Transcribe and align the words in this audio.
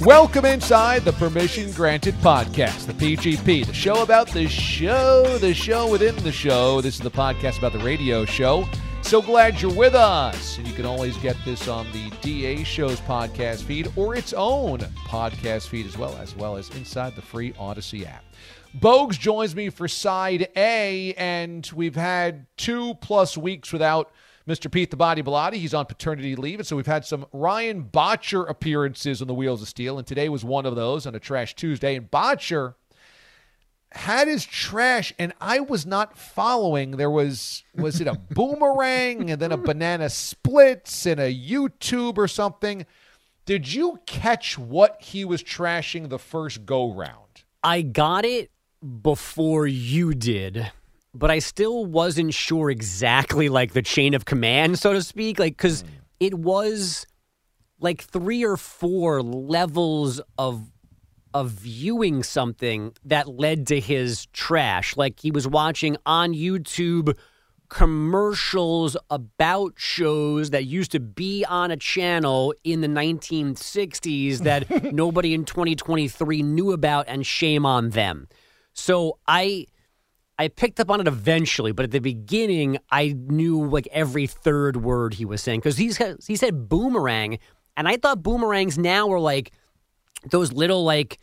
Welcome 0.00 0.46
inside 0.46 1.04
the 1.04 1.12
Permission 1.12 1.70
Granted 1.72 2.14
podcast, 2.14 2.86
the 2.86 2.94
PGP, 2.94 3.66
the 3.66 3.74
show 3.74 4.02
about 4.02 4.28
the 4.28 4.48
show, 4.48 5.36
the 5.36 5.52
show 5.52 5.90
within 5.90 6.16
the 6.24 6.32
show. 6.32 6.80
This 6.80 6.94
is 6.94 7.00
the 7.00 7.10
podcast 7.10 7.58
about 7.58 7.74
the 7.74 7.80
radio 7.80 8.24
show. 8.24 8.66
So 9.02 9.20
glad 9.20 9.60
you're 9.60 9.74
with 9.74 9.94
us. 9.94 10.56
And 10.56 10.66
you 10.66 10.72
can 10.72 10.86
always 10.86 11.18
get 11.18 11.36
this 11.44 11.68
on 11.68 11.86
the 11.92 12.10
DA 12.22 12.64
Show's 12.64 12.98
podcast 13.02 13.64
feed 13.64 13.92
or 13.94 14.14
its 14.14 14.32
own 14.32 14.78
podcast 15.06 15.68
feed 15.68 15.84
as 15.84 15.98
well, 15.98 16.16
as 16.16 16.34
well 16.34 16.56
as 16.56 16.70
inside 16.70 17.14
the 17.14 17.20
free 17.20 17.52
Audacy 17.52 18.06
app. 18.06 18.24
Bogues 18.78 19.18
joins 19.18 19.54
me 19.54 19.68
for 19.68 19.86
side 19.86 20.48
A, 20.56 21.12
and 21.18 21.70
we've 21.74 21.96
had 21.96 22.46
two 22.56 22.94
plus 23.02 23.36
weeks 23.36 23.70
without 23.70 24.10
Mr. 24.50 24.68
Pete 24.68 24.90
the 24.90 24.96
Body 24.96 25.22
Bellotti. 25.22 25.54
He's 25.54 25.74
on 25.74 25.86
paternity 25.86 26.34
leave, 26.34 26.58
and 26.58 26.66
so 26.66 26.74
we've 26.74 26.84
had 26.84 27.04
some 27.04 27.24
Ryan 27.32 27.84
Boettcher 27.84 28.50
appearances 28.50 29.22
on 29.22 29.28
the 29.28 29.34
Wheels 29.34 29.62
of 29.62 29.68
Steel, 29.68 29.96
and 29.96 30.04
today 30.04 30.28
was 30.28 30.44
one 30.44 30.66
of 30.66 30.74
those 30.74 31.06
on 31.06 31.14
a 31.14 31.20
Trash 31.20 31.54
Tuesday. 31.54 31.94
And 31.94 32.10
Boettcher 32.10 32.74
had 33.92 34.26
his 34.26 34.44
trash, 34.44 35.14
and 35.20 35.32
I 35.40 35.60
was 35.60 35.86
not 35.86 36.18
following. 36.18 36.92
There 36.92 37.10
was 37.10 37.62
was 37.76 38.00
it 38.00 38.08
a 38.08 38.14
boomerang 38.30 39.30
and 39.30 39.40
then 39.40 39.52
a 39.52 39.56
banana 39.56 40.10
splits 40.10 41.06
and 41.06 41.20
a 41.20 41.32
YouTube 41.32 42.18
or 42.18 42.26
something? 42.26 42.86
Did 43.46 43.72
you 43.72 44.00
catch 44.04 44.58
what 44.58 45.00
he 45.00 45.24
was 45.24 45.44
trashing 45.44 46.08
the 46.08 46.18
first 46.18 46.66
go 46.66 46.92
round? 46.92 47.44
I 47.62 47.82
got 47.82 48.24
it 48.24 48.50
before 49.02 49.68
you 49.68 50.12
did, 50.12 50.72
but 51.14 51.30
I 51.30 51.38
still 51.38 51.86
wasn't 51.86 52.34
sure 52.34 52.70
exactly 52.70 53.48
like 53.48 53.72
the 53.72 53.82
chain 53.82 54.14
of 54.14 54.24
command, 54.24 54.78
so 54.78 54.92
to 54.92 55.02
speak. 55.02 55.38
Like, 55.38 55.56
because 55.56 55.82
hmm. 55.82 55.88
it 56.20 56.34
was 56.34 57.06
like 57.80 58.02
three 58.02 58.44
or 58.44 58.56
four 58.56 59.22
levels 59.22 60.20
of 60.38 60.70
of 61.32 61.50
viewing 61.50 62.24
something 62.24 62.92
that 63.04 63.28
led 63.28 63.68
to 63.68 63.78
his 63.78 64.26
trash. 64.32 64.96
Like 64.96 65.20
he 65.20 65.30
was 65.30 65.46
watching 65.46 65.96
on 66.04 66.34
YouTube 66.34 67.16
commercials 67.68 68.96
about 69.10 69.74
shows 69.76 70.50
that 70.50 70.64
used 70.64 70.90
to 70.90 70.98
be 70.98 71.44
on 71.44 71.70
a 71.70 71.76
channel 71.76 72.52
in 72.64 72.80
the 72.80 72.88
1960s 72.88 74.38
that 74.42 74.92
nobody 74.92 75.32
in 75.32 75.44
2023 75.44 76.42
knew 76.42 76.72
about 76.72 77.06
and 77.08 77.24
shame 77.24 77.64
on 77.64 77.90
them. 77.90 78.28
So 78.72 79.18
I 79.28 79.66
I 80.40 80.48
picked 80.48 80.80
up 80.80 80.90
on 80.90 81.00
it 81.00 81.06
eventually, 81.06 81.72
but 81.72 81.84
at 81.84 81.90
the 81.90 81.98
beginning 81.98 82.78
I 82.90 83.14
knew 83.14 83.66
like 83.66 83.86
every 83.92 84.26
third 84.26 84.78
word 84.78 85.12
he 85.12 85.26
was 85.26 85.42
saying 85.42 85.60
he's 85.64 85.98
he 86.26 86.34
said 86.36 86.66
boomerang 86.66 87.38
and 87.76 87.86
I 87.86 87.98
thought 87.98 88.22
boomerangs 88.22 88.78
now 88.78 89.06
were 89.06 89.20
like 89.20 89.52
those 90.30 90.50
little 90.50 90.82
like 90.82 91.18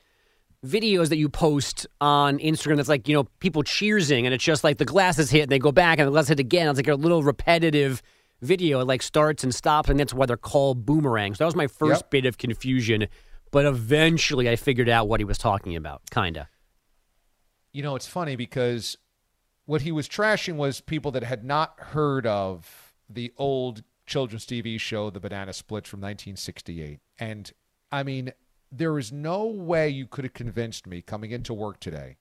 videos 0.63 1.09
that 1.09 1.17
you 1.17 1.29
post 1.29 1.87
on 1.99 2.37
Instagram 2.37 2.75
that's 2.77 2.89
like, 2.89 3.07
you 3.07 3.15
know, 3.15 3.23
people 3.39 3.63
cheersing 3.63 4.25
and 4.25 4.35
it's 4.35 4.43
just 4.43 4.63
like 4.63 4.77
the 4.77 4.85
glass 4.85 5.17
is 5.17 5.31
hit 5.31 5.43
and 5.43 5.51
they 5.51 5.57
go 5.57 5.71
back 5.71 5.97
and 5.97 6.07
the 6.07 6.11
glass 6.11 6.27
hit 6.27 6.39
again. 6.39 6.67
It's 6.69 6.77
like 6.77 6.87
a 6.87 6.93
little 6.95 7.23
repetitive 7.23 8.03
video. 8.43 8.79
It 8.81 8.85
like 8.85 9.01
starts 9.01 9.43
and 9.43 9.53
stops 9.53 9.89
and 9.89 9.99
that's 9.99 10.13
why 10.13 10.27
they're 10.27 10.37
called 10.37 10.85
boomerangs. 10.85 11.39
So 11.39 11.43
that 11.43 11.47
was 11.47 11.55
my 11.55 11.67
first 11.67 12.03
Yep. 12.03 12.11
bit 12.11 12.25
of 12.27 12.37
confusion. 12.37 13.07
But 13.49 13.65
eventually 13.65 14.47
I 14.47 14.57
figured 14.57 14.89
out 14.89 15.07
what 15.07 15.19
he 15.19 15.25
was 15.25 15.39
talking 15.39 15.75
about, 15.75 16.01
kinda. 16.11 16.49
You 17.73 17.81
know, 17.81 17.95
it's 17.95 18.07
funny 18.07 18.35
because 18.35 18.95
what 19.67 19.81
he 19.81 19.91
was 19.91 20.07
trashing 20.07 20.55
was 20.55 20.81
people 20.81 21.11
that 21.11 21.23
had 21.23 21.43
not 21.43 21.77
heard 21.77 22.25
of 22.25 22.93
the 23.09 23.33
old 23.37 23.83
children's 24.05 24.45
TV 24.45 24.79
show, 24.79 25.09
The 25.09 25.19
Banana 25.19 25.51
Splits 25.51 25.89
from 25.89 25.99
1968. 25.99 27.01
And 27.19 27.51
I 27.91 28.03
mean, 28.03 28.31
there 28.71 28.97
is 28.97 29.11
no 29.11 29.45
way 29.45 29.89
you 29.89 30.07
could 30.07 30.23
have 30.23 30.33
convinced 30.33 30.87
me 30.87 31.01
coming 31.01 31.31
into 31.31 31.53
work 31.53 31.81
today 31.81 32.15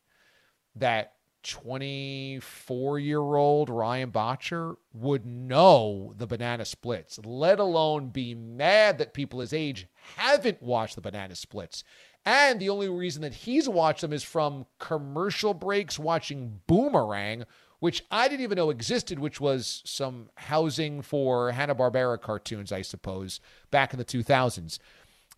that 0.75 1.12
24 1.45 2.99
year 2.99 3.21
old 3.21 3.71
Ryan 3.71 4.11
Boettcher 4.11 4.75
would 4.93 5.25
know 5.25 6.15
the 6.17 6.27
Banana 6.27 6.65
Splits, 6.65 7.21
let 7.25 7.61
alone 7.61 8.09
be 8.09 8.34
mad 8.34 8.99
that 8.99 9.15
people 9.15 9.39
his 9.39 9.53
age 9.53 9.87
haven't 10.17 10.61
watched 10.61 10.97
the 10.97 11.01
Banana 11.01 11.37
Splits. 11.37 11.84
And 12.26 12.59
the 12.59 12.70
only 12.70 12.88
reason 12.88 13.22
that 13.22 13.32
he's 13.32 13.69
watched 13.69 14.00
them 14.00 14.12
is 14.12 14.25
from 14.25 14.66
commercial 14.81 15.54
breaks 15.54 15.97
watching 15.97 16.60
Boomerang, 16.66 17.44
which 17.78 18.04
I 18.10 18.26
didn't 18.26 18.42
even 18.42 18.56
know 18.56 18.70
existed, 18.70 19.20
which 19.20 19.41
was 19.41 19.81
some 19.87 20.31
housing 20.34 21.03
for 21.03 21.53
Hanna-Barbera 21.53 22.20
cartoons, 22.20 22.72
I 22.72 22.82
suppose, 22.82 23.38
back 23.70 23.92
in 23.92 23.98
the 24.00 24.04
2000s. 24.04 24.81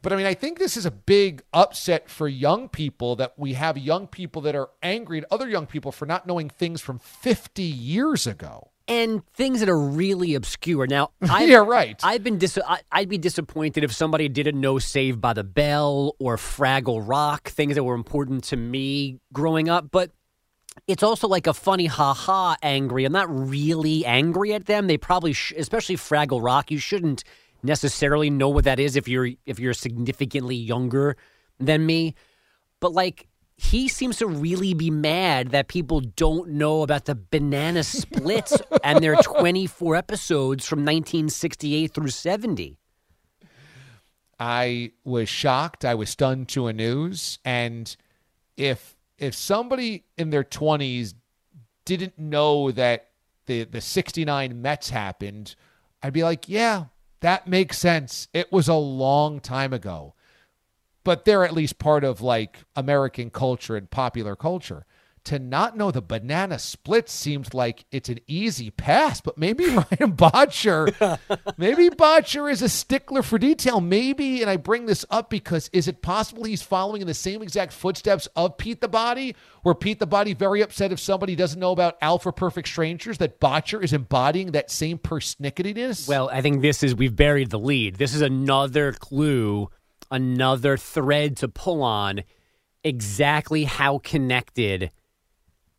But 0.00 0.14
I 0.14 0.16
mean, 0.16 0.26
I 0.26 0.32
think 0.32 0.58
this 0.58 0.78
is 0.78 0.86
a 0.86 0.90
big 0.90 1.42
upset 1.52 2.08
for 2.08 2.26
young 2.26 2.70
people 2.70 3.16
that 3.16 3.34
we 3.36 3.52
have 3.54 3.76
young 3.76 4.06
people 4.06 4.40
that 4.42 4.54
are 4.54 4.70
angry 4.82 5.18
at 5.18 5.26
other 5.30 5.48
young 5.48 5.66
people 5.66 5.92
for 5.92 6.06
not 6.06 6.26
knowing 6.26 6.48
things 6.48 6.80
from 6.80 6.98
50 6.98 7.62
years 7.62 8.26
ago. 8.26 8.70
And 8.88 9.24
things 9.34 9.60
that 9.60 9.68
are 9.68 9.78
really 9.78 10.34
obscure. 10.34 10.86
Now, 10.86 11.10
I, 11.28 11.44
Yeah, 11.48 11.58
right. 11.58 12.00
I've 12.02 12.24
been 12.24 12.38
dis- 12.38 12.58
I, 12.66 12.80
I'd 12.90 13.08
be 13.08 13.18
disappointed 13.18 13.84
if 13.84 13.92
somebody 13.92 14.28
didn't 14.28 14.58
know 14.58 14.78
Save 14.78 15.20
by 15.20 15.34
the 15.34 15.44
Bell 15.44 16.16
or 16.18 16.36
Fraggle 16.36 17.06
Rock, 17.06 17.48
things 17.48 17.74
that 17.74 17.84
were 17.84 17.94
important 17.94 18.44
to 18.44 18.56
me 18.56 19.20
growing 19.32 19.68
up. 19.68 19.90
But 19.90 20.10
it's 20.86 21.02
also 21.02 21.28
like 21.28 21.46
a 21.46 21.52
funny 21.52 21.86
ha 21.86 22.14
ha 22.14 22.56
angry. 22.62 23.04
I'm 23.04 23.12
not 23.12 23.28
really 23.28 24.06
angry 24.06 24.54
at 24.54 24.66
them. 24.66 24.86
They 24.86 24.96
probably, 24.96 25.34
sh- 25.34 25.52
especially 25.56 25.96
Fraggle 25.96 26.42
Rock, 26.42 26.70
you 26.70 26.78
shouldn't 26.78 27.24
necessarily 27.62 28.30
know 28.30 28.48
what 28.48 28.64
that 28.64 28.80
is 28.80 28.96
if 28.96 29.06
you're 29.06 29.28
if 29.44 29.58
you're 29.58 29.74
significantly 29.74 30.56
younger 30.56 31.16
than 31.58 31.84
me. 31.84 32.14
But 32.80 32.92
like 32.92 33.27
he 33.60 33.88
seems 33.88 34.18
to 34.18 34.26
really 34.26 34.72
be 34.72 34.88
mad 34.88 35.50
that 35.50 35.66
people 35.66 36.00
don't 36.00 36.50
know 36.50 36.82
about 36.82 37.06
the 37.06 37.16
banana 37.16 37.82
splits 37.82 38.56
and 38.84 39.02
their 39.02 39.16
24 39.16 39.96
episodes 39.96 40.64
from 40.64 40.78
1968 40.78 41.92
through 41.92 42.08
70. 42.08 42.78
I 44.38 44.92
was 45.02 45.28
shocked. 45.28 45.84
I 45.84 45.96
was 45.96 46.08
stunned 46.08 46.48
to 46.50 46.68
a 46.68 46.72
news. 46.72 47.40
And 47.44 47.94
if 48.56 48.96
if 49.18 49.34
somebody 49.34 50.04
in 50.16 50.30
their 50.30 50.44
twenties 50.44 51.16
didn't 51.84 52.16
know 52.16 52.70
that 52.70 53.08
the 53.46 53.64
the 53.64 53.80
sixty 53.80 54.24
nine 54.24 54.62
Mets 54.62 54.90
happened, 54.90 55.56
I'd 56.00 56.12
be 56.12 56.22
like, 56.22 56.48
yeah, 56.48 56.84
that 57.18 57.48
makes 57.48 57.78
sense. 57.78 58.28
It 58.32 58.52
was 58.52 58.68
a 58.68 58.74
long 58.74 59.40
time 59.40 59.72
ago. 59.72 60.14
But 61.08 61.24
they're 61.24 61.42
at 61.42 61.54
least 61.54 61.78
part 61.78 62.04
of 62.04 62.20
like 62.20 62.58
American 62.76 63.30
culture 63.30 63.76
and 63.76 63.90
popular 63.90 64.36
culture. 64.36 64.84
To 65.24 65.38
not 65.38 65.74
know 65.74 65.90
the 65.90 66.02
banana 66.02 66.58
split 66.58 67.08
seems 67.08 67.54
like 67.54 67.86
it's 67.90 68.10
an 68.10 68.18
easy 68.26 68.68
pass, 68.68 69.22
but 69.22 69.38
maybe 69.38 69.64
Ryan 69.68 70.12
Boettcher, 70.12 71.18
maybe 71.56 71.88
Boettcher 71.88 72.52
is 72.52 72.60
a 72.60 72.68
stickler 72.68 73.22
for 73.22 73.38
detail. 73.38 73.80
Maybe, 73.80 74.42
and 74.42 74.50
I 74.50 74.58
bring 74.58 74.84
this 74.84 75.06
up 75.08 75.30
because 75.30 75.70
is 75.72 75.88
it 75.88 76.02
possible 76.02 76.44
he's 76.44 76.60
following 76.60 77.00
in 77.00 77.06
the 77.06 77.14
same 77.14 77.40
exact 77.40 77.72
footsteps 77.72 78.28
of 78.36 78.58
Pete 78.58 78.82
the 78.82 78.88
Body, 78.88 79.34
where 79.62 79.74
Pete 79.74 80.00
the 80.00 80.06
Body 80.06 80.34
very 80.34 80.60
upset 80.60 80.92
if 80.92 81.00
somebody 81.00 81.34
doesn't 81.34 81.58
know 81.58 81.72
about 81.72 81.96
Alpha 82.02 82.32
Perfect 82.32 82.68
Strangers, 82.68 83.16
that 83.16 83.40
Boettcher 83.40 83.82
is 83.82 83.94
embodying 83.94 84.52
that 84.52 84.70
same 84.70 84.98
persnicketyness? 84.98 86.06
Well, 86.06 86.28
I 86.30 86.42
think 86.42 86.60
this 86.60 86.82
is 86.82 86.94
we've 86.94 87.16
buried 87.16 87.48
the 87.48 87.58
lead. 87.58 87.96
This 87.96 88.14
is 88.14 88.20
another 88.20 88.92
clue, 88.92 89.70
another 90.10 90.76
thread 90.76 91.36
to 91.38 91.48
pull 91.48 91.82
on 91.82 92.22
exactly 92.84 93.64
how 93.64 93.98
connected 93.98 94.90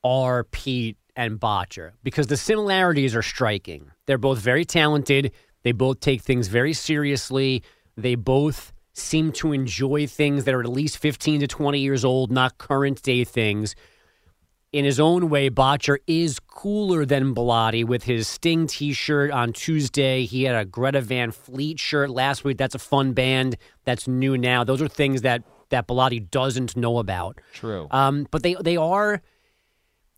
are 0.04 0.44
Pete 0.46 0.98
and 1.16 1.40
Boettcher 1.40 1.92
because 2.04 2.28
the 2.28 2.38
similarities 2.38 3.16
are 3.16 3.22
striking. 3.22 3.92
They're 4.06 4.18
both 4.18 4.40
very 4.40 4.66
talented. 4.66 5.32
They 5.64 5.72
both 5.72 6.00
take 6.00 6.22
things 6.22 6.48
very 6.48 6.74
seriously. 6.74 7.64
They 7.98 8.16
both 8.16 8.74
seem 8.94 9.32
to 9.34 9.52
enjoy 9.54 10.08
things 10.08 10.46
that 10.46 10.54
are 10.54 10.62
at 10.62 10.70
least 10.70 10.98
15 10.98 11.42
to 11.42 11.48
20 11.48 11.80
years 11.80 12.06
old, 12.06 12.32
not 12.32 12.58
current 12.58 13.02
day 13.02 13.24
things. 13.24 13.76
In 14.72 14.86
his 14.86 15.00
own 15.00 15.30
way, 15.30 15.50
Boettcher 15.50 15.98
is 16.06 16.40
cooler 16.40 17.04
than 17.04 17.34
Bellotti 17.34 17.84
with 17.84 18.04
his 18.04 18.28
Sting 18.28 18.68
t 18.68 18.94
shirt 18.94 19.32
on 19.32 19.52
Tuesday. 19.52 20.26
He 20.26 20.44
had 20.44 20.56
a 20.56 20.64
Greta 20.64 21.02
Van 21.02 21.32
Fleet 21.32 21.80
shirt 21.80 22.12
last 22.12 22.44
week. 22.44 22.58
That's 22.58 22.76
a 22.76 22.80
fun 22.80 23.14
band 23.14 23.58
that's 23.84 24.08
new 24.08 24.38
now. 24.38 24.64
Those 24.64 24.80
are 24.80 24.88
things 24.88 25.24
that, 25.24 25.44
that 25.70 25.88
Bellotti 25.88 26.30
doesn't 26.30 26.78
know 26.78 27.00
about. 27.00 27.42
True. 27.54 27.88
Um, 27.90 28.28
but 28.30 28.44
they, 28.44 28.56
they 28.62 28.78
are 28.78 29.24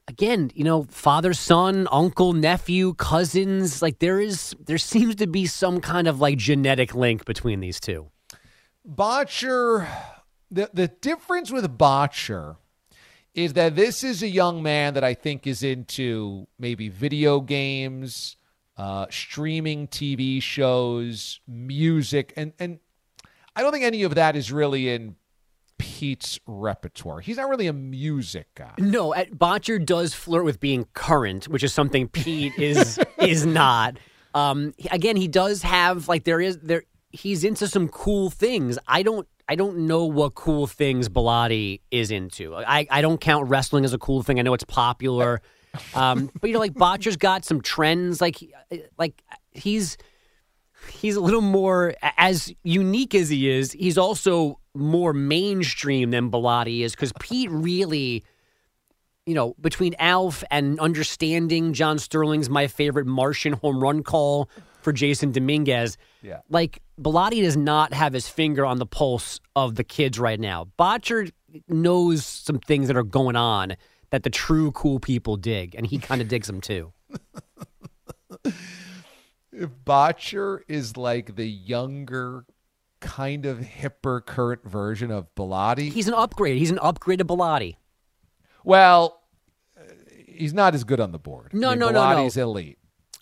again, 0.09 0.51
you 0.53 0.65
know, 0.65 0.83
father, 0.83 1.33
son, 1.33 1.87
uncle, 1.89 2.33
nephew, 2.33 2.93
cousins. 2.95 3.81
Like 3.81 3.99
there 3.99 4.19
is, 4.19 4.53
there 4.65 4.77
seems 4.77 5.15
to 5.15 5.27
be 5.27 5.45
some 5.45 5.79
kind 5.79 6.09
of 6.09 6.19
like 6.19 6.37
genetic 6.37 6.93
link 6.93 7.23
between 7.23 7.61
these 7.61 7.79
two. 7.79 8.11
Boettcher, 8.85 9.87
the 10.49 10.69
the 10.73 10.87
difference 10.89 11.51
with 11.51 11.77
Boettcher 11.77 12.57
is 13.33 13.53
that 13.53 13.75
this 13.75 14.03
is 14.03 14.21
a 14.23 14.27
young 14.27 14.61
man 14.61 14.93
that 14.95 15.03
I 15.03 15.13
think 15.13 15.47
is 15.47 15.63
into 15.63 16.47
maybe 16.59 16.89
video 16.89 17.39
games, 17.39 18.35
uh, 18.77 19.05
streaming 19.09 19.87
TV 19.87 20.41
shows, 20.41 21.39
music, 21.47 22.33
and 22.35 22.53
and 22.59 22.79
I 23.55 23.61
don't 23.61 23.71
think 23.71 23.85
any 23.85 24.03
of 24.03 24.15
that 24.15 24.35
is 24.35 24.51
really 24.51 24.89
in 24.89 25.15
Pete's 25.77 26.39
repertoire. 26.45 27.21
He's 27.21 27.37
not 27.37 27.49
really 27.49 27.67
a 27.67 27.73
music 27.73 28.47
guy. 28.55 28.73
No, 28.77 29.13
at, 29.13 29.31
Boettcher 29.31 29.83
does 29.83 30.13
flirt 30.13 30.45
with 30.45 30.59
being 30.59 30.85
current, 30.93 31.47
which 31.47 31.63
is 31.63 31.73
something 31.73 32.07
Pete 32.07 32.53
is 32.57 32.99
is 33.17 33.45
not. 33.45 33.97
Um, 34.33 34.73
again, 34.91 35.15
he 35.15 35.27
does 35.27 35.61
have 35.63 36.07
like 36.07 36.23
there 36.23 36.41
is 36.41 36.59
there. 36.59 36.83
He's 37.09 37.43
into 37.43 37.67
some 37.67 37.87
cool 37.89 38.29
things. 38.29 38.77
I 38.87 39.03
don't. 39.03 39.27
I 39.47 39.55
don't 39.55 39.79
know 39.87 40.05
what 40.05 40.35
cool 40.35 40.67
things 40.67 41.09
Bellotti 41.09 41.81
is 41.91 42.11
into. 42.11 42.55
I, 42.55 42.87
I 42.89 43.01
don't 43.01 43.19
count 43.19 43.49
wrestling 43.49 43.85
as 43.85 43.93
a 43.93 43.97
cool 43.97 44.23
thing. 44.23 44.39
I 44.39 44.43
know 44.43 44.53
it's 44.53 44.63
popular, 44.63 45.41
um, 45.93 46.29
but 46.39 46.47
you 46.47 46.53
know, 46.53 46.59
like 46.59 46.73
Boettcher's 46.73 47.17
got 47.17 47.45
some 47.45 47.61
trends. 47.61 48.21
Like 48.21 48.37
like 48.97 49.23
he's 49.51 49.97
he's 50.89 51.15
a 51.15 51.21
little 51.21 51.41
more 51.41 51.95
as 52.17 52.53
unique 52.63 53.15
as 53.15 53.29
he 53.29 53.49
is. 53.49 53.71
He's 53.71 53.97
also 53.97 54.59
more 54.73 55.13
mainstream 55.13 56.11
than 56.11 56.31
Bellotti 56.31 56.81
is 56.81 56.93
because 56.93 57.13
Pete 57.19 57.51
really, 57.51 58.23
you 59.25 59.33
know, 59.33 59.55
between 59.59 59.95
Alf 59.99 60.43
and 60.49 60.79
understanding 60.79 61.73
John 61.73 61.99
Sterling's 61.99 62.49
my 62.49 62.67
favorite 62.67 63.05
Martian 63.05 63.53
home 63.53 63.81
run 63.81 64.03
call 64.03 64.49
for 64.81 64.93
Jasson 64.93 65.31
Dominguez. 65.31 65.97
Yeah. 66.21 66.39
Like 66.49 66.81
Bellotti 67.01 67.41
does 67.41 67.57
not 67.57 67.93
have 67.93 68.13
his 68.13 68.27
finger 68.29 68.65
on 68.65 68.77
the 68.77 68.85
pulse 68.85 69.39
of 69.55 69.75
the 69.75 69.83
kids 69.83 70.19
right 70.19 70.39
now. 70.39 70.67
Boettcher 70.77 71.31
knows 71.67 72.25
some 72.25 72.59
things 72.59 72.87
that 72.87 72.95
are 72.97 73.03
going 73.03 73.35
on 73.35 73.75
that 74.11 74.23
the 74.23 74.29
true 74.29 74.71
cool 74.71 74.99
people 74.99 75.37
dig, 75.37 75.73
and 75.75 75.85
he 75.85 75.97
kind 75.97 76.21
of 76.21 76.27
digs 76.27 76.47
them 76.47 76.61
too. 76.61 76.91
If 79.53 79.69
Boettcher 79.85 80.59
is 80.67 80.95
like 80.95 81.35
the 81.35 81.45
younger, 81.45 82.45
kind 83.01 83.45
of 83.45 83.59
hipper, 83.59 84.25
current 84.25 84.63
version 84.63 85.11
of 85.11 85.33
Bellotti, 85.35 85.91
He's 85.91 86.07
an 86.07 86.13
upgrade. 86.13 86.57
He's 86.57 86.71
an 86.71 86.79
upgrade 86.81 87.19
to 87.19 87.25
Bellotti. 87.25 87.75
well, 88.63 89.21
uh, 89.77 89.81
he's 90.25 90.53
not 90.53 90.73
as 90.73 90.83
good 90.85 90.99
on 91.01 91.11
the 91.11 91.19
board. 91.19 91.53
No, 91.53 91.69
I 91.69 91.71
mean, 91.71 91.79
no, 91.79 91.89
no, 91.89 91.91
no. 91.93 91.99
Bellotti's 91.99 92.37
elite. 92.37 92.77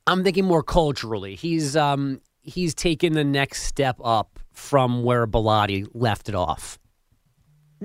I'm 0.06 0.24
thinking 0.24 0.46
more 0.46 0.64
culturally. 0.64 1.36
He's 1.36 1.76
um 1.76 2.22
he's 2.42 2.74
taken 2.74 3.14
the 3.14 3.24
next 3.24 3.64
step 3.64 3.98
up 4.04 4.40
from 4.52 5.04
where 5.04 5.28
Bellotti 5.28 5.88
left 5.94 6.30
it 6.30 6.36
off. 6.36 6.80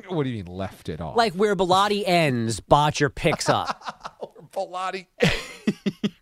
What 0.08 0.24
do 0.24 0.30
you 0.30 0.44
mean 0.44 0.54
left 0.54 0.88
it 0.88 1.00
off? 1.00 1.16
Like 1.16 1.34
where 1.34 1.54
Bellotti 1.54 2.02
ends, 2.06 2.60
Boettcher 2.60 3.14
picks 3.14 3.48
up. 3.48 4.20
Bellotti. 4.52 5.06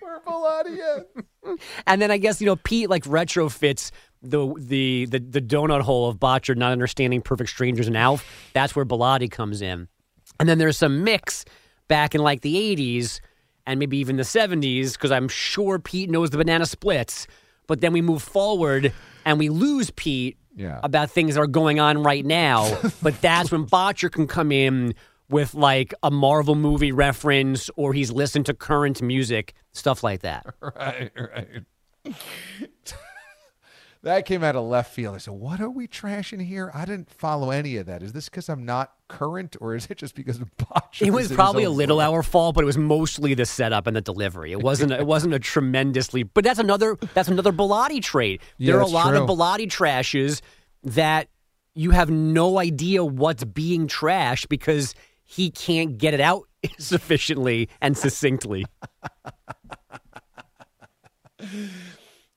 Where 0.00 0.20
Bellotti 0.20 0.78
at? 0.78 1.58
and 1.86 2.00
then 2.00 2.10
I 2.10 2.18
guess 2.18 2.40
you 2.40 2.46
know 2.46 2.56
Pete 2.56 2.88
like 2.88 3.04
retrofits 3.04 3.90
the 4.22 4.54
the 4.58 5.06
the, 5.06 5.18
the 5.18 5.40
donut 5.40 5.82
hole 5.82 6.08
of 6.08 6.18
Boettcher 6.18 6.56
not 6.56 6.72
understanding 6.72 7.20
Perfect 7.22 7.50
Strangers 7.50 7.86
and 7.86 7.96
Alf. 7.96 8.26
That's 8.52 8.76
where 8.76 8.84
Bellotti 8.84 9.30
comes 9.30 9.62
in. 9.62 9.88
And 10.40 10.48
then 10.48 10.58
there's 10.58 10.78
some 10.78 11.04
mix 11.04 11.44
back 11.88 12.14
in 12.14 12.20
like 12.20 12.42
the 12.42 12.54
80s 12.54 13.20
and 13.66 13.78
maybe 13.78 13.98
even 13.98 14.16
the 14.16 14.22
70s 14.22 14.92
because 14.92 15.10
I'm 15.10 15.28
sure 15.28 15.78
Pete 15.78 16.10
knows 16.10 16.30
the 16.30 16.38
banana 16.38 16.66
splits. 16.66 17.26
But 17.68 17.80
then 17.80 17.92
we 17.92 18.02
move 18.02 18.22
forward 18.24 18.92
and 19.24 19.38
we 19.38 19.48
lose 19.50 19.90
Pete 19.90 20.36
Yeah. 20.56 20.80
about 20.82 21.10
things 21.12 21.36
that 21.36 21.40
are 21.40 21.46
going 21.46 21.78
on 21.78 22.02
right 22.02 22.26
now. 22.26 22.76
but 23.02 23.20
that's 23.20 23.52
when 23.52 23.64
Boettcher 23.66 24.10
can 24.10 24.26
come 24.26 24.50
in 24.50 24.94
with 25.30 25.54
like 25.54 25.92
a 26.02 26.10
Marvel 26.10 26.54
movie 26.56 26.90
reference 26.90 27.70
or 27.76 27.92
he's 27.92 28.10
listened 28.10 28.46
to 28.46 28.54
current 28.54 29.00
music, 29.02 29.54
stuff 29.72 30.02
like 30.02 30.22
that. 30.22 30.46
Right, 30.62 31.10
right. 31.16 32.14
That 34.02 34.26
came 34.26 34.44
out 34.44 34.54
of 34.54 34.64
left 34.64 34.92
field. 34.94 35.16
I 35.16 35.18
said, 35.18 35.34
"What 35.34 35.60
are 35.60 35.70
we 35.70 35.88
trashing 35.88 36.40
here?" 36.44 36.70
I 36.72 36.84
didn't 36.84 37.10
follow 37.10 37.50
any 37.50 37.76
of 37.78 37.86
that. 37.86 38.02
Is 38.02 38.12
this 38.12 38.28
because 38.28 38.48
I'm 38.48 38.64
not 38.64 38.92
current, 39.08 39.56
or 39.60 39.74
is 39.74 39.86
it 39.90 39.98
just 39.98 40.14
because 40.14 40.40
of 40.40 40.56
Boettcher? 40.56 41.06
It 41.06 41.10
was 41.10 41.32
probably 41.32 41.64
a 41.64 41.70
little 41.70 42.00
our 42.00 42.22
fault, 42.22 42.54
but 42.54 42.62
it 42.62 42.66
was 42.66 42.78
mostly 42.78 43.34
the 43.34 43.44
setup 43.44 43.86
and 43.88 43.96
the 43.96 44.00
delivery. 44.00 44.52
It 44.52 44.62
wasn't. 44.62 44.92
it 44.92 45.06
wasn't 45.06 45.34
a 45.34 45.40
tremendously. 45.40 46.22
But 46.22 46.44
that's 46.44 46.60
another. 46.60 46.96
That's 47.14 47.28
another 47.28 47.52
Bellotti 47.52 48.00
trade. 48.00 48.40
Yeah, 48.56 48.72
there 48.72 48.80
are 48.80 48.84
a 48.84 48.86
lot 48.86 49.14
of 49.14 49.26
true. 49.26 49.34
Bellotti 49.34 49.66
trashes 49.66 50.42
that 50.84 51.28
you 51.74 51.90
have 51.90 52.10
no 52.10 52.58
idea 52.58 53.04
what's 53.04 53.44
being 53.44 53.88
trashed 53.88 54.48
because 54.48 54.94
he 55.24 55.50
can't 55.50 55.98
get 55.98 56.14
it 56.14 56.20
out 56.20 56.44
sufficiently 56.78 57.68
and 57.80 57.96
succinctly. 57.96 58.64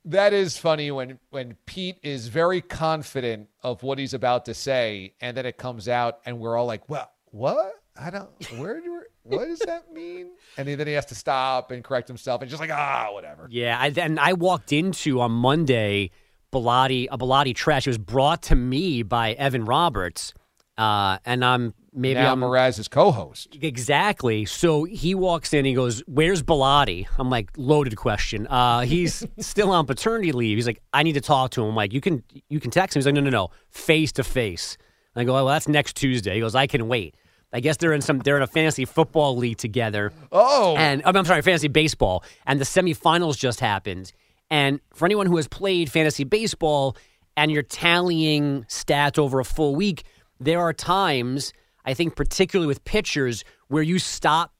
That 0.05 0.33
is 0.33 0.57
funny 0.57 0.89
when 0.91 1.19
when 1.29 1.57
Pete 1.65 1.99
is 2.01 2.27
very 2.27 2.61
confident 2.61 3.49
of 3.61 3.83
what 3.83 3.99
he's 3.99 4.13
about 4.13 4.45
to 4.45 4.53
say, 4.53 5.13
and 5.21 5.37
then 5.37 5.45
it 5.45 5.57
comes 5.57 5.87
out, 5.87 6.19
and 6.25 6.39
we're 6.39 6.57
all 6.57 6.65
like, 6.65 6.89
"Well, 6.89 7.11
what? 7.25 7.73
I 7.95 8.09
don't. 8.09 8.29
Where 8.57 8.79
do? 8.79 8.85
You, 8.85 9.01
what 9.23 9.45
does 9.45 9.59
that 9.59 9.93
mean?" 9.93 10.31
And 10.57 10.67
then 10.67 10.87
he 10.87 10.93
has 10.93 11.05
to 11.07 11.15
stop 11.15 11.69
and 11.69 11.83
correct 11.83 12.07
himself, 12.07 12.41
and 12.41 12.49
just 12.49 12.59
like, 12.59 12.71
ah, 12.71 13.09
whatever. 13.11 13.47
Yeah, 13.51 13.77
I, 13.79 13.93
and 13.95 14.19
I 14.19 14.33
walked 14.33 14.73
into 14.73 15.21
on 15.21 15.31
Monday 15.31 16.09
Bellotti 16.51 17.07
a 17.11 17.17
Bellotti 17.17 17.55
trash. 17.55 17.85
It 17.85 17.91
was 17.91 17.97
brought 17.97 18.41
to 18.43 18.55
me 18.55 19.03
by 19.03 19.33
Evan 19.33 19.65
Roberts, 19.65 20.33
uh, 20.77 21.19
and 21.25 21.45
I'm 21.45 21.73
maybe 21.93 22.15
now 22.19 22.31
I'm 22.31 22.39
Mraz's 22.41 22.87
co-host. 22.87 23.57
Exactly. 23.61 24.45
So 24.45 24.83
he 24.85 25.15
walks 25.15 25.53
in. 25.53 25.65
He 25.65 25.73
goes, 25.73 26.01
"Where's 26.07 26.41
Bellotti?" 26.43 27.07
I'm 27.17 27.29
like, 27.29 27.49
loaded 27.57 27.95
question. 27.95 28.47
Uh, 28.47 28.81
he's 28.81 29.25
still 29.39 29.71
on 29.71 29.85
paternity 29.85 30.31
leave. 30.31 30.57
He's 30.57 30.67
like, 30.67 30.81
I 30.93 31.03
need 31.03 31.13
to 31.13 31.21
talk 31.21 31.51
to 31.51 31.61
him. 31.61 31.69
I'm 31.69 31.75
like, 31.75 31.93
you 31.93 32.01
can 32.01 32.23
you 32.49 32.59
can 32.59 32.71
text 32.71 32.95
him. 32.95 32.99
He's 33.01 33.05
like, 33.05 33.15
no, 33.15 33.21
no, 33.21 33.29
no, 33.29 33.49
face 33.69 34.11
to 34.13 34.23
face. 34.23 34.77
I 35.15 35.25
go, 35.25 35.33
well, 35.33 35.47
that's 35.47 35.67
next 35.67 35.97
Tuesday. 35.97 36.35
He 36.35 36.39
goes, 36.39 36.55
I 36.55 36.67
can 36.67 36.87
wait. 36.87 37.15
I 37.53 37.59
guess 37.59 37.75
they're 37.77 37.91
in 37.91 38.01
some 38.01 38.19
they're 38.19 38.37
in 38.37 38.43
a 38.43 38.47
fantasy 38.47 38.85
football 38.85 39.35
league 39.35 39.57
together. 39.57 40.13
Oh, 40.31 40.75
And 40.77 41.01
I'm 41.03 41.15
I'm 41.17 41.25
sorry, 41.25 41.41
fantasy 41.41 41.67
baseball. 41.67 42.23
And 42.47 42.59
the 42.61 42.65
semifinals 42.65 43.37
just 43.37 43.59
happened. 43.59 44.13
And 44.49 44.79
for 44.93 45.05
anyone 45.05 45.27
who 45.27 45.35
has 45.35 45.47
played 45.49 45.91
fantasy 45.91 46.23
baseball 46.23 46.95
and 47.35 47.51
you're 47.51 47.63
tallying 47.63 48.63
stats 48.69 49.17
over 49.17 49.39
a 49.39 49.45
full 49.45 49.75
week, 49.75 50.03
there 50.39 50.59
are 50.59 50.73
times, 50.73 51.51
I 51.85 51.93
think 51.93 52.15
particularly 52.15 52.67
with 52.67 52.83
pitchers, 52.83 53.43
where 53.67 53.83
you 53.83 53.99
stop 53.99 54.53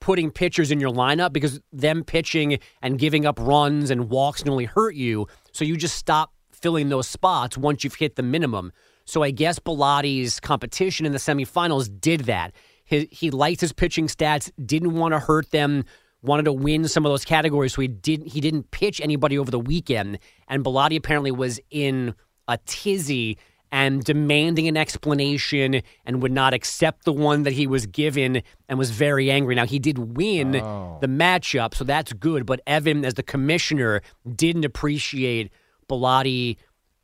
putting 0.00 0.30
pitchers 0.30 0.70
in 0.70 0.80
your 0.80 0.90
lineup 0.90 1.32
because 1.32 1.60
them 1.72 2.04
pitching 2.04 2.58
and 2.82 2.98
giving 2.98 3.26
up 3.26 3.38
runs 3.40 3.90
and 3.90 4.08
walks 4.08 4.42
can 4.42 4.50
only 4.50 4.64
hurt 4.64 4.94
you. 4.94 5.26
So 5.52 5.64
you 5.64 5.76
just 5.76 5.96
stop 5.96 6.32
filling 6.52 6.88
those 6.88 7.08
spots 7.08 7.56
once 7.56 7.84
you've 7.84 7.94
hit 7.94 8.16
the 8.16 8.22
minimum. 8.22 8.72
So 9.04 9.22
I 9.22 9.30
guess 9.30 9.58
Bellotti's 9.58 10.38
competition 10.38 11.06
in 11.06 11.12
the 11.12 11.18
semifinals 11.18 11.88
did 12.00 12.20
that. 12.22 12.52
He, 12.84 13.08
he 13.10 13.30
liked 13.30 13.60
his 13.60 13.72
pitching 13.72 14.06
stats, 14.06 14.50
didn't 14.64 14.94
want 14.94 15.14
to 15.14 15.18
hurt 15.18 15.50
them, 15.50 15.84
wanted 16.22 16.44
to 16.44 16.52
win 16.52 16.86
some 16.88 17.06
of 17.06 17.10
those 17.10 17.24
categories. 17.24 17.74
So 17.74 17.82
he 17.82 17.88
didn't 17.88 18.28
he 18.28 18.40
didn't 18.40 18.70
pitch 18.70 19.00
anybody 19.00 19.38
over 19.38 19.50
the 19.50 19.58
weekend. 19.58 20.18
And 20.48 20.64
Bellotti 20.64 20.96
apparently 20.96 21.30
was 21.30 21.60
in 21.70 22.14
a 22.48 22.58
tizzy 22.66 23.38
and 23.70 24.02
demanding 24.02 24.66
an 24.68 24.76
explanation 24.76 25.82
and 26.06 26.22
would 26.22 26.32
not 26.32 26.54
accept 26.54 27.04
the 27.04 27.12
one 27.12 27.42
that 27.42 27.52
he 27.52 27.66
was 27.66 27.86
given 27.86 28.42
and 28.68 28.78
was 28.78 28.90
very 28.90 29.30
angry. 29.30 29.54
Now, 29.54 29.66
he 29.66 29.78
did 29.78 30.16
win 30.16 30.52
the 30.52 31.06
matchup, 31.06 31.74
so 31.74 31.84
that's 31.84 32.12
good. 32.12 32.46
But 32.46 32.60
Evan, 32.66 33.04
as 33.04 33.14
the 33.14 33.22
commissioner, 33.22 34.02
didn't 34.34 34.64
appreciate 34.64 35.50
Bellotti. 35.88 36.56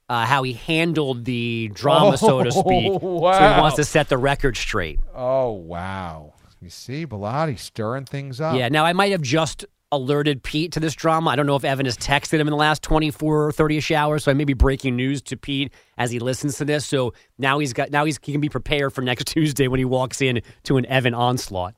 Uh, 0.07 0.27
how 0.27 0.43
he 0.43 0.53
handled 0.53 1.25
the 1.25 1.71
drama, 1.73 2.19
so 2.19 2.43
to 2.43 2.53
speak. 2.53 2.93
So 2.93 2.99
he 3.01 3.61
wants 3.61 3.77
to 3.77 3.85
set 3.87 4.11
the 4.11 4.19
record 4.19 4.55
straight. 4.55 5.01
Oh 5.15 5.53
wow! 5.53 6.35
You 6.61 6.69
see, 6.69 7.07
Bellotti 7.07 7.59
stirring 7.59 8.05
things 8.05 8.39
up. 8.39 8.55
Yeah, 8.55 8.69
now 8.69 8.85
I 8.85 8.93
might 8.93 9.13
have 9.13 9.23
just 9.23 9.65
alerted 9.95 10.43
Pete 10.43 10.73
to 10.73 10.81
this 10.81 10.95
drama. 10.95 11.31
I 11.31 11.37
don't 11.37 11.47
know 11.47 11.57
if 11.57 11.65
Evan 11.65 11.87
has 11.87 11.97
texted 11.97 12.41
him 12.41 12.47
in 12.47 12.51
the 12.51 12.57
last 12.57 12.83
24 12.83 13.45
or 13.45 13.53
30ish 13.53 13.95
hours, 13.95 14.25
so 14.25 14.31
I 14.31 14.35
may 14.35 14.45
be 14.45 14.55
breaking 14.55 14.97
news 14.97 15.23
to 15.23 15.37
Pete 15.37 15.73
as 15.97 16.11
he 16.11 16.19
listens 16.19 16.59
to 16.59 16.65
this. 16.65 16.85
So 16.85 17.15
now 17.39 17.59
he's 17.59 17.73
got 17.73 17.91
now 17.91 18.05
he's 18.05 18.19
he 18.23 18.33
can 18.33 18.41
be 18.41 18.49
prepared 18.49 18.93
for 18.93 19.03
next 19.03 19.27
Tuesday 19.29 19.69
when 19.69 19.79
he 19.79 19.85
walks 19.85 20.21
in 20.21 20.43
to 20.65 20.77
an 20.77 20.87
Evan 20.87 21.15
onslaught. 21.15 21.75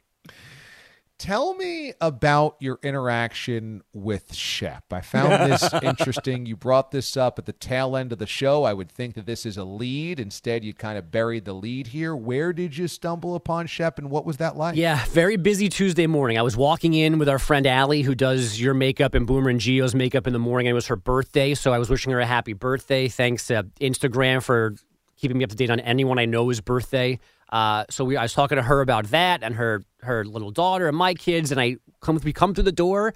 Tell 1.18 1.54
me 1.54 1.94
about 1.98 2.56
your 2.60 2.78
interaction 2.82 3.82
with 3.94 4.34
Shep. 4.34 4.92
I 4.92 5.00
found 5.00 5.50
this 5.50 5.72
interesting. 5.82 6.44
You 6.44 6.56
brought 6.56 6.90
this 6.90 7.16
up 7.16 7.38
at 7.38 7.46
the 7.46 7.54
tail 7.54 7.96
end 7.96 8.12
of 8.12 8.18
the 8.18 8.26
show. 8.26 8.64
I 8.64 8.74
would 8.74 8.90
think 8.90 9.14
that 9.14 9.24
this 9.24 9.46
is 9.46 9.56
a 9.56 9.64
lead. 9.64 10.20
Instead, 10.20 10.62
you 10.62 10.74
kind 10.74 10.98
of 10.98 11.10
buried 11.10 11.46
the 11.46 11.54
lead 11.54 11.86
here. 11.86 12.14
Where 12.14 12.52
did 12.52 12.76
you 12.76 12.86
stumble 12.86 13.34
upon 13.34 13.66
Shep, 13.66 13.98
and 13.98 14.10
what 14.10 14.26
was 14.26 14.36
that 14.36 14.58
like? 14.58 14.76
Yeah, 14.76 15.02
very 15.06 15.38
busy 15.38 15.70
Tuesday 15.70 16.06
morning. 16.06 16.38
I 16.38 16.42
was 16.42 16.54
walking 16.54 16.92
in 16.92 17.18
with 17.18 17.30
our 17.30 17.38
friend 17.38 17.66
Allie, 17.66 18.02
who 18.02 18.14
does 18.14 18.60
your 18.60 18.74
makeup 18.74 19.14
and 19.14 19.26
Boomer 19.26 19.48
and 19.48 19.58
Geo's 19.58 19.94
makeup 19.94 20.26
in 20.26 20.34
the 20.34 20.38
morning. 20.38 20.66
And 20.66 20.72
it 20.72 20.74
was 20.74 20.88
her 20.88 20.96
birthday, 20.96 21.54
so 21.54 21.72
I 21.72 21.78
was 21.78 21.88
wishing 21.88 22.12
her 22.12 22.20
a 22.20 22.26
happy 22.26 22.52
birthday. 22.52 23.08
Thanks 23.08 23.46
to 23.46 23.66
Instagram 23.80 24.42
for 24.42 24.74
keeping 25.16 25.38
me 25.38 25.44
up 25.44 25.50
to 25.50 25.56
date 25.56 25.70
on 25.70 25.80
anyone 25.80 26.18
I 26.18 26.24
know's 26.26 26.60
birthday. 26.60 27.18
Uh, 27.50 27.84
so 27.90 28.04
we, 28.04 28.16
I 28.16 28.22
was 28.22 28.32
talking 28.32 28.56
to 28.56 28.62
her 28.62 28.80
about 28.80 29.06
that 29.06 29.42
and 29.42 29.54
her 29.54 29.82
her 30.02 30.24
little 30.24 30.50
daughter 30.50 30.88
and 30.88 30.96
my 30.96 31.14
kids, 31.14 31.50
and 31.52 31.60
I 31.60 31.76
come 32.00 32.20
we 32.24 32.32
come 32.32 32.54
through 32.54 32.64
the 32.64 32.72
door, 32.72 33.14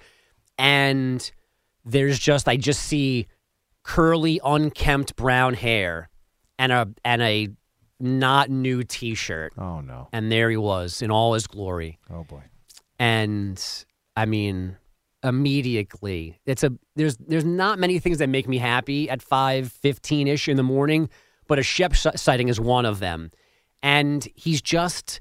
and 0.57 1.31
there's 1.85 2.17
just 2.19 2.47
I 2.47 2.57
just 2.57 2.81
see 2.83 3.27
curly, 3.83 4.39
unkempt 4.43 5.15
brown 5.15 5.53
hair 5.53 6.09
and 6.59 6.71
a 6.71 6.87
and 7.03 7.21
a 7.21 7.49
not 7.99 8.49
new 8.49 8.83
T-shirt, 8.83 9.53
Oh 9.57 9.81
no. 9.81 10.07
and 10.13 10.31
there 10.31 10.49
he 10.49 10.57
was 10.57 11.01
in 11.01 11.11
all 11.11 11.33
his 11.33 11.45
glory. 11.47 11.99
Oh 12.09 12.23
boy. 12.23 12.41
And 12.99 13.63
I 14.15 14.25
mean, 14.25 14.77
immediately, 15.23 16.39
it's 16.45 16.63
a 16.63 16.71
there's 16.95 17.17
there's 17.17 17.45
not 17.45 17.79
many 17.79 17.99
things 17.99 18.19
that 18.19 18.29
make 18.29 18.47
me 18.47 18.57
happy 18.57 19.09
at 19.09 19.21
five 19.21 19.71
fifteen 19.71 20.27
ish 20.27 20.47
in 20.47 20.57
the 20.57 20.63
morning, 20.63 21.09
but 21.47 21.59
a 21.59 21.63
Shep 21.63 21.95
sighting 21.95 22.49
is 22.49 22.59
one 22.59 22.85
of 22.85 22.99
them. 22.99 23.31
And 23.83 24.27
he's 24.35 24.61
just 24.61 25.19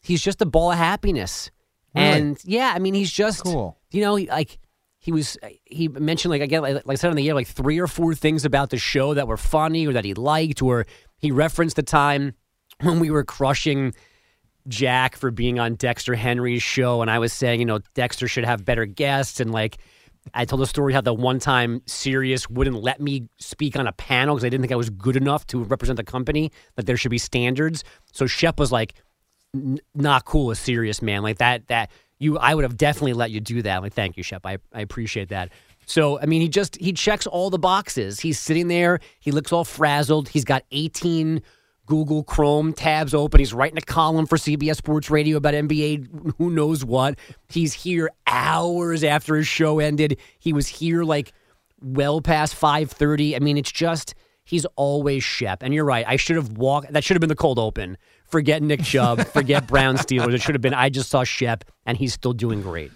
he's 0.00 0.22
just 0.22 0.40
a 0.40 0.46
ball 0.46 0.72
of 0.72 0.78
happiness. 0.78 1.50
Really? 1.94 2.06
And 2.06 2.38
yeah, 2.44 2.72
I 2.74 2.78
mean, 2.78 2.94
he's 2.94 3.10
just 3.10 3.42
Cool. 3.42 3.78
You 3.90 4.00
know, 4.00 4.16
he, 4.16 4.28
like 4.28 4.58
he 4.98 5.12
was 5.12 5.38
he 5.64 5.88
mentioned 5.88 6.30
like 6.30 6.42
again 6.42 6.62
like, 6.62 6.74
like 6.74 6.88
I 6.88 6.94
said 6.94 7.10
on 7.10 7.16
the 7.16 7.28
air 7.28 7.34
like 7.34 7.46
three 7.46 7.78
or 7.78 7.86
four 7.86 8.14
things 8.14 8.44
about 8.44 8.70
the 8.70 8.78
show 8.78 9.14
that 9.14 9.26
were 9.26 9.36
funny 9.36 9.86
or 9.86 9.92
that 9.92 10.04
he 10.04 10.14
liked 10.14 10.62
or 10.62 10.86
he 11.18 11.30
referenced 11.30 11.76
the 11.76 11.82
time 11.82 12.34
when 12.80 13.00
we 13.00 13.10
were 13.10 13.24
crushing 13.24 13.94
Jack 14.68 15.16
for 15.16 15.30
being 15.30 15.58
on 15.58 15.74
Dexter 15.74 16.14
Henry's 16.14 16.62
show, 16.62 17.02
and 17.02 17.10
I 17.10 17.18
was 17.18 17.32
saying, 17.32 17.60
you 17.60 17.66
know, 17.66 17.80
Dexter 17.94 18.28
should 18.28 18.44
have 18.44 18.64
better 18.64 18.84
guests, 18.86 19.40
and 19.40 19.50
like 19.52 19.78
I 20.34 20.44
told 20.44 20.62
a 20.62 20.66
story 20.66 20.92
how 20.92 21.00
the 21.00 21.14
one 21.14 21.38
time 21.38 21.82
Sirius 21.86 22.48
wouldn't 22.48 22.82
let 22.82 23.00
me 23.00 23.28
speak 23.38 23.76
on 23.76 23.86
a 23.86 23.92
panel 23.92 24.34
because 24.34 24.44
I 24.44 24.48
didn't 24.48 24.62
think 24.62 24.72
I 24.72 24.76
was 24.76 24.90
good 24.90 25.16
enough 25.16 25.46
to 25.48 25.62
represent 25.62 25.96
the 25.96 26.04
company. 26.04 26.50
That 26.76 26.86
there 26.86 26.96
should 26.96 27.10
be 27.10 27.18
standards. 27.18 27.84
So 28.12 28.26
Shep 28.26 28.58
was 28.58 28.72
like, 28.72 28.94
"N- 29.54 29.80
not 29.94 30.24
cool, 30.24 30.50
a 30.50 30.56
serious 30.56 31.02
man 31.02 31.22
like 31.22 31.38
that. 31.38 31.68
That 31.68 31.90
you, 32.18 32.38
I 32.38 32.54
would 32.54 32.64
have 32.64 32.76
definitely 32.76 33.14
let 33.14 33.30
you 33.30 33.40
do 33.40 33.62
that. 33.62 33.76
I'm 33.76 33.82
like, 33.82 33.94
thank 33.94 34.16
you, 34.16 34.22
Shep. 34.22 34.46
I 34.46 34.58
I 34.72 34.80
appreciate 34.80 35.30
that. 35.30 35.50
So 35.86 36.20
I 36.20 36.26
mean, 36.26 36.40
he 36.40 36.48
just 36.48 36.76
he 36.76 36.92
checks 36.92 37.26
all 37.26 37.50
the 37.50 37.58
boxes. 37.58 38.20
He's 38.20 38.38
sitting 38.38 38.68
there. 38.68 39.00
He 39.18 39.32
looks 39.32 39.52
all 39.52 39.64
frazzled. 39.64 40.28
He's 40.28 40.44
got 40.44 40.62
18 40.70 41.42
Google 41.90 42.22
Chrome 42.22 42.72
tabs 42.72 43.14
open. 43.14 43.40
He's 43.40 43.52
writing 43.52 43.76
a 43.76 43.80
column 43.80 44.24
for 44.24 44.36
CBS 44.36 44.76
Sports 44.76 45.10
Radio 45.10 45.36
about 45.36 45.54
NBA, 45.54 46.34
who 46.38 46.48
knows 46.48 46.84
what. 46.84 47.18
He's 47.48 47.72
here 47.72 48.08
hours 48.28 49.02
after 49.02 49.34
his 49.34 49.48
show 49.48 49.80
ended. 49.80 50.16
He 50.38 50.52
was 50.52 50.68
here 50.68 51.02
like 51.02 51.32
well 51.82 52.20
past 52.20 52.54
5:30. 52.54 53.34
I 53.34 53.40
mean, 53.40 53.58
it's 53.58 53.72
just 53.72 54.14
he's 54.44 54.64
always 54.76 55.24
Shep. 55.24 55.64
And 55.64 55.74
you're 55.74 55.84
right. 55.84 56.04
I 56.06 56.14
should 56.14 56.36
have 56.36 56.52
walked 56.56 56.92
that 56.92 57.02
should 57.02 57.16
have 57.16 57.20
been 57.20 57.28
the 57.28 57.34
cold 57.34 57.58
open. 57.58 57.98
Forget 58.24 58.62
Nick 58.62 58.84
Chubb, 58.84 59.26
forget 59.32 59.66
Brown 59.66 59.96
Steelers. 59.96 60.32
It 60.32 60.42
should 60.42 60.54
have 60.54 60.62
been 60.62 60.74
I 60.74 60.90
just 60.90 61.10
saw 61.10 61.24
Shep 61.24 61.64
and 61.86 61.98
he's 61.98 62.12
still 62.12 62.34
doing 62.34 62.62
great. 62.62 62.92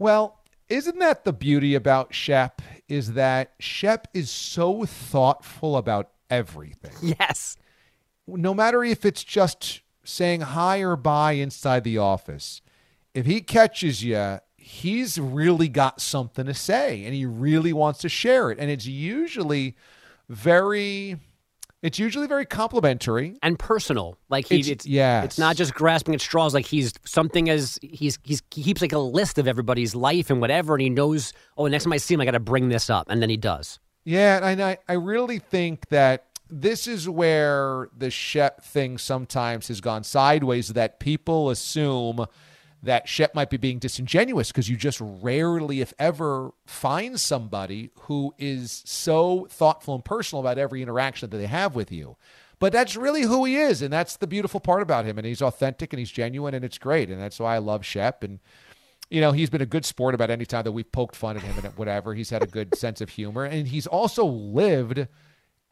Well, 0.00 0.40
isn't 0.68 0.98
that 0.98 1.22
the 1.24 1.32
beauty 1.32 1.76
about 1.76 2.12
Shep? 2.12 2.60
Is 2.88 3.12
that 3.12 3.52
Shep 3.60 4.08
is 4.14 4.30
so 4.30 4.84
thoughtful 4.84 5.76
about 5.76 6.10
everything. 6.28 7.14
Yes. 7.20 7.56
No 8.26 8.54
matter 8.54 8.82
if 8.84 9.04
it's 9.04 9.22
just 9.24 9.80
saying 10.04 10.40
hi 10.42 10.78
or 10.78 10.96
bye 10.96 11.32
inside 11.32 11.84
the 11.84 11.98
office, 11.98 12.60
if 13.14 13.26
he 13.26 13.40
catches 13.40 14.02
you, 14.04 14.38
he's 14.56 15.18
really 15.18 15.68
got 15.68 16.00
something 16.00 16.46
to 16.46 16.54
say 16.54 17.04
and 17.04 17.14
he 17.14 17.24
really 17.26 17.72
wants 17.72 18.00
to 18.00 18.08
share 18.08 18.50
it. 18.50 18.58
And 18.58 18.70
it's 18.70 18.86
usually 18.86 19.76
very 20.28 21.16
it's 21.82 21.98
usually 22.00 22.26
very 22.26 22.46
complimentary. 22.46 23.38
and 23.42 23.58
personal. 23.58 24.18
Like 24.28 24.48
he, 24.48 24.56
It's- 24.56 24.70
it's, 24.70 24.86
yes. 24.86 25.24
it's 25.24 25.38
not 25.38 25.54
just 25.56 25.72
grasping 25.74 26.14
at 26.14 26.20
straws. 26.20 26.52
Like 26.54 26.66
he's 26.66 26.92
something 27.04 27.48
as 27.48 27.78
he's 27.82 28.18
he's 28.24 28.42
he 28.52 28.62
keeps 28.62 28.80
like 28.82 28.92
a 28.92 28.98
list 28.98 29.38
of 29.38 29.46
everybody's 29.46 29.94
life 29.94 30.30
and 30.30 30.40
whatever, 30.40 30.74
and 30.74 30.82
he 30.82 30.90
knows. 30.90 31.32
Oh, 31.56 31.66
next 31.68 31.84
time 31.84 31.92
I 31.92 31.98
see 31.98 32.14
him, 32.14 32.20
I 32.20 32.24
got 32.24 32.32
to 32.32 32.40
bring 32.40 32.70
this 32.70 32.90
up, 32.90 33.08
and 33.08 33.22
then 33.22 33.30
he 33.30 33.36
does. 33.36 33.78
Yeah, 34.04 34.44
and 34.48 34.60
I 34.62 34.78
I 34.88 34.94
really 34.94 35.38
think 35.38 35.88
that 35.90 36.24
this 36.48 36.86
is 36.86 37.08
where 37.08 37.88
the 37.96 38.10
Shep 38.10 38.62
thing 38.62 38.98
sometimes 38.98 39.68
has 39.68 39.80
gone 39.80 40.04
sideways 40.04 40.68
that 40.68 41.00
people 41.00 41.50
assume 41.50 42.26
that 42.82 43.08
Shep 43.08 43.34
might 43.34 43.50
be 43.50 43.56
being 43.56 43.78
disingenuous 43.78 44.48
because 44.52 44.68
you 44.68 44.76
just 44.76 45.00
rarely, 45.00 45.80
if 45.80 45.92
ever, 45.98 46.52
find 46.66 47.18
somebody 47.20 47.90
who 48.02 48.34
is 48.38 48.82
so 48.86 49.46
thoughtful 49.50 49.94
and 49.94 50.04
personal 50.04 50.40
about 50.40 50.58
every 50.58 50.82
interaction 50.82 51.30
that 51.30 51.36
they 51.36 51.46
have 51.46 51.74
with 51.74 51.90
you. 51.90 52.16
But 52.58 52.72
that's 52.72 52.96
really 52.96 53.22
who 53.22 53.44
he 53.44 53.56
is, 53.56 53.82
and 53.82 53.92
that's 53.92 54.16
the 54.16 54.26
beautiful 54.26 54.60
part 54.60 54.82
about 54.82 55.04
him. 55.04 55.18
And 55.18 55.26
he's 55.26 55.42
authentic 55.42 55.92
and 55.92 55.98
he's 55.98 56.10
genuine, 56.10 56.54
and 56.54 56.64
it's 56.64 56.78
great. 56.78 57.10
And 57.10 57.20
that's 57.20 57.38
why 57.38 57.54
I 57.54 57.58
love 57.58 57.84
Shep. 57.84 58.22
And 58.22 58.40
you 59.10 59.20
know, 59.20 59.32
he's 59.32 59.50
been 59.50 59.62
a 59.62 59.66
good 59.66 59.84
sport 59.84 60.14
about 60.14 60.30
any 60.30 60.44
time 60.46 60.64
that 60.64 60.72
we've 60.72 60.90
poked 60.90 61.14
fun 61.14 61.36
at 61.36 61.42
him 61.42 61.56
and 61.58 61.76
whatever. 61.76 62.14
He's 62.14 62.30
had 62.30 62.42
a 62.42 62.46
good 62.46 62.74
sense 62.78 63.00
of 63.00 63.10
humor, 63.10 63.44
and 63.44 63.68
he's 63.68 63.86
also 63.86 64.24
lived 64.24 65.06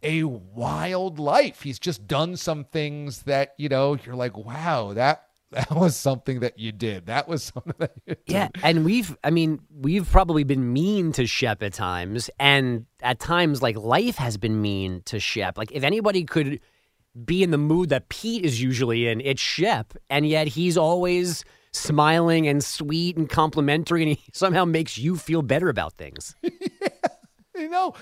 a 0.05 0.25
wild 0.25 1.19
life. 1.19 1.63
He's 1.63 1.79
just 1.79 2.07
done 2.07 2.37
some 2.37 2.65
things 2.65 3.23
that 3.23 3.55
you 3.59 3.69
know 3.69 3.97
you're 4.05 4.15
like, 4.15 4.37
wow, 4.37 4.93
that 4.93 5.25
that 5.51 5.71
was 5.75 5.97
something 5.97 6.41
that 6.41 6.59
you 6.59 6.73
did. 6.73 7.07
That 7.07 7.27
was 7.27 7.43
something 7.55 7.75
that 7.79 7.93
you 8.07 8.15
did. 8.15 8.19
Yeah, 8.27 8.49
and 8.63 8.85
we've 8.85 9.17
I 9.25 9.31
mean 9.31 9.61
we've 9.75 10.09
probably 10.09 10.45
been 10.45 10.73
mean 10.73 11.13
to 11.13 11.27
Shep 11.27 11.63
at 11.63 11.73
times, 11.73 12.31
and 12.39 12.87
at 13.01 13.19
times 13.19 13.63
like 13.63 13.77
life 13.77 14.17
has 14.17 14.37
been 14.37 14.61
mean 14.61 15.03
to 15.07 15.19
Shep. 15.19 15.57
Like 15.59 15.73
if 15.73 15.83
anybody 15.83 16.25
could 16.25 16.61
be 17.25 17.43
in 17.43 17.51
the 17.51 17.59
mood 17.59 17.91
that 17.91 18.09
Pete 18.09 18.45
is 18.45 18.61
usually 18.61 19.09
in, 19.09 19.21
it's 19.21 19.41
Shep, 19.41 19.95
and 20.11 20.29
yet 20.29 20.49
he's 20.49 20.77
always 20.77 21.45
smiling 21.73 22.47
and 22.47 22.63
sweet 22.63 23.17
and 23.17 23.29
complimentary, 23.29 24.03
and 24.03 24.13
he 24.13 24.25
somehow 24.33 24.65
makes 24.65 24.99
you 24.99 25.17
feel 25.17 25.43
better 25.43 25.69
about 25.69 25.95
things. 25.95 26.37
You 27.57 27.69
know. 27.69 27.95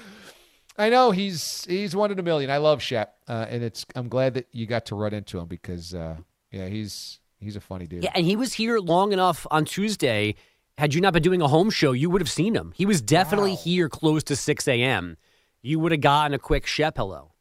I 0.78 0.88
know 0.88 1.10
he's 1.10 1.64
he's 1.68 1.94
one 1.94 2.10
in 2.10 2.18
a 2.18 2.22
million. 2.22 2.50
I 2.50 2.56
love 2.58 2.82
Shep, 2.82 3.14
uh, 3.28 3.46
and 3.48 3.62
it's 3.62 3.84
I'm 3.94 4.08
glad 4.08 4.34
that 4.34 4.48
you 4.52 4.66
got 4.66 4.86
to 4.86 4.94
run 4.94 5.12
into 5.12 5.38
him 5.38 5.46
because 5.46 5.94
uh, 5.94 6.16
yeah, 6.50 6.66
he's 6.66 7.20
he's 7.40 7.56
a 7.56 7.60
funny 7.60 7.86
dude. 7.86 8.04
Yeah, 8.04 8.12
and 8.14 8.24
he 8.24 8.36
was 8.36 8.54
here 8.54 8.78
long 8.78 9.12
enough 9.12 9.46
on 9.50 9.64
Tuesday. 9.64 10.34
Had 10.78 10.94
you 10.94 11.00
not 11.02 11.12
been 11.12 11.22
doing 11.22 11.42
a 11.42 11.48
home 11.48 11.68
show, 11.68 11.92
you 11.92 12.08
would 12.08 12.22
have 12.22 12.30
seen 12.30 12.54
him. 12.54 12.72
He 12.74 12.86
was 12.86 13.02
definitely 13.02 13.54
here 13.54 13.90
close 13.90 14.22
to 14.24 14.34
6 14.34 14.66
a.m. 14.66 15.18
You 15.60 15.78
would 15.78 15.92
have 15.92 16.00
gotten 16.00 16.32
a 16.32 16.38
quick 16.38 16.66
Shep 16.66 16.96
hello. 16.96 17.32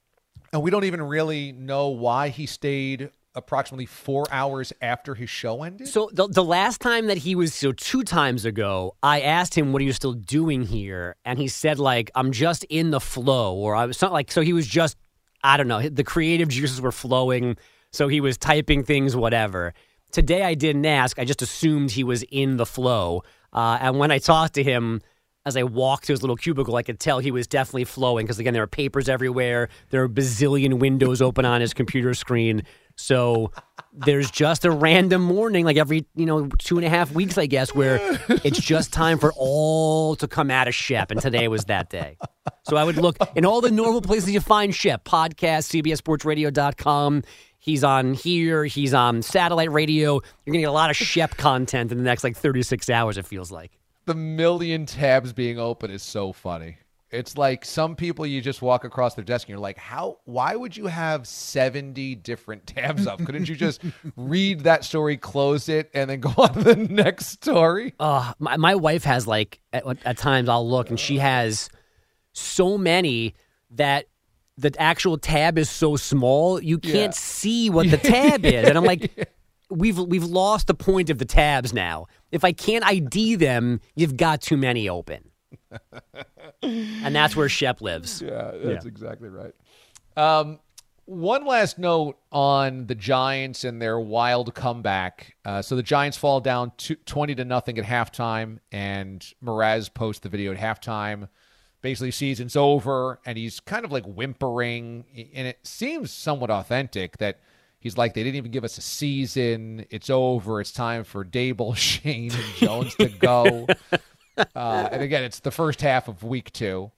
And 0.52 0.62
we 0.62 0.70
don't 0.70 0.84
even 0.84 1.02
really 1.02 1.54
know 1.54 1.88
why 1.88 2.28
he 2.28 2.46
stayed 2.46 3.10
approximately 3.36 3.86
four 3.86 4.26
hours 4.32 4.74
after 4.82 5.16
his 5.16 5.30
show 5.30 5.64
ended. 5.64 5.88
So 5.88 6.10
the, 6.12 6.28
the 6.28 6.44
last 6.44 6.82
time 6.82 7.08
that 7.08 7.18
he 7.18 7.36
was, 7.36 7.54
so 7.54 7.72
two 7.72 8.04
times 8.04 8.46
ago, 8.46 8.96
I 9.02 9.22
asked 9.22 9.56
him, 9.56 9.72
what 9.72 9.82
are 9.82 9.86
you 9.86 9.94
still 9.94 10.14
doing 10.14 10.64
here? 10.64 11.16
And 11.24 11.40
he 11.40 11.48
said, 11.48 11.80
like, 11.80 12.12
I'm 12.16 12.32
just 12.32 12.66
in 12.66 12.92
the 12.92 13.00
flow, 13.00 13.56
or 13.56 13.76
I 13.76 13.86
was 13.86 14.02
not 14.02 14.12
like, 14.12 14.32
so 14.32 14.42
he 14.42 14.54
was 14.54 14.68
just 14.68 14.98
I 15.44 15.58
don't 15.58 15.68
know. 15.68 15.82
The 15.82 16.04
creative 16.04 16.50
juices 16.50 16.82
were 16.82 16.92
flowing, 16.92 17.58
so 17.92 18.08
he 18.08 18.22
was 18.22 18.38
typing 18.38 18.84
things, 18.84 19.16
whatever. 19.16 19.74
Today 20.12 20.44
I 20.44 20.54
didn't 20.54 20.86
ask. 20.86 21.18
I 21.20 21.26
just 21.26 21.42
assumed 21.42 21.92
he 21.92 22.04
was 22.04 22.24
in 22.24 22.58
the 22.58 22.66
flow. 22.66 23.24
Uh, 23.54 23.78
and 23.82 23.98
when 23.98 24.12
I 24.12 24.20
talked 24.20 24.56
to 24.56 24.64
him, 24.64 25.02
as 25.46 25.58
I 25.58 25.64
walked 25.64 26.06
to 26.06 26.14
his 26.14 26.22
little 26.22 26.36
cubicle, 26.36 26.76
I 26.76 26.84
could 26.84 27.00
tell 27.00 27.20
he 27.20 27.32
was 27.32 27.48
definitely 27.48 27.86
flowing 27.86 28.26
because, 28.26 28.38
again, 28.38 28.54
there 28.54 28.62
are 28.62 28.68
papers 28.68 29.10
everywhere. 29.10 29.70
There 29.90 30.04
are 30.04 30.10
bazillion 30.10 30.80
windows 30.80 31.22
open 31.22 31.46
on 31.46 31.62
his 31.62 31.74
computer 31.74 32.14
screen. 32.14 32.64
So 32.96 33.52
there's 33.94 34.32
just 34.32 34.66
a 34.66 34.72
random 34.72 35.22
morning, 35.22 35.66
like 35.66 35.78
every, 35.78 36.06
you 36.16 36.26
know, 36.26 36.48
two 36.60 36.78
and 36.78 36.86
a 36.86 36.90
half 36.90 37.12
weeks, 37.12 37.38
I 37.38 37.46
guess, 37.46 37.74
where 37.76 38.00
it's 38.44 38.60
just 38.60 38.94
time 38.94 39.20
for 39.20 39.34
all 39.36 40.16
to 40.18 40.28
come 40.28 40.50
out 40.50 40.68
of 40.68 40.76
Shep. 40.76 41.12
And 41.12 41.22
today 41.22 41.48
was 41.48 41.66
that 41.66 41.90
day. 41.90 42.18
So 42.64 42.78
I 42.78 42.84
would 42.84 42.98
look 42.98 43.18
in 43.36 43.46
all 43.46 43.62
the 43.62 43.72
normal 43.72 44.02
places 44.02 44.32
you 44.32 44.40
find 44.40 44.74
Shep 44.74 45.04
podcast, 45.04 45.82
CBSSportsRadio.com. 45.84 47.24
He's 47.60 47.84
on 47.84 48.14
here. 48.14 48.66
He's 48.66 48.94
on 48.94 49.22
satellite 49.22 49.72
radio. 49.72 50.14
You're 50.14 50.54
going 50.54 50.54
to 50.54 50.60
get 50.60 50.70
a 50.70 50.72
lot 50.72 50.90
of 50.90 50.96
Shep 50.96 51.38
content 51.38 51.92
in 51.92 51.98
the 51.98 52.04
next 52.04 52.24
like 52.24 52.36
36 52.36 52.90
hours, 52.90 53.18
it 53.18 53.26
feels 53.26 53.52
like. 53.52 53.78
The 54.06 54.16
million 54.16 54.88
tabs 54.88 55.32
being 55.32 55.60
open 55.60 55.92
is 55.92 56.02
so 56.02 56.34
funny. 56.34 56.78
It's 57.12 57.38
like 57.38 57.66
some 57.66 57.96
people 57.96 58.26
you 58.26 58.40
just 58.42 58.62
walk 58.62 58.86
across 58.86 59.16
their 59.16 59.26
desk 59.26 59.46
and 59.48 59.50
you're 59.50 59.60
like, 59.60 59.78
how, 59.78 60.20
why 60.26 60.56
would 60.56 60.78
you 60.78 60.88
have 60.88 61.28
70 61.28 62.16
different 62.16 62.66
tabs 62.68 63.06
up? 63.06 63.24
Couldn't 63.26 63.50
you 63.50 63.56
just 63.56 63.82
read 64.16 64.62
that 64.62 64.86
story, 64.86 65.18
close 65.18 65.68
it, 65.68 65.92
and 65.94 66.10
then 66.10 66.22
go 66.22 66.30
on 66.38 66.54
to 66.54 66.64
the 66.64 66.76
next 66.76 67.28
story? 67.28 67.94
Uh, 68.00 68.34
my, 68.40 68.56
my 68.58 68.76
wife 68.76 69.04
has 69.04 69.28
like, 69.28 69.60
at, 69.74 69.84
at 70.06 70.18
times 70.18 70.48
I'll 70.48 70.68
look 70.70 70.90
and 70.90 71.00
she 71.00 71.18
has 71.18 71.70
so 72.34 72.78
many 72.78 73.36
that 73.72 74.06
the 74.58 74.72
actual 74.80 75.18
tab 75.18 75.58
is 75.58 75.70
so 75.70 75.96
small 75.96 76.62
you 76.62 76.78
can't 76.78 76.96
Yeah. 76.96 77.10
see 77.12 77.70
what 77.70 77.90
the 77.90 77.98
tab 78.14 78.46
is 78.46 78.68
and 78.68 78.78
i'm 78.78 78.84
like 78.84 79.30
we've 79.70 79.98
we've 79.98 80.26
lost 80.26 80.68
the 80.68 80.74
point 80.74 81.10
of 81.10 81.18
the 81.18 81.26
tabs 81.26 81.74
now 81.74 82.06
if 82.32 82.44
i 82.44 82.52
can't 82.52 82.86
id 82.86 83.36
them 83.36 83.80
you've 83.96 84.18
got 84.18 84.42
too 84.42 84.58
many 84.58 84.88
open 84.88 85.31
and 86.62 87.16
that's 87.16 87.36
where 87.36 87.50
shep 87.50 87.82
lives 87.82 88.22
Yeah, 88.22 88.52
that's 88.64 88.86
exactly 88.86 89.30
right. 89.30 89.54
Um, 90.16 90.60
one 91.06 91.46
last 91.46 91.78
note 91.78 92.18
on 92.32 92.88
the 92.88 92.96
Giants 92.96 93.64
and 93.64 93.82
their 93.82 94.00
wild 94.00 94.54
comeback. 94.54 95.36
Uh, 95.44 95.62
so 95.62 95.76
the 95.76 95.84
Giants 95.84 96.18
fall 96.18 96.40
down 96.40 96.72
to 96.78 96.96
20 96.96 97.36
to 97.36 97.46
nothing 97.46 97.78
at 97.78 97.86
halftime, 97.86 98.60
and 98.72 99.26
Mraz 99.44 99.94
posts 99.94 100.22
the 100.22 100.30
video 100.30 100.54
at 100.54 100.58
halftime. 100.58 101.28
Basically, 101.82 102.12
season's 102.12 102.56
over, 102.56 103.20
and 103.26 103.38
he's 103.38 103.60
kind 103.60 103.84
of 103.84 103.92
like 103.92 104.06
whimpering, 104.06 105.04
and 105.34 105.48
it 105.48 105.60
seems 105.64 106.12
somewhat 106.12 106.52
authentic 106.52 107.18
that 107.18 107.40
he's 107.80 107.98
like, 107.98 108.14
they 108.14 108.24
didn't 108.24 108.38
even 108.38 108.52
give 108.52 108.64
us 108.64 108.78
a 108.78 108.82
season. 108.82 109.86
It's 109.90 110.10
over. 110.10 110.62
It's 110.62 110.72
time 110.72 111.04
for 111.04 111.26
Daboll, 111.26 111.76
Schoen, 111.76 112.32
and 112.32 112.54
Jones 112.56 112.96
to 112.96 113.10
go. 113.10 113.68
Uh, 114.56 114.90
and 114.92 115.02
again, 115.02 115.24
it's 115.24 115.40
the 115.40 115.52
first 115.52 115.82
half 115.82 116.08
of 116.08 116.24
week 116.24 116.52
two. 116.52 116.92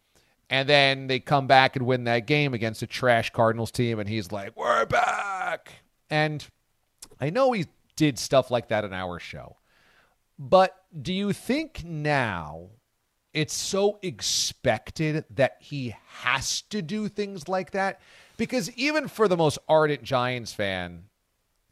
And 0.49 0.69
then 0.69 1.07
they 1.07 1.19
come 1.19 1.47
back 1.47 1.75
and 1.75 1.85
win 1.85 2.03
that 2.03 2.27
game 2.27 2.53
against 2.53 2.81
a 2.81 2.87
trash 2.87 3.31
Cardinals 3.31 3.71
team. 3.71 3.99
And 3.99 4.07
he's 4.07 4.31
like, 4.31 4.55
we're 4.55 4.85
back. 4.85 5.71
And 6.09 6.45
I 7.19 7.29
know 7.29 7.51
he 7.51 7.65
did 7.95 8.19
stuff 8.19 8.51
like 8.51 8.67
that 8.67 8.83
in 8.83 8.93
our 8.93 9.19
show. 9.19 9.57
But 10.37 10.75
do 11.01 11.13
you 11.13 11.33
think 11.33 11.83
now 11.83 12.69
it's 13.33 13.53
so 13.53 13.99
expected 14.01 15.25
that 15.31 15.57
he 15.59 15.95
has 16.21 16.61
to 16.63 16.81
do 16.81 17.07
things 17.07 17.47
like 17.47 17.71
that? 17.71 17.99
Because 18.37 18.71
even 18.71 19.07
for 19.07 19.27
the 19.27 19.37
most 19.37 19.57
ardent 19.67 20.03
Giants 20.03 20.53
fan, 20.53 21.05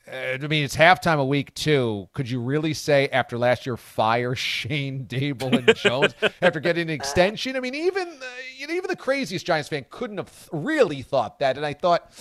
I 0.08 0.38
mean, 0.38 0.63
it's 0.63 0.75
halftime 0.75 1.20
a 1.20 1.25
week 1.25 1.53
too. 1.53 2.10
Could 2.13 2.29
you 2.29 2.41
really 2.41 2.74
say 2.74 3.08
after 3.10 3.38
last 3.38 3.65
year, 3.65 3.77
fire 3.77 4.36
Schoen 4.36 5.06
Daboll 5.06 5.58
and 5.58 5.75
Jones 5.75 6.13
after 6.41 6.60
getting 6.60 6.84
an 6.84 6.89
extension? 6.89 7.56
I 7.56 7.60
mean, 7.60 7.75
even 7.75 8.08
uh, 8.08 8.25
you 8.58 8.67
know, 8.67 8.73
even 8.73 8.89
the 8.89 8.95
craziest 8.95 9.45
Giants 9.45 9.69
fan 9.69 9.86
couldn't 9.89 10.17
have 10.17 10.49
really 10.52 11.02
thought 11.02 11.39
that. 11.39 11.58
And 11.58 11.65
I 11.65 11.73
thought, 11.73 12.12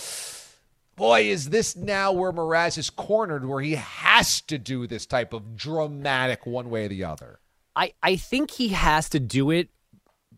boy, 0.96 1.22
is 1.22 1.50
this 1.50 1.74
now 1.76 2.12
where 2.12 2.32
Mraz 2.32 2.76
is 2.76 2.90
cornered, 2.90 3.46
where 3.46 3.62
he 3.62 3.74
has 3.74 4.40
to 4.42 4.58
do 4.58 4.86
this 4.86 5.06
type 5.06 5.32
of 5.32 5.56
dramatic 5.56 6.46
one 6.46 6.70
way 6.70 6.84
or 6.84 6.88
the 6.88 7.04
other? 7.04 7.40
I, 7.74 7.94
I 8.02 8.16
think 8.16 8.50
he 8.50 8.68
has 8.68 9.08
to 9.10 9.20
do 9.20 9.50
it 9.50 9.68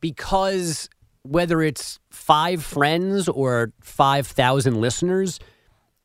because 0.01 0.88
whether 1.23 1.62
it's 1.62 1.99
five 2.11 2.64
friends 2.64 3.29
or 3.29 3.73
5,000 3.81 4.81
listeners, 4.81 5.38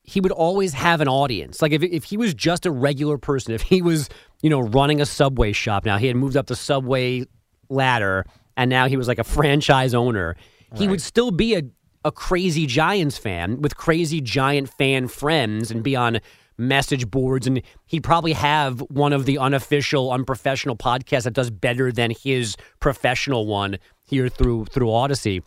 he 0.08 0.22
would 0.22 0.32
always 0.32 0.72
have 0.72 1.02
an 1.02 1.08
audience. 1.08 1.60
Like 1.60 1.72
if, 1.72 1.82
if 1.82 2.04
he 2.04 2.16
was 2.16 2.32
just 2.32 2.64
a 2.64 2.70
regular 2.70 3.18
person, 3.18 3.52
if 3.52 3.60
he 3.60 3.82
was, 3.82 4.08
you 4.40 4.48
know, 4.48 4.60
running 4.60 5.02
a 5.02 5.06
Subway 5.06 5.52
shop 5.52 5.84
now, 5.84 5.98
he 5.98 6.06
had 6.06 6.16
moved 6.16 6.34
up 6.34 6.46
the 6.46 6.56
Subway 6.56 7.26
ladder 7.68 8.24
and 8.56 8.70
now 8.70 8.88
he 8.88 8.96
was 8.96 9.06
like 9.06 9.18
a 9.18 9.24
franchise 9.36 9.92
owner, 9.92 10.34
he 10.76 10.88
would 10.88 11.02
still 11.02 11.30
be 11.30 11.56
a, 11.56 11.62
a 12.06 12.10
crazy 12.10 12.64
Giants 12.64 13.18
fan 13.18 13.60
with 13.60 13.76
crazy 13.76 14.22
Giant 14.22 14.70
fan 14.70 15.08
friends 15.08 15.70
and 15.70 15.82
be 15.82 15.94
on 15.94 16.20
message 16.56 17.10
boards 17.10 17.46
and 17.46 17.60
he'd 17.84 18.02
probably 18.02 18.32
have 18.32 18.80
one 18.88 19.12
of 19.12 19.26
the 19.26 19.36
unofficial 19.36 20.10
unprofessional 20.10 20.74
podcasts 20.74 21.24
that 21.24 21.34
does 21.34 21.50
better 21.50 21.92
than 21.92 22.10
his 22.10 22.56
professional 22.80 23.46
one 23.46 23.76
here 24.04 24.30
through 24.30 24.64
through 24.64 24.88
Audacy. 24.88 25.42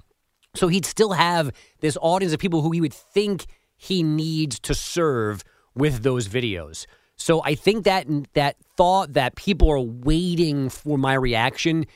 So 0.56 0.68
he'd 0.68 0.86
still 0.86 1.14
have 1.14 1.52
this 1.80 1.98
audience 2.00 2.34
of 2.34 2.40
people 2.40 2.62
who 2.62 2.72
he 2.72 2.80
would 2.80 2.94
think 2.94 3.48
he 3.82 4.04
needs 4.04 4.60
to 4.60 4.76
serve 4.76 5.44
with 5.74 6.04
those 6.04 6.28
videos. 6.28 6.86
So 7.16 7.42
I 7.44 7.56
think 7.56 7.86
that 7.86 8.06
that 8.34 8.58
thought 8.78 9.14
that 9.14 9.36
people 9.36 9.72
are 9.72 9.80
waiting 9.80 10.70
for 10.70 11.00
my 11.00 11.16
reaction 11.16 11.88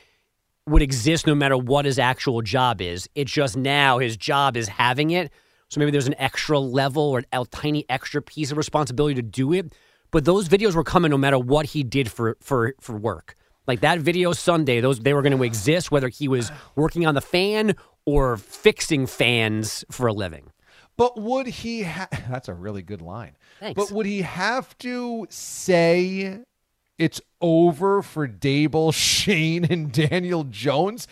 would 0.66 0.82
exist 0.82 1.28
no 1.28 1.34
matter 1.36 1.56
what 1.56 1.84
his 1.84 2.00
actual 2.00 2.42
job 2.42 2.80
is. 2.80 3.08
It's 3.14 3.30
just 3.30 3.56
now 3.56 3.98
his 3.98 4.16
job 4.16 4.56
is 4.56 4.66
having 4.66 5.12
it. 5.12 5.30
So 5.68 5.78
maybe 5.78 5.92
there's 5.92 6.08
an 6.08 6.16
extra 6.18 6.58
level 6.58 7.04
or 7.04 7.22
a 7.32 7.44
tiny 7.52 7.86
extra 7.88 8.20
piece 8.20 8.50
of 8.50 8.58
responsibility 8.58 9.14
to 9.14 9.22
do 9.22 9.52
it. 9.52 9.72
But 10.10 10.24
those 10.24 10.48
videos 10.48 10.74
were 10.74 10.84
coming 10.84 11.12
no 11.12 11.18
matter 11.18 11.38
what 11.38 11.66
he 11.66 11.84
did 11.84 12.10
for 12.10 12.36
for 12.40 12.74
for 12.80 12.96
work. 12.96 13.36
Like 13.68 13.80
that 13.82 14.00
video 14.00 14.32
Sunday, 14.32 14.80
those 14.80 14.98
they 14.98 15.14
were 15.14 15.22
going 15.22 15.36
to 15.36 15.44
exist 15.44 15.92
whether 15.92 16.08
he 16.08 16.26
was 16.26 16.50
working 16.74 17.06
on 17.06 17.14
the 17.14 17.20
fan 17.20 17.76
or 18.04 18.38
fixing 18.38 19.06
fans 19.06 19.84
for 19.88 20.08
a 20.08 20.12
living. 20.12 20.50
But 20.96 21.20
would 21.20 21.46
he? 21.46 21.82
Ha- 21.82 22.08
That's 22.30 22.48
a 22.48 22.54
really 22.54 22.82
good 22.82 23.02
line. 23.02 23.32
Thanks. 23.60 23.76
But 23.76 23.94
would 23.94 24.06
he 24.06 24.22
have 24.22 24.76
to 24.78 25.26
say 25.30 26.40
it's 26.98 27.20
over 27.40 28.02
for 28.02 28.26
Daboll, 28.26 28.92
Schoen, 28.94 29.64
and 29.64 29.92
Daniel 29.92 30.44
Jones? 30.44 31.06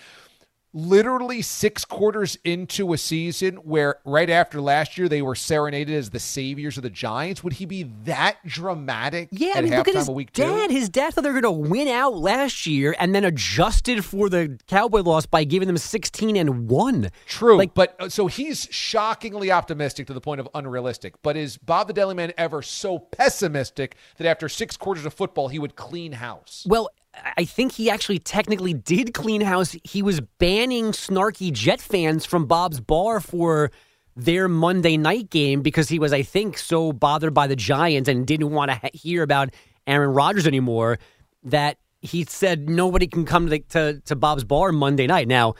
Literally 0.76 1.40
six 1.40 1.84
quarters 1.84 2.36
into 2.42 2.92
a 2.92 2.98
season 2.98 3.56
where 3.58 4.00
right 4.04 4.28
after 4.28 4.60
last 4.60 4.98
year 4.98 5.08
they 5.08 5.22
were 5.22 5.36
serenaded 5.36 5.94
as 5.94 6.10
the 6.10 6.18
saviors 6.18 6.76
of 6.76 6.82
the 6.82 6.90
Giants. 6.90 7.44
Would 7.44 7.52
he 7.54 7.64
be 7.64 7.84
that 8.06 8.38
dramatic 8.44 9.28
Yeah, 9.30 9.52
I 9.54 9.60
mean, 9.60 9.72
look 9.76 9.86
at 9.86 9.94
his 9.94 10.10
week 10.10 10.32
dad. 10.32 10.68
two? 10.70 10.74
His 10.74 10.88
dad 10.88 11.14
thought 11.14 11.22
they 11.22 11.30
were 11.30 11.40
going 11.40 11.62
to 11.64 11.70
win 11.70 11.86
out 11.86 12.16
last 12.16 12.66
year, 12.66 12.96
and 12.98 13.14
then 13.14 13.24
adjusted 13.24 14.04
for 14.04 14.28
the 14.28 14.58
Cowboy 14.66 15.02
loss 15.02 15.26
by 15.26 15.44
giving 15.44 15.68
them 15.68 15.78
sixteen 15.78 16.34
and 16.36 16.68
one. 16.68 17.10
True, 17.26 17.56
Like- 17.56 17.74
but 17.74 17.94
uh, 18.00 18.08
so 18.08 18.26
he's 18.26 18.66
shockingly 18.72 19.52
optimistic 19.52 20.08
to 20.08 20.12
the 20.12 20.20
point 20.20 20.40
of 20.40 20.48
unrealistic. 20.56 21.14
But 21.22 21.36
is 21.36 21.56
Bob 21.56 21.86
the 21.86 21.92
Deli 21.92 22.14
Man 22.16 22.32
ever 22.36 22.62
so 22.62 22.98
pessimistic 22.98 23.94
that 24.18 24.26
after 24.26 24.48
six 24.48 24.76
quarters 24.76 25.06
of 25.06 25.14
football 25.14 25.46
he 25.46 25.60
would 25.60 25.76
clean 25.76 26.12
house? 26.12 26.66
Well, 26.68 26.90
I 27.36 27.44
think 27.44 27.72
he 27.72 27.90
actually 27.90 28.18
technically 28.18 28.74
did 28.74 29.14
clean 29.14 29.40
house. 29.40 29.76
He 29.84 30.02
was 30.02 30.20
banning 30.38 30.86
snarky 30.92 31.52
Jet 31.52 31.80
fans 31.80 32.24
from 32.24 32.46
Bob's 32.46 32.80
Bar 32.80 33.20
for 33.20 33.70
their 34.16 34.48
Monday 34.48 34.96
night 34.96 35.30
game 35.30 35.62
because 35.62 35.88
he 35.88 35.98
was, 35.98 36.12
I 36.12 36.22
think, 36.22 36.58
so 36.58 36.92
bothered 36.92 37.34
by 37.34 37.46
the 37.46 37.56
Giants 37.56 38.08
and 38.08 38.26
didn't 38.26 38.50
want 38.50 38.70
to 38.70 38.90
hear 38.92 39.22
about 39.22 39.50
Aaron 39.86 40.10
Rodgers 40.10 40.46
anymore 40.46 40.98
that 41.42 41.78
he 42.00 42.24
said 42.24 42.68
nobody 42.68 43.06
can 43.06 43.24
come 43.24 43.48
to, 43.48 43.58
to 43.58 44.00
to 44.00 44.16
Bob's 44.16 44.44
Bar 44.44 44.72
Monday 44.72 45.06
night. 45.06 45.26
Now, 45.28 45.54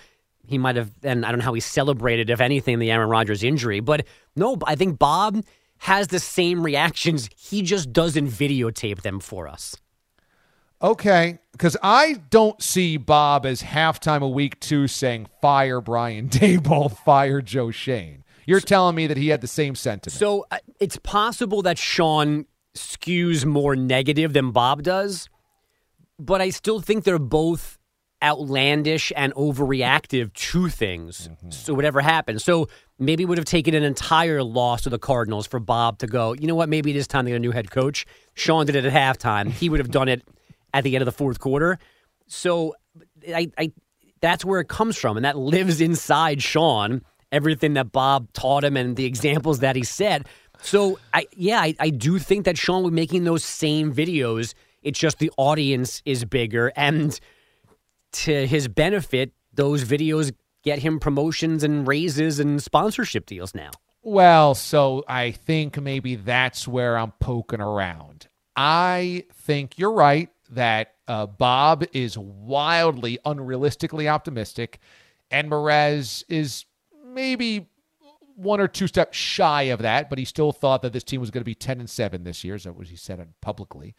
he 0.47 0.59
might 0.59 0.77
have, 0.77 0.91
and 1.03 1.25
I 1.25 1.31
don't 1.31 1.39
know 1.39 1.45
how 1.45 1.55
he 1.55 1.61
celebrated, 1.61 2.31
if 2.31 2.41
anything, 2.41 2.79
the 2.79 2.91
Aaron 2.91 3.09
Rodgers 3.09 3.43
injury, 3.43 3.81
but 3.81 4.07
no, 4.37 4.59
I 4.67 4.77
think 4.77 4.99
Bob 4.99 5.45
has 5.79 6.09
the 6.09 6.21
same 6.21 6.63
reactions. 6.63 7.29
He 7.37 7.63
just 7.63 7.93
doesn't 7.93 8.29
videotape 8.29 9.03
them 9.03 9.21
for 9.21 9.49
us. 9.49 9.77
Okay, 10.83 11.39
because 11.53 11.77
I 11.83 12.15
don't 12.31 12.61
see 12.63 12.97
Bob 12.97 13.47
as 13.47 13.63
halftime 13.63 14.23
a 14.23 14.29
week 14.29 14.61
two 14.61 14.87
saying 14.87 15.29
fire 15.41 15.81
Brian 15.81 16.29
Daboll, 16.31 16.95
fire 16.97 17.41
Joe 17.41 17.71
Schoen. 17.71 18.25
You're 18.47 18.61
telling 18.61 18.95
me 18.95 19.07
that 19.07 19.17
he 19.17 19.29
had 19.29 19.41
the 19.41 19.47
same 19.47 19.75
sentiment. 19.75 20.19
So 20.19 20.47
uh, 20.51 20.59
it's 20.79 20.99
possible 20.99 21.63
that 21.63 21.79
Sean 21.79 22.45
skews 22.75 23.47
more 23.47 23.75
negative 23.75 24.33
than 24.35 24.51
Bob 24.51 24.83
does, 24.83 25.31
but 26.19 26.43
I 26.43 26.51
still 26.51 26.81
think 26.81 27.05
they're 27.05 27.19
both 27.19 27.79
outlandish 28.23 29.13
and 29.17 29.35
overreactive 29.35 30.33
to 30.33 30.69
things. 30.69 31.29
So 31.51 31.75
whatever 31.75 32.01
happened. 32.01 32.41
So 32.41 32.69
maybe 32.99 33.23
it 33.23 33.27
would 33.27 33.39
have 33.39 33.45
taken 33.45 33.75
an 33.75 33.83
entire 33.83 34.43
loss 34.43 34.83
to 34.83 34.91
the 34.91 34.99
Cardinals 34.99 35.47
for 35.47 35.61
Bob 35.61 35.99
to 35.99 36.07
go, 36.07 36.33
you 36.33 36.47
know 36.47 36.55
what, 36.55 36.69
maybe 36.69 36.91
it 36.91 36.97
is 36.97 37.07
time 37.07 37.27
to 37.27 37.33
get 37.33 37.37
a 37.37 37.41
new 37.41 37.51
head 37.51 37.71
coach. 37.71 38.07
Sean 38.35 38.65
did 38.67 38.77
it 38.77 38.85
at 38.87 38.93
halftime. 38.93 39.51
He 39.51 39.69
would 39.69 39.79
have 39.79 39.91
done 39.91 40.09
it 40.09 40.23
at 40.75 40.85
the 40.85 40.95
end 40.95 41.01
of 41.03 41.07
the 41.07 41.13
fourth 41.13 41.41
quarter. 41.41 41.79
So 42.27 42.75
I, 43.27 43.51
I 43.57 43.73
that's 44.21 44.45
where 44.45 44.61
it 44.61 44.69
comes 44.69 44.97
from, 44.97 45.17
and 45.17 45.25
that 45.25 45.39
lives 45.39 45.81
inside 45.81 46.43
Sean. 46.43 47.01
Everything 47.33 47.75
that 47.75 47.91
Bob 47.91 48.33
taught 48.33 48.63
him 48.65 48.77
and 48.77 48.95
the 48.95 49.07
examples 49.07 49.61
that 49.61 49.75
he 49.77 49.83
said. 49.83 50.27
So 50.61 50.99
I 51.15 51.27
yeah, 51.37 51.61
I, 51.61 51.75
I 51.81 51.91
do 51.91 52.19
think 52.19 52.45
that 52.45 52.59
Sean 52.59 52.83
was 52.83 52.93
making 52.93 53.25
those 53.25 53.45
same 53.45 53.95
videos. 53.95 54.55
It's 54.83 54.99
just 54.99 55.19
the 55.19 55.33
audience 55.39 56.03
is 56.05 56.25
bigger, 56.25 56.73
and 56.77 57.19
to 58.13 58.47
his 58.47 58.69
benefit, 58.69 59.33
those 59.55 59.85
videos 59.85 60.33
get 60.63 60.79
him 60.81 60.99
promotions 60.99 61.63
and 61.63 61.87
raises 61.87 62.41
and 62.41 62.63
sponsorship 62.63 63.27
deals 63.27 63.55
now. 63.55 63.71
Well, 64.03 64.55
so 64.55 65.03
I 65.09 65.31
think 65.31 65.81
maybe 65.81 66.17
that's 66.17 66.69
where 66.69 66.99
I'm 66.99 67.13
poking 67.21 67.61
around. 67.61 68.29
I 68.57 69.25
think 69.33 69.79
you're 69.79 69.93
right 69.93 70.29
that 70.55 70.95
uh, 71.07 71.27
Bob 71.27 71.85
is 71.93 72.17
wildly 72.19 73.19
unrealistically 73.25 74.11
optimistic, 74.11 74.79
and 75.31 75.51
Perez 75.51 76.25
is 76.29 76.65
maybe 77.07 77.69
one 78.37 78.61
or 78.61 78.69
two 78.69 78.87
steps 78.87 79.17
shy 79.17 79.63
of 79.65 79.81
that, 79.81 80.11
but 80.11 80.19
he 80.19 80.25
still 80.25 80.53
thought 80.53 80.83
that 80.83 80.93
this 80.93 81.05
team 81.05 81.21
was 81.21 81.31
going 81.31 81.41
to 81.41 81.45
be 81.45 81.55
10 81.55 81.81
and 81.81 81.89
7 81.89 82.25
this 82.25 82.43
year. 82.45 82.55
Is 82.55 82.65
that 82.65 82.75
what 82.75 82.89
he 82.89 82.97
said 82.97 83.27
publicly? 83.41 83.95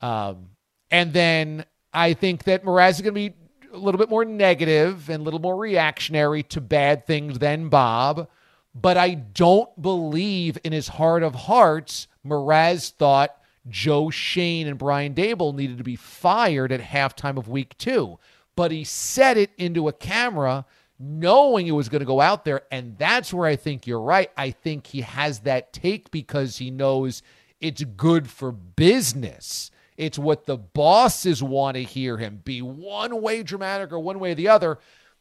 Um, 0.00 0.50
and 0.90 1.12
then 1.12 1.64
I 1.92 2.14
think 2.14 2.44
that 2.44 2.64
Mraz 2.64 2.90
is 2.90 3.02
going 3.02 3.14
to 3.14 3.30
be 3.30 3.34
a 3.72 3.76
little 3.76 3.98
bit 3.98 4.08
more 4.08 4.24
negative 4.24 5.08
and 5.10 5.20
a 5.20 5.24
little 5.24 5.40
more 5.40 5.56
reactionary 5.56 6.42
to 6.44 6.60
bad 6.60 7.06
things 7.06 7.38
than 7.38 7.68
Bob. 7.68 8.28
But 8.74 8.96
I 8.96 9.14
don't 9.14 9.80
believe 9.80 10.58
in 10.64 10.72
his 10.72 10.88
heart 10.88 11.22
of 11.22 11.34
hearts, 11.34 12.06
Mraz 12.26 12.92
thought 12.92 13.37
Joe 13.68 14.10
Schoen 14.10 14.66
and 14.66 14.78
Brian 14.78 15.14
Daboll 15.14 15.54
needed 15.54 15.78
to 15.78 15.84
be 15.84 15.96
fired 15.96 16.72
at 16.72 16.80
halftime 16.80 17.38
of 17.38 17.48
week 17.48 17.76
two. 17.78 18.18
But 18.56 18.70
he 18.70 18.84
said 18.84 19.36
it 19.36 19.50
into 19.56 19.88
a 19.88 19.92
camera 19.92 20.66
knowing 20.98 21.66
it 21.66 21.72
was 21.72 21.88
going 21.88 22.00
to 22.00 22.06
go 22.06 22.20
out 22.20 22.44
there. 22.44 22.62
And 22.70 22.98
that's 22.98 23.32
where 23.32 23.48
I 23.48 23.56
think 23.56 23.86
you're 23.86 24.00
right. 24.00 24.30
I 24.36 24.50
think 24.50 24.86
he 24.86 25.02
has 25.02 25.40
that 25.40 25.72
take 25.72 26.10
because 26.10 26.58
he 26.58 26.70
knows 26.70 27.22
it's 27.60 27.84
good 27.84 28.28
for 28.28 28.50
business. 28.52 29.70
It's 29.96 30.18
what 30.18 30.46
the 30.46 30.56
bosses 30.56 31.42
want 31.42 31.76
to 31.76 31.82
hear 31.82 32.16
him 32.16 32.40
be 32.44 32.62
one 32.62 33.20
way 33.20 33.42
dramatic 33.42 33.92
or 33.92 33.98
one 33.98 34.18
way 34.20 34.32
or 34.32 34.36
the 34.36 34.48
other. 34.48 34.78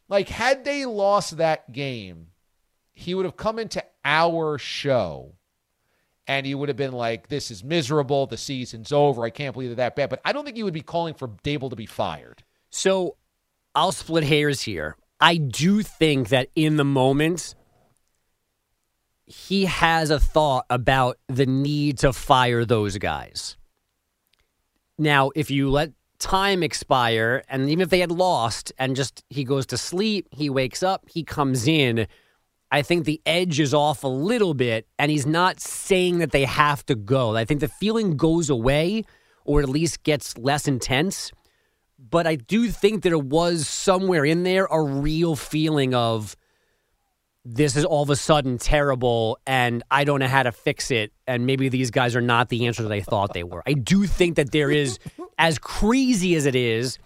Like, 0.10 0.30
had 0.30 0.64
they 0.64 0.86
lost 0.86 1.38
that 1.38 1.72
game, 1.72 2.28
he 2.94 3.14
would 3.14 3.26
have 3.26 3.38
come 3.38 3.60
into 3.60 3.84
our 4.06 4.58
show 4.58 5.37
and 6.28 6.46
he 6.46 6.54
would 6.54 6.70
have 6.70 6.78
been 6.78 6.92
like, 6.92 7.28
This 7.28 7.52
is 7.52 7.64
miserable. 7.64 8.28
The 8.28 8.38
season's 8.38 8.92
over. 8.92 9.24
I 9.24 9.30
can't 9.30 9.54
believe 9.54 9.70
they're 9.70 9.78
that 9.78 9.96
bad. 9.96 10.10
But 10.10 10.22
I 10.26 10.34
don't 10.34 10.46
think 10.46 10.58
he 10.58 10.64
would 10.64 10.74
be 10.74 10.82
calling 10.82 11.14
for 11.14 11.30
Daboll 11.44 11.70
to 11.70 11.76
be 11.76 11.86
fired. 11.86 12.44
So 12.70 13.16
I'll 13.74 13.92
split 13.92 14.24
hairs 14.24 14.62
here. 14.62 14.98
I 15.20 15.38
do 15.38 15.82
think 15.82 16.30
that 16.30 16.50
in 16.56 16.78
the 16.78 16.86
moment, 16.86 17.56
he 19.26 19.66
has 19.66 20.10
a 20.10 20.20
thought 20.20 20.66
about 20.70 21.18
the 21.28 21.46
need 21.46 22.00
to 22.00 22.14
fire 22.14 22.66
those 22.66 22.98
guys. 22.98 23.58
Now, 24.98 25.32
if 25.36 25.52
you 25.52 25.70
let 25.70 25.92
time 26.20 26.64
expire, 26.64 27.44
and 27.50 27.70
even 27.70 27.82
if 27.82 27.90
they 27.90 28.00
had 28.00 28.12
lost, 28.12 28.72
and 28.78 28.96
just 28.96 29.24
he 29.30 29.44
goes 29.44 29.66
to 29.68 29.78
sleep, 29.78 30.28
he 30.32 30.50
wakes 30.50 30.82
up, 30.82 31.08
he 31.10 31.24
comes 31.24 31.68
in, 31.68 32.08
I 32.72 32.82
think 32.82 33.06
the 33.06 33.22
edge 33.26 33.60
is 33.60 33.74
off 33.74 34.04
a 34.04 34.08
little 34.08 34.54
bit, 34.54 34.88
and 35.00 35.10
he's 35.10 35.26
not 35.26 35.60
saying 35.60 36.20
that 36.20 36.32
they 36.32 36.44
have 36.44 36.86
to 36.88 36.96
go. 36.96 37.36
I 37.36 37.46
think 37.46 37.62
the 37.62 37.68
feeling 37.68 38.18
goes 38.18 38.50
away, 38.50 39.04
or 39.46 39.62
at 39.62 39.70
least 39.70 40.04
gets 40.04 40.38
less 40.38 40.68
intense. 40.68 41.32
But 41.98 42.28
I 42.28 42.36
do 42.36 42.70
think 42.70 43.04
there 43.04 43.18
was 43.18 43.68
somewhere 43.68 44.26
in 44.26 44.44
there 44.44 44.66
a 44.66 44.82
real 44.82 45.36
feeling 45.36 45.96
of 45.96 46.36
this 47.44 47.78
is 47.78 47.86
all 47.86 48.04
of 48.04 48.10
a 48.10 48.16
sudden 48.16 48.58
terrible 48.58 49.40
and 49.48 49.82
I 49.90 50.04
don't 50.04 50.20
know 50.20 50.28
how 50.28 50.44
to 50.44 50.52
fix 50.52 50.92
it. 50.92 51.14
And 51.26 51.46
maybe 51.46 51.70
these 51.70 51.92
guys 51.92 52.14
are 52.16 52.22
not 52.22 52.50
the 52.50 52.68
answer 52.68 52.84
that 52.84 52.92
I 52.92 53.00
thought 53.00 53.34
they 53.34 53.44
were. 53.44 53.64
I 53.66 53.74
do 53.74 54.06
think 54.06 54.36
that 54.36 54.52
there 54.52 54.70
is, 54.70 55.00
as 55.38 55.58
crazy 55.58 56.36
as 56.36 56.46
it 56.46 56.56
is, 56.56 57.00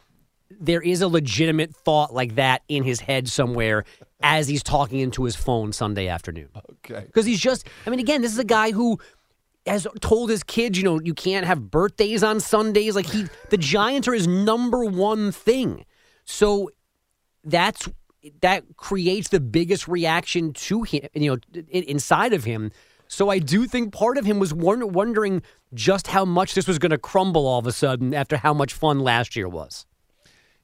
there 0.59 0.81
is 0.81 1.01
a 1.01 1.07
legitimate 1.07 1.75
thought 1.75 2.13
like 2.13 2.35
that 2.35 2.63
in 2.67 2.83
his 2.83 2.99
head 2.99 3.27
somewhere 3.27 3.85
as 4.23 4.47
he's 4.47 4.63
talking 4.63 4.99
into 4.99 5.23
his 5.23 5.35
phone 5.35 5.73
Sunday 5.73 6.07
afternoon. 6.07 6.49
Okay. 6.55 7.05
Because 7.05 7.25
he's 7.25 7.39
just, 7.39 7.67
I 7.85 7.89
mean, 7.89 7.99
again, 7.99 8.21
this 8.21 8.31
is 8.31 8.39
a 8.39 8.43
guy 8.43 8.71
who 8.71 8.99
has 9.65 9.87
told 9.99 10.29
his 10.29 10.43
kids, 10.43 10.77
you 10.77 10.83
know, 10.83 10.99
you 10.99 11.13
can't 11.13 11.45
have 11.45 11.71
birthdays 11.71 12.23
on 12.23 12.39
Sundays. 12.39 12.95
Like 12.95 13.07
he, 13.07 13.25
the 13.49 13.57
Giants 13.57 14.07
are 14.07 14.13
his 14.13 14.27
number 14.27 14.85
one 14.85 15.31
thing. 15.31 15.85
So 16.25 16.71
that's 17.43 17.89
that 18.41 18.63
creates 18.77 19.29
the 19.29 19.39
biggest 19.39 19.87
reaction 19.87 20.53
to 20.53 20.83
him, 20.83 21.07
you 21.13 21.31
know, 21.31 21.63
inside 21.69 22.33
of 22.33 22.43
him. 22.43 22.71
So 23.07 23.29
I 23.29 23.39
do 23.39 23.65
think 23.65 23.93
part 23.93 24.17
of 24.17 24.25
him 24.25 24.39
was 24.39 24.53
wondering 24.53 25.41
just 25.73 26.07
how 26.07 26.23
much 26.23 26.53
this 26.53 26.67
was 26.67 26.79
going 26.79 26.91
to 26.91 26.97
crumble 26.97 27.47
all 27.47 27.59
of 27.59 27.67
a 27.67 27.71
sudden 27.71 28.13
after 28.13 28.37
how 28.37 28.53
much 28.53 28.73
fun 28.73 28.99
last 28.99 29.35
year 29.35 29.49
was. 29.49 29.85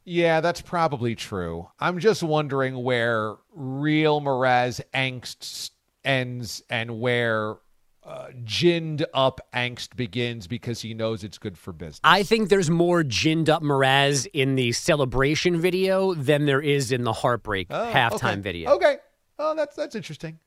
Yeah, 0.09 0.39
that's 0.39 0.61
probably 0.61 1.15
true. 1.15 1.67
I'm 1.81 1.99
just 1.99 2.23
wondering 2.23 2.81
where 2.81 3.35
real 3.53 4.21
Mraz 4.21 4.79
angst 4.93 5.71
ends 6.05 6.63
and 6.69 7.01
where 7.01 7.57
uh, 8.05 8.27
ginned 8.45 9.03
up 9.13 9.41
angst 9.53 9.97
begins 9.97 10.47
because 10.47 10.81
he 10.81 10.93
knows 10.93 11.25
it's 11.25 11.37
good 11.37 11.57
for 11.57 11.73
business. 11.73 11.99
I 12.05 12.23
think 12.23 12.47
there's 12.47 12.69
more 12.69 13.03
ginned 13.03 13.49
up 13.49 13.61
Mraz 13.61 14.25
in 14.31 14.55
the 14.55 14.71
celebration 14.71 15.59
video 15.59 16.13
than 16.13 16.45
there 16.45 16.61
is 16.61 16.93
in 16.93 17.03
the 17.03 17.11
heartbreak 17.11 17.67
Oh, 17.69 17.91
halftime 17.93 18.33
okay. 18.35 18.39
video. 18.39 18.69
Okay. 18.75 18.95
Oh, 19.37 19.55
that's 19.55 19.75
that's 19.75 19.93
interesting. 19.93 20.39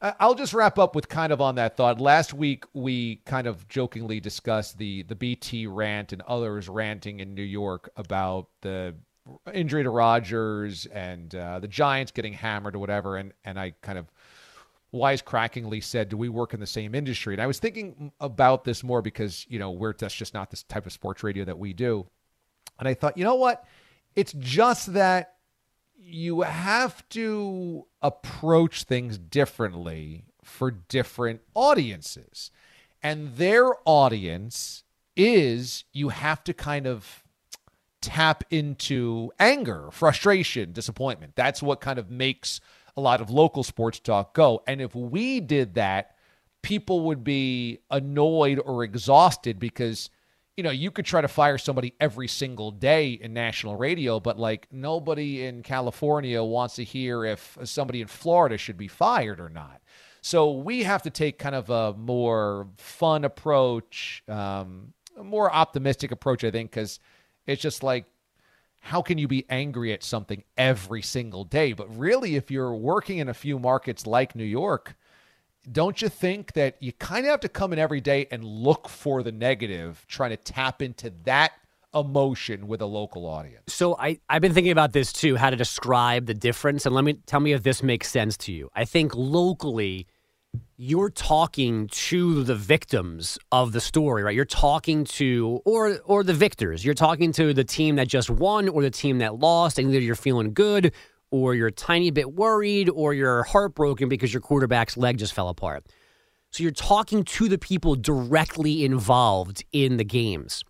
I'll 0.00 0.34
just 0.34 0.52
wrap 0.52 0.78
up 0.78 0.94
with 0.94 1.08
kind 1.08 1.32
of 1.32 1.40
on 1.40 1.54
that 1.54 1.76
thought. 1.76 2.00
Last 2.00 2.34
week 2.34 2.64
we 2.74 3.16
kind 3.24 3.46
of 3.46 3.66
jokingly 3.68 4.20
discussed 4.20 4.78
the 4.78 5.02
the 5.04 5.14
BT 5.14 5.66
rant 5.66 6.12
and 6.12 6.22
others 6.22 6.68
ranting 6.68 7.20
in 7.20 7.34
New 7.34 7.42
York 7.42 7.88
about 7.96 8.48
the 8.60 8.94
injury 9.52 9.82
to 9.82 9.90
Rodgers 9.90 10.86
and 10.86 11.34
uh, 11.34 11.58
the 11.58 11.68
Giants 11.68 12.12
getting 12.12 12.32
hammered 12.32 12.74
or 12.74 12.78
whatever, 12.78 13.16
and 13.16 13.32
and 13.44 13.58
I 13.58 13.72
kind 13.80 13.98
of 13.98 14.10
wisecrackingly 14.92 15.82
said, 15.82 16.10
"Do 16.10 16.16
we 16.16 16.28
work 16.28 16.52
in 16.52 16.60
the 16.60 16.66
same 16.66 16.94
industry?" 16.94 17.34
And 17.34 17.42
I 17.42 17.46
was 17.46 17.58
thinking 17.58 18.12
about 18.20 18.64
this 18.64 18.84
more 18.84 19.00
because 19.02 19.46
you 19.48 19.58
know 19.58 19.70
we're 19.70 19.94
that's 19.94 20.14
just 20.14 20.34
not 20.34 20.50
this 20.50 20.62
type 20.64 20.86
of 20.86 20.92
sports 20.92 21.22
radio 21.22 21.44
that 21.44 21.58
we 21.58 21.72
do, 21.72 22.06
and 22.78 22.86
I 22.86 22.94
thought, 22.94 23.16
you 23.16 23.24
know 23.24 23.34
what? 23.34 23.64
It's 24.14 24.34
just 24.34 24.92
that 24.92 25.35
you 26.08 26.42
have 26.42 27.06
to 27.08 27.84
approach 28.00 28.84
things 28.84 29.18
differently 29.18 30.24
for 30.44 30.70
different 30.70 31.40
audiences. 31.52 32.52
And 33.02 33.36
their 33.36 33.72
audience 33.84 34.84
is 35.16 35.84
you 35.92 36.10
have 36.10 36.44
to 36.44 36.54
kind 36.54 36.86
of 36.86 37.24
tap 38.00 38.44
into 38.50 39.32
anger, 39.40 39.88
frustration, 39.90 40.72
disappointment. 40.72 41.34
That's 41.34 41.60
what 41.60 41.80
kind 41.80 41.98
of 41.98 42.08
makes 42.08 42.60
a 42.96 43.00
lot 43.00 43.20
of 43.20 43.28
local 43.28 43.64
sports 43.64 43.98
talk 43.98 44.32
go. 44.32 44.62
And 44.66 44.80
if 44.80 44.94
we 44.94 45.40
did 45.40 45.74
that, 45.74 46.14
people 46.62 47.00
would 47.06 47.24
be 47.24 47.80
annoyed 47.90 48.60
or 48.64 48.84
exhausted 48.84 49.58
because 49.58 50.08
you 50.56 50.62
know, 50.62 50.70
you 50.70 50.90
could 50.90 51.04
try 51.04 51.20
to 51.20 51.28
fire 51.28 51.58
somebody 51.58 51.94
every 52.00 52.28
single 52.28 52.70
day 52.70 53.10
in 53.12 53.34
national 53.34 53.76
radio, 53.76 54.18
but 54.18 54.38
like 54.38 54.66
nobody 54.72 55.44
in 55.44 55.62
California 55.62 56.42
wants 56.42 56.76
to 56.76 56.84
hear 56.84 57.24
if 57.24 57.58
somebody 57.64 58.00
in 58.00 58.06
Florida 58.06 58.56
should 58.56 58.78
be 58.78 58.88
fired 58.88 59.38
or 59.38 59.50
not. 59.50 59.82
So 60.22 60.52
we 60.52 60.82
have 60.84 61.02
to 61.02 61.10
take 61.10 61.38
kind 61.38 61.54
of 61.54 61.70
a 61.70 61.92
more 61.92 62.68
fun 62.78 63.24
approach, 63.24 64.24
um, 64.28 64.94
a 65.16 65.22
more 65.22 65.52
optimistic 65.52 66.10
approach, 66.10 66.42
I 66.42 66.50
think, 66.50 66.70
because 66.70 67.00
it's 67.46 67.62
just 67.62 67.82
like, 67.82 68.06
how 68.80 69.02
can 69.02 69.18
you 69.18 69.28
be 69.28 69.44
angry 69.50 69.92
at 69.92 70.02
something 70.02 70.42
every 70.56 71.02
single 71.02 71.44
day? 71.44 71.74
But 71.74 71.96
really, 71.96 72.36
if 72.36 72.50
you're 72.50 72.74
working 72.74 73.18
in 73.18 73.28
a 73.28 73.34
few 73.34 73.58
markets 73.58 74.06
like 74.06 74.34
New 74.34 74.44
York, 74.44 74.96
don't 75.70 76.00
you 76.00 76.08
think 76.08 76.52
that 76.52 76.76
you 76.80 76.92
kind 76.92 77.26
of 77.26 77.30
have 77.30 77.40
to 77.40 77.48
come 77.48 77.72
in 77.72 77.78
every 77.78 78.00
day 78.00 78.26
and 78.30 78.44
look 78.44 78.88
for 78.88 79.22
the 79.22 79.32
negative, 79.32 80.04
trying 80.08 80.30
to 80.30 80.36
tap 80.36 80.80
into 80.80 81.12
that 81.24 81.52
emotion 81.94 82.68
with 82.68 82.80
a 82.80 82.86
local 82.86 83.26
audience? 83.26 83.62
So 83.68 83.96
I, 83.98 84.20
I've 84.28 84.42
been 84.42 84.54
thinking 84.54 84.72
about 84.72 84.92
this 84.92 85.12
too, 85.12 85.36
how 85.36 85.50
to 85.50 85.56
describe 85.56 86.26
the 86.26 86.34
difference. 86.34 86.86
And 86.86 86.94
let 86.94 87.04
me 87.04 87.14
tell 87.26 87.40
me 87.40 87.52
if 87.52 87.62
this 87.62 87.82
makes 87.82 88.10
sense 88.10 88.36
to 88.38 88.52
you. 88.52 88.70
I 88.74 88.84
think 88.84 89.14
locally, 89.14 90.06
you're 90.76 91.10
talking 91.10 91.88
to 91.88 92.44
the 92.44 92.54
victims 92.54 93.38
of 93.50 93.72
the 93.72 93.80
story, 93.80 94.22
right? 94.22 94.34
You're 94.34 94.44
talking 94.44 95.04
to 95.04 95.60
or 95.64 95.98
or 96.04 96.22
the 96.22 96.34
victors. 96.34 96.84
You're 96.84 96.94
talking 96.94 97.32
to 97.32 97.52
the 97.52 97.64
team 97.64 97.96
that 97.96 98.08
just 98.08 98.30
won 98.30 98.68
or 98.68 98.82
the 98.82 98.90
team 98.90 99.18
that 99.18 99.38
lost, 99.38 99.78
and 99.78 99.90
either 99.90 100.00
you're 100.00 100.14
feeling 100.14 100.52
good 100.52 100.92
or 101.36 101.54
you're 101.54 101.68
a 101.68 101.72
tiny 101.72 102.10
bit 102.10 102.32
worried 102.34 102.88
or 102.90 103.14
you're 103.14 103.42
heartbroken 103.44 104.08
because 104.08 104.32
your 104.32 104.40
quarterback's 104.40 104.96
leg 104.96 105.18
just 105.18 105.32
fell 105.32 105.48
apart. 105.48 105.86
So 106.50 106.62
you're 106.62 106.72
talking 106.72 107.24
to 107.24 107.48
the 107.48 107.58
people 107.58 107.96
directly 107.96 108.84
involved 108.84 109.64
in 109.72 109.96
the 109.96 110.04
games. 110.04 110.62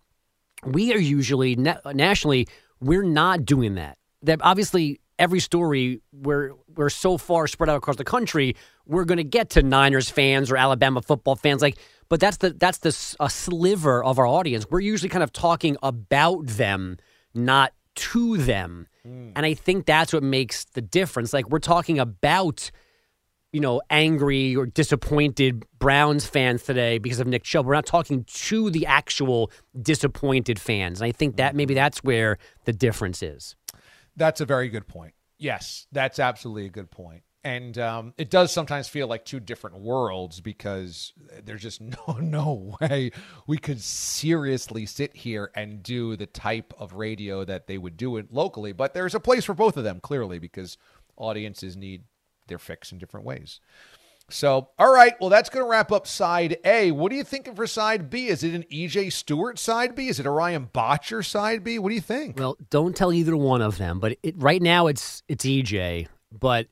We 0.65 0.93
are 0.93 0.99
usually 0.99 1.55
nationally 1.93 2.47
we're 2.79 3.03
not 3.03 3.45
doing 3.45 3.75
that. 3.75 3.97
That 4.23 4.39
obviously 4.41 4.99
every 5.19 5.39
story 5.39 6.01
we're 6.11 6.51
we're 6.75 6.89
so 6.89 7.17
far 7.17 7.47
spread 7.47 7.69
out 7.69 7.77
across 7.77 7.95
the 7.95 8.03
country, 8.03 8.55
we're 8.85 9.05
going 9.05 9.17
to 9.17 9.23
get 9.23 9.51
to 9.51 9.63
Niners 9.63 10.09
fans 10.09 10.51
or 10.51 10.57
Alabama 10.57 11.01
football 11.01 11.35
fans 11.35 11.61
like 11.61 11.77
but 12.09 12.19
that's 12.19 12.37
the 12.37 12.51
that's 12.51 12.79
the 12.79 13.15
a 13.19 13.29
sliver 13.29 14.03
of 14.03 14.19
our 14.19 14.27
audience. 14.27 14.65
We're 14.69 14.79
usually 14.79 15.09
kind 15.09 15.23
of 15.23 15.33
talking 15.33 15.77
about 15.83 16.47
them, 16.47 16.97
not 17.33 17.73
to 17.95 18.37
them. 18.37 18.87
And 19.35 19.45
I 19.45 19.53
think 19.53 19.85
that's 19.85 20.13
what 20.13 20.23
makes 20.23 20.65
the 20.65 20.81
difference. 20.81 21.33
Like 21.33 21.49
we're 21.49 21.59
talking 21.59 21.99
about 21.99 22.71
you 23.53 23.61
know, 23.61 23.81
angry 23.89 24.55
or 24.55 24.65
disappointed 24.65 25.65
Browns 25.79 26.25
fans 26.25 26.63
today 26.63 26.97
because 26.97 27.19
of 27.19 27.27
Nick 27.27 27.43
Chubb. 27.43 27.65
We're 27.65 27.73
not 27.73 27.85
talking 27.85 28.25
to 28.25 28.69
the 28.69 28.85
actual 28.85 29.51
disappointed 29.81 30.59
fans. 30.59 31.01
And 31.01 31.07
I 31.07 31.11
think 31.11 31.37
that 31.37 31.55
maybe 31.55 31.73
that's 31.73 32.03
where 32.03 32.37
the 32.65 32.73
difference 32.73 33.23
is. 33.23 33.55
That's 34.15 34.41
a 34.41 34.45
very 34.45 34.69
good 34.69 34.87
point. 34.87 35.13
Yes, 35.39 35.87
that's 35.91 36.19
absolutely 36.19 36.65
a 36.65 36.69
good 36.69 36.91
point. 36.91 37.23
And 37.47 37.77
um, 37.77 38.13
it 38.17 38.29
does 38.29 38.51
sometimes 38.51 38.89
feel 38.89 39.07
like 39.07 39.23
two 39.23 39.39
different 39.39 39.79
worlds 39.79 40.41
because 40.41 41.13
there's 41.45 41.61
just 41.61 41.79
no 42.07 42.17
no 42.19 42.75
way 42.81 43.11
we 43.47 43.57
could 43.57 43.79
seriously 43.79 44.85
sit 44.85 45.15
here 45.15 45.49
and 45.55 45.81
do 45.81 46.17
the 46.17 46.25
type 46.25 46.73
of 46.77 46.95
radio 46.95 47.45
that 47.45 47.67
they 47.67 47.77
would 47.77 47.95
do 47.95 48.17
it 48.17 48.33
locally. 48.33 48.73
But 48.73 48.93
there's 48.93 49.15
a 49.15 49.21
place 49.21 49.45
for 49.45 49.53
both 49.53 49.77
of 49.77 49.85
them 49.85 50.01
clearly 50.01 50.39
because 50.39 50.77
audiences 51.15 51.77
need 51.77 52.03
their 52.47 52.59
fix 52.59 52.91
in 52.91 52.97
different 52.97 53.25
ways. 53.25 53.61
So, 54.29 54.71
all 54.77 54.93
right, 54.93 55.13
well, 55.21 55.29
that's 55.29 55.49
going 55.49 55.65
to 55.65 55.69
wrap 55.69 55.89
up 55.89 56.05
side 56.05 56.57
A. 56.65 56.91
What 56.91 57.13
are 57.13 57.15
you 57.15 57.23
thinking 57.23 57.55
for 57.55 57.65
side 57.65 58.09
B? 58.09 58.27
Is 58.27 58.43
it 58.43 58.53
an 58.55 58.65
EJ 58.69 59.13
Stewart 59.13 59.57
side 59.57 59.95
B? 59.95 60.09
Is 60.09 60.19
it 60.19 60.25
a 60.25 60.31
Ryan 60.31 60.67
Boettcher 60.67 61.25
side 61.25 61.63
B? 61.63 61.79
What 61.79 61.87
do 61.89 61.95
you 61.95 62.01
think? 62.01 62.37
Well, 62.37 62.57
don't 62.69 62.93
tell 62.93 63.13
either 63.13 63.37
one 63.37 63.61
of 63.61 63.77
them, 63.77 64.01
but 64.01 64.17
it, 64.21 64.35
right 64.37 64.61
now 64.61 64.87
it's 64.87 65.23
it's 65.29 65.45
EJ. 65.45 66.09
But 66.29 66.67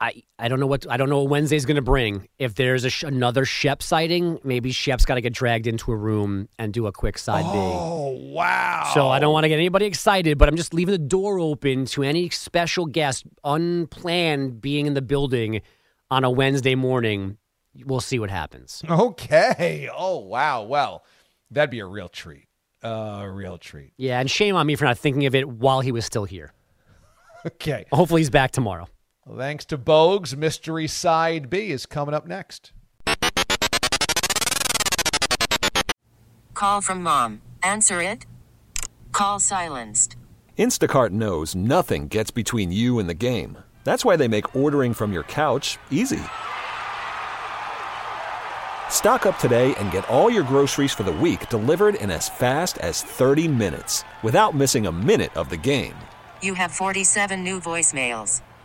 I 0.00 0.22
I 0.38 0.48
don't 0.48 0.60
know 0.60 0.66
what 0.66 0.86
I 0.88 0.96
don't 0.96 1.08
know 1.08 1.20
what 1.22 1.30
Wednesday's 1.30 1.64
going 1.66 1.76
to 1.76 1.82
bring. 1.82 2.28
If 2.38 2.54
there's 2.54 2.84
a, 2.84 3.06
another 3.06 3.44
Shep 3.44 3.82
sighting, 3.82 4.38
maybe 4.44 4.70
Shep's 4.70 5.04
got 5.04 5.16
to 5.16 5.20
get 5.20 5.32
dragged 5.32 5.66
into 5.66 5.90
a 5.90 5.96
room 5.96 6.48
and 6.58 6.72
do 6.72 6.86
a 6.86 6.92
quick 6.92 7.18
side 7.18 7.44
oh, 7.46 7.52
B. 7.52 7.58
Oh 7.58 8.32
wow! 8.32 8.90
So 8.94 9.08
I 9.08 9.18
don't 9.18 9.32
want 9.32 9.44
to 9.44 9.48
get 9.48 9.56
anybody 9.56 9.86
excited, 9.86 10.38
but 10.38 10.48
I'm 10.48 10.56
just 10.56 10.72
leaving 10.72 10.92
the 10.92 10.98
door 10.98 11.40
open 11.40 11.84
to 11.86 12.04
any 12.04 12.30
special 12.30 12.86
guest 12.86 13.24
unplanned 13.42 14.60
being 14.60 14.86
in 14.86 14.94
the 14.94 15.02
building 15.02 15.62
on 16.10 16.24
a 16.24 16.30
Wednesday 16.30 16.74
morning. 16.74 17.38
We'll 17.84 18.00
see 18.00 18.18
what 18.18 18.30
happens. 18.30 18.82
Okay. 18.88 19.88
Oh, 19.94 20.18
wow. 20.18 20.64
Well, 20.64 21.04
that'd 21.50 21.70
be 21.70 21.80
a 21.80 21.86
real 21.86 22.08
treat. 22.08 22.46
A 22.82 22.88
uh, 22.88 23.26
real 23.26 23.58
treat. 23.58 23.92
Yeah, 23.96 24.20
and 24.20 24.30
shame 24.30 24.56
on 24.56 24.66
me 24.66 24.76
for 24.76 24.84
not 24.84 24.98
thinking 24.98 25.26
of 25.26 25.34
it 25.34 25.48
while 25.48 25.80
he 25.80 25.92
was 25.92 26.04
still 26.04 26.24
here. 26.24 26.52
Okay. 27.46 27.84
Hopefully 27.92 28.20
he's 28.20 28.30
back 28.30 28.50
tomorrow. 28.50 28.88
Well, 29.28 29.36
thanks 29.36 29.66
to 29.66 29.76
Bogues, 29.76 30.34
Mystery 30.34 30.86
Side 30.88 31.50
B 31.50 31.70
is 31.70 31.84
coming 31.84 32.14
up 32.14 32.26
next. 32.26 32.72
Call 36.54 36.80
from 36.80 37.02
mom. 37.02 37.42
Answer 37.62 38.00
it. 38.00 38.24
Call 39.12 39.38
silenced. 39.38 40.16
Instacart 40.56 41.10
knows 41.10 41.54
nothing 41.54 42.08
gets 42.08 42.30
between 42.30 42.72
you 42.72 42.98
and 42.98 43.06
the 43.06 43.12
game. 43.12 43.58
That's 43.84 44.02
why 44.02 44.16
they 44.16 44.28
make 44.28 44.56
ordering 44.56 44.94
from 44.94 45.12
your 45.12 45.24
couch 45.24 45.76
easy. 45.90 46.22
Stock 48.88 49.26
up 49.26 49.38
today 49.38 49.74
and 49.74 49.92
get 49.92 50.08
all 50.08 50.30
your 50.30 50.42
groceries 50.42 50.94
for 50.94 51.02
the 51.02 51.12
week 51.12 51.50
delivered 51.50 51.96
in 51.96 52.10
as 52.10 52.30
fast 52.30 52.78
as 52.78 53.02
30 53.02 53.46
minutes 53.46 54.04
without 54.22 54.54
missing 54.54 54.86
a 54.86 54.92
minute 54.92 55.36
of 55.36 55.50
the 55.50 55.56
game. 55.58 55.94
You 56.40 56.54
have 56.54 56.72
47 56.72 57.44
new 57.44 57.60
voicemails. 57.60 58.40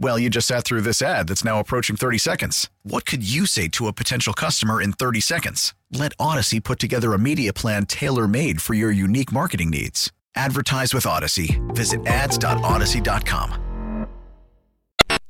Well, 0.00 0.16
you 0.16 0.30
just 0.30 0.46
sat 0.46 0.62
through 0.62 0.82
this 0.82 1.02
ad 1.02 1.26
that's 1.26 1.44
now 1.44 1.58
approaching 1.58 1.96
30 1.96 2.18
seconds. 2.18 2.70
What 2.84 3.04
could 3.04 3.28
you 3.28 3.46
say 3.46 3.66
to 3.68 3.88
a 3.88 3.92
potential 3.92 4.32
customer 4.32 4.80
in 4.80 4.92
30 4.92 5.20
seconds? 5.20 5.74
Let 5.90 6.16
Audacy 6.18 6.62
put 6.62 6.78
together 6.78 7.14
a 7.14 7.18
media 7.18 7.52
plan 7.52 7.84
tailor 7.84 8.28
made 8.28 8.62
for 8.62 8.74
your 8.74 8.92
unique 8.92 9.32
marketing 9.32 9.70
needs. 9.70 10.12
Advertise 10.36 10.94
with 10.94 11.02
Audacy. 11.02 11.58
Visit 11.74 12.06
ads.audacy.com. 12.06 13.64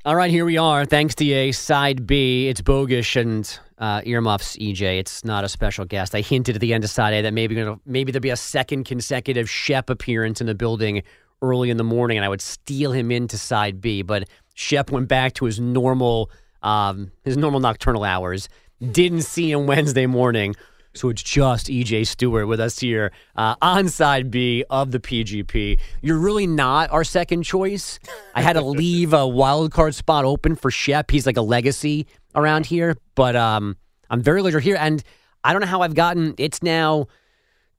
All 0.05 0.17
right, 0.17 0.31
here 0.31 0.45
we 0.45 0.59
are. 0.59 0.85
Thanks 0.85 1.15
to 1.17 1.33
a 1.33 1.53
side 1.53 2.07
B. 2.07 2.49
It's 2.49 2.61
bogus 2.61 3.17
and 3.17 3.59
uh, 3.79 4.03
earmuffs. 4.05 4.57
EJ. 4.59 4.99
It's 4.99 5.25
not 5.25 5.45
a 5.45 5.49
special 5.49 5.87
guest. 5.87 6.15
I 6.15 6.21
hinted 6.21 6.57
at 6.57 6.61
the 6.61 6.75
end 6.75 6.85
of 6.85 6.91
side 6.91 7.15
A 7.15 7.23
that 7.23 7.33
maybe 7.33 7.55
gonna, 7.55 7.81
maybe 7.87 8.13
there'll 8.13 8.21
be 8.21 8.31
a 8.31 8.37
second 8.37 8.85
consecutive 8.85 9.49
Shep 9.49 9.89
appearance 9.89 10.43
in 10.43 10.47
the 10.47 10.55
building 10.55 11.03
early 11.43 11.71
in 11.71 11.77
the 11.77 11.85
morning, 11.85 12.19
and 12.19 12.25
I 12.25 12.29
would 12.29 12.41
steal 12.41 12.93
him 12.93 13.11
into 13.11 13.39
side 13.39 13.81
B. 13.81 14.03
But 14.03 14.29
Shep 14.59 14.91
went 14.91 15.07
back 15.07 15.35
to 15.35 15.45
his 15.45 15.61
normal 15.61 16.33
um, 16.63 17.13
his 17.23 17.37
normal 17.37 17.61
nocturnal 17.61 18.03
hours. 18.03 18.49
Didn't 18.91 19.23
see 19.23 19.53
him 19.53 19.69
Wednesday 19.69 20.07
morning. 20.07 20.57
So 20.95 21.11
it's 21.11 21.23
just 21.23 21.69
EJ 21.69 22.09
Stewart 22.09 22.49
with 22.49 22.59
us 22.59 22.81
here 22.81 23.13
uh, 23.37 23.55
on 23.63 23.89
side 23.89 24.33
B 24.33 24.65
of 24.69 24.91
the 24.91 24.99
PGP. 24.99 25.79
You're 26.03 26.19
really 26.19 26.49
not 26.49 26.91
our 26.91 27.05
second 27.05 27.45
choice. 27.45 28.01
I 28.35 28.43
had 28.43 28.55
to 28.55 28.61
leave 28.65 29.13
a 29.13 29.29
wild 29.29 29.71
card 29.71 29.95
spot 29.95 30.25
open 30.25 30.57
for 30.57 30.73
Shep. 30.73 31.13
He's 31.13 31.25
like 31.25 31.37
a 31.37 31.43
legacy 31.43 32.09
around 32.35 32.67
here, 32.67 32.97
but 33.15 33.37
um, 33.37 33.77
I'm 34.11 34.23
very 34.23 34.41
glad 34.41 34.51
you're 34.51 34.61
here. 34.61 34.77
And 34.81 35.05
I 35.45 35.53
don't 35.53 35.61
know 35.61 35.69
how 35.69 35.83
I've 35.83 35.95
gotten. 35.95 36.35
It's 36.37 36.65
now 36.65 37.07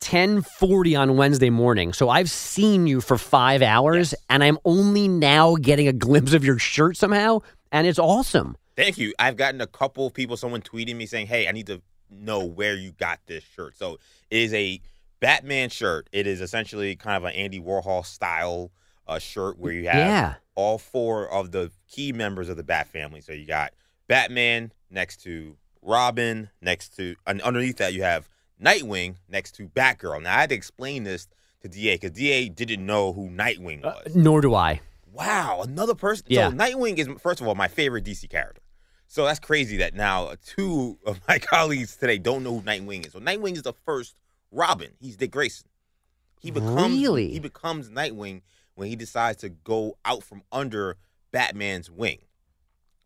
10:40 0.02 0.96
on 0.96 1.18
Wednesday 1.18 1.50
morning. 1.50 1.94
So 1.94 2.10
I've 2.10 2.30
seen 2.30 2.88
you 2.88 3.02
for 3.02 3.18
five 3.18 3.62
hours, 3.62 4.12
yes. 4.12 4.22
and 4.30 4.44
I'm 4.44 4.58
only 4.66 5.08
now 5.08 5.56
getting 5.56 5.88
a 5.88 5.94
glimpse 5.94 6.34
of 6.34 6.44
your 6.44 6.60
shirt 6.60 6.98
somehow, 6.98 7.40
and 7.72 7.86
it's 7.86 8.00
awesome. 8.00 8.58
Thank 8.76 8.98
you. 8.98 9.14
I've 9.20 9.36
gotten 9.36 9.60
a 9.60 9.68
couple 9.68 10.08
of 10.08 10.14
people, 10.14 10.38
someone 10.38 10.62
tweeting 10.62 10.96
me 10.96 11.06
saying, 11.06 11.28
"Hey, 11.28 11.48
I 11.48 11.52
need 11.52 11.68
to 11.68 11.82
know 12.10 12.44
where 12.44 12.76
you 12.76 12.92
got 12.92 13.20
this 13.28 13.44
shirt. 13.44 13.78
So 13.78 14.00
it 14.30 14.38
is 14.38 14.54
a 14.54 14.82
Batman 15.20 15.70
shirt. 15.70 16.10
It 16.12 16.28
is 16.28 16.42
essentially 16.42 16.96
kind 16.96 17.18
of 17.18 17.24
an 17.26 17.34
Andy 17.34 17.60
Warhol 17.60 18.06
style 18.06 18.72
uh, 19.08 19.20
shirt 19.20 19.58
where 19.58 19.74
you 19.74 19.88
have 19.88 19.96
yeah. 19.96 20.34
all 20.56 20.78
four 20.78 21.30
of 21.30 21.52
the 21.52 21.72
key 21.88 22.12
members 22.12 22.50
of 22.50 22.58
the 22.58 22.64
Bat 22.64 22.88
family. 22.88 23.22
So 23.22 23.34
you 23.34 23.46
got 23.46 23.74
Batman 24.08 24.72
next 24.90 25.22
to 25.24 25.58
Robin, 25.82 26.50
next 26.62 26.96
to 26.98 27.16
and 27.26 27.42
underneath 27.42 27.78
that 27.78 27.94
you 27.94 28.04
have 28.04 28.30
Nightwing 28.64 29.16
next 29.30 29.54
to 29.56 29.68
Batgirl. 29.68 30.22
Now 30.24 30.38
I 30.38 30.42
had 30.42 30.50
to 30.50 30.56
explain 30.56 31.04
this 31.04 31.28
to 31.62 31.68
DA 31.68 31.96
because 31.96 32.12
DA 32.12 32.50
didn't 32.50 32.86
know 32.86 33.14
who 33.14 33.30
Nightwing 33.30 33.84
uh, 33.86 33.94
was. 34.06 34.16
Uh, 34.16 34.20
nor 34.20 34.42
do 34.42 34.54
I. 34.56 34.82
Wow, 35.12 35.62
another 35.64 35.96
person. 35.96 36.26
Yeah. 36.30 36.50
So 36.50 36.56
Nightwing 36.56 36.98
is 36.98 37.08
first 37.22 37.42
of 37.42 37.48
all 37.48 37.56
my 37.56 37.68
favorite 37.68 38.06
DC 38.06 38.30
character. 38.30 38.62
So 39.08 39.26
that's 39.26 39.40
crazy 39.40 39.78
that 39.78 39.96
now 39.96 40.34
two 40.46 40.98
of 41.06 41.20
my 41.28 41.40
colleagues 41.40 41.96
today 41.96 42.18
don't 42.18 42.44
know 42.44 42.60
who 42.60 42.62
Nightwing 42.62 43.06
is. 43.06 43.14
So 43.14 43.20
Nightwing 43.20 43.54
is 43.54 43.64
the 43.64 43.74
first 43.74 44.16
Robin. 44.52 44.92
He's 45.00 45.18
Dick 45.18 45.32
Grayson. 45.32 45.68
He 46.40 46.52
becomes 46.52 47.02
Really? 47.02 47.30
he 47.32 47.40
becomes 47.40 47.90
Nightwing 47.90 48.42
when 48.76 48.88
he 48.88 48.96
decides 48.96 49.38
to 49.42 49.50
go 49.50 49.98
out 50.06 50.24
from 50.24 50.44
under 50.52 50.96
Batman's 51.32 51.90
wing. 51.92 52.20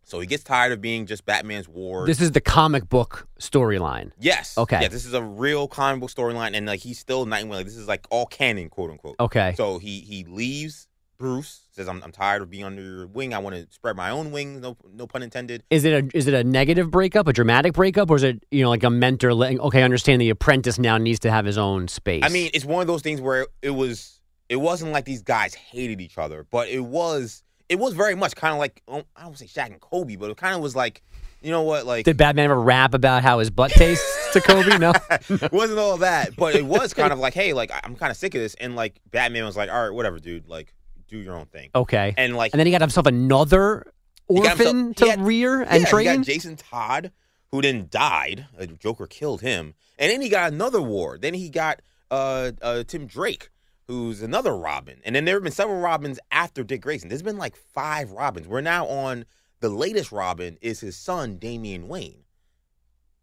So 0.06 0.20
he 0.20 0.28
gets 0.28 0.44
tired 0.44 0.72
of 0.74 0.82
being 0.82 1.06
just 1.06 1.26
Batman's 1.26 1.68
ward. 1.68 2.08
This 2.08 2.22
is 2.22 2.32
the 2.32 2.42
comic 2.42 2.90
book 2.90 3.28
storyline. 3.40 4.12
yes. 4.20 4.58
Okay. 4.58 4.82
Yeah, 4.82 4.88
this 4.88 5.06
is 5.06 5.14
a 5.14 5.22
real 5.24 5.68
comic 5.68 6.02
book 6.02 6.12
storyline, 6.12 6.56
and 6.56 6.66
like 6.66 6.80
he's 6.82 7.00
still 7.00 7.26
Nightwing. 7.26 7.50
Like 7.50 7.66
this 7.66 7.78
is 7.78 7.88
like 7.88 8.06
all 8.10 8.26
canon, 8.26 8.70
quote 8.70 8.92
unquote. 8.92 9.16
Okay. 9.20 9.54
So 9.56 9.78
he 9.80 10.00
he 10.02 10.24
leaves 10.26 10.88
Bruce. 11.18 11.62
Says 11.72 11.88
I'm 11.88 12.02
I'm 12.04 12.12
tired 12.12 12.42
of 12.42 12.50
being 12.50 12.64
under 12.66 12.82
your 12.82 13.08
wing. 13.08 13.34
I 13.34 13.38
want 13.40 13.56
to 13.56 13.68
spread 13.72 13.96
my 13.96 14.10
own 14.10 14.32
wings. 14.32 14.62
No 14.62 14.76
no 14.94 15.08
pun 15.08 15.24
intended. 15.24 15.64
Is 15.70 15.86
it 15.86 15.94
a 16.14 16.18
is 16.18 16.28
it 16.28 16.34
a 16.34 16.44
negative 16.44 16.92
breakup, 16.92 17.28
a 17.28 17.34
dramatic 17.34 17.74
breakup, 17.74 18.10
or 18.12 18.16
is 18.18 18.24
it 18.24 18.44
you 18.52 18.64
know 18.64 18.70
like 18.70 18.84
a 18.84 18.90
mentor? 18.90 19.34
letting- 19.34 19.60
Okay, 19.62 19.80
I 19.82 19.84
understand 19.84 20.22
the 20.22 20.30
apprentice 20.30 20.78
now 20.80 20.98
needs 20.98 21.20
to 21.20 21.32
have 21.32 21.46
his 21.46 21.58
own 21.58 21.88
space. 21.88 22.24
I 22.26 22.30
mean, 22.30 22.50
it's 22.54 22.66
one 22.66 22.82
of 22.82 22.88
those 22.88 23.02
things 23.02 23.22
where 23.22 23.48
it 23.62 23.70
was 23.72 24.20
it 24.50 24.58
wasn't 24.58 24.92
like 24.92 25.06
these 25.06 25.22
guys 25.22 25.54
hated 25.54 26.02
each 26.02 26.18
other, 26.18 26.46
but 26.52 26.68
it 26.68 26.82
was 26.82 27.43
it 27.70 27.80
was 27.80 27.94
very 27.94 28.16
much 28.16 28.36
kind 28.36 28.54
of 28.54 28.60
like 28.60 28.82
oh, 28.88 29.04
I 29.16 29.24
don't 29.24 29.38
say 29.38 29.46
Shaq 29.46 29.68
and 29.68 29.80
Kobe, 29.82 30.16
but 30.16 30.30
it 30.30 30.38
kind 30.38 30.56
of 30.56 30.62
was 30.62 30.76
like 30.76 31.02
you 31.42 31.52
know 31.52 31.64
what 31.64 31.86
like 31.86 32.06
did 32.06 32.18
Batman 32.18 32.46
ever 32.46 32.60
rap 32.60 32.94
about 32.94 33.22
how 33.24 33.40
his 33.40 33.50
butt 33.50 33.72
tastes 33.72 34.32
to 34.34 34.42
Kobe? 34.42 34.78
No. 34.78 34.94
it 35.30 35.52
wasn't 35.52 35.80
all 35.80 35.98
that, 35.98 36.36
but 36.36 36.56
it 36.56 36.66
was 36.66 36.94
kind 36.94 37.12
of 37.12 37.20
like 37.20 37.34
hey, 37.34 37.54
like 37.54 37.72
I'm 37.84 37.96
kind 37.96 38.12
of 38.12 38.18
sick 38.18 38.34
of 38.36 38.42
this, 38.42 38.54
and 38.56 38.76
like 38.76 39.00
Batman 39.12 39.46
was 39.46 39.58
like 39.58 39.70
all 39.70 39.84
right, 39.88 39.94
whatever, 39.94 40.20
dude, 40.20 40.48
like 40.48 40.74
do 41.08 41.18
your 41.18 41.36
own 41.36 41.46
thing. 41.48 41.70
Okay. 41.76 42.14
And 42.18 42.36
like 42.36 42.54
and 42.54 42.60
then 42.60 42.66
he 42.68 42.72
got 42.72 42.82
himself 42.82 43.06
another 43.06 43.92
orphan 44.28 44.66
himself- 44.68 44.96
to 44.96 45.10
had- 45.10 45.22
rear 45.22 45.62
yeah, 45.62 45.68
and 45.70 45.84
He 45.84 45.90
train. 45.90 46.06
got 46.18 46.26
Jason 46.26 46.56
Todd, 46.56 47.12
who 47.52 47.62
then 47.62 47.88
died. 47.92 48.48
Uh, 48.60 48.66
Joker 48.66 49.06
killed 49.08 49.42
him, 49.42 49.74
and 50.00 50.10
then 50.12 50.22
he 50.22 50.30
got 50.30 50.54
another 50.54 50.82
war. 50.82 51.18
Then 51.18 51.34
he 51.34 51.50
got 51.50 51.82
uh, 52.10 52.52
uh, 52.62 52.84
Tim 52.88 53.06
Drake, 53.06 53.50
who's 53.94 54.22
another 54.22 54.56
Robin. 54.58 55.00
And 55.06 55.16
then 55.16 55.26
there 55.26 55.36
have 55.36 55.44
been 55.44 55.52
several 55.52 55.80
Robins 55.80 56.20
after 56.32 56.64
Dick 56.64 56.82
Grayson. 56.82 57.10
There's 57.10 57.22
been 57.22 57.38
like 57.38 57.56
five 57.56 58.12
Robins. 58.12 58.48
We're 58.48 58.62
now 58.62 58.88
on 58.88 59.26
the 59.60 59.70
latest 59.70 60.12
Robin 60.12 60.58
is 60.62 60.80
his 60.80 60.96
son 60.96 61.38
Damian 61.38 61.88
Wayne. 61.88 62.20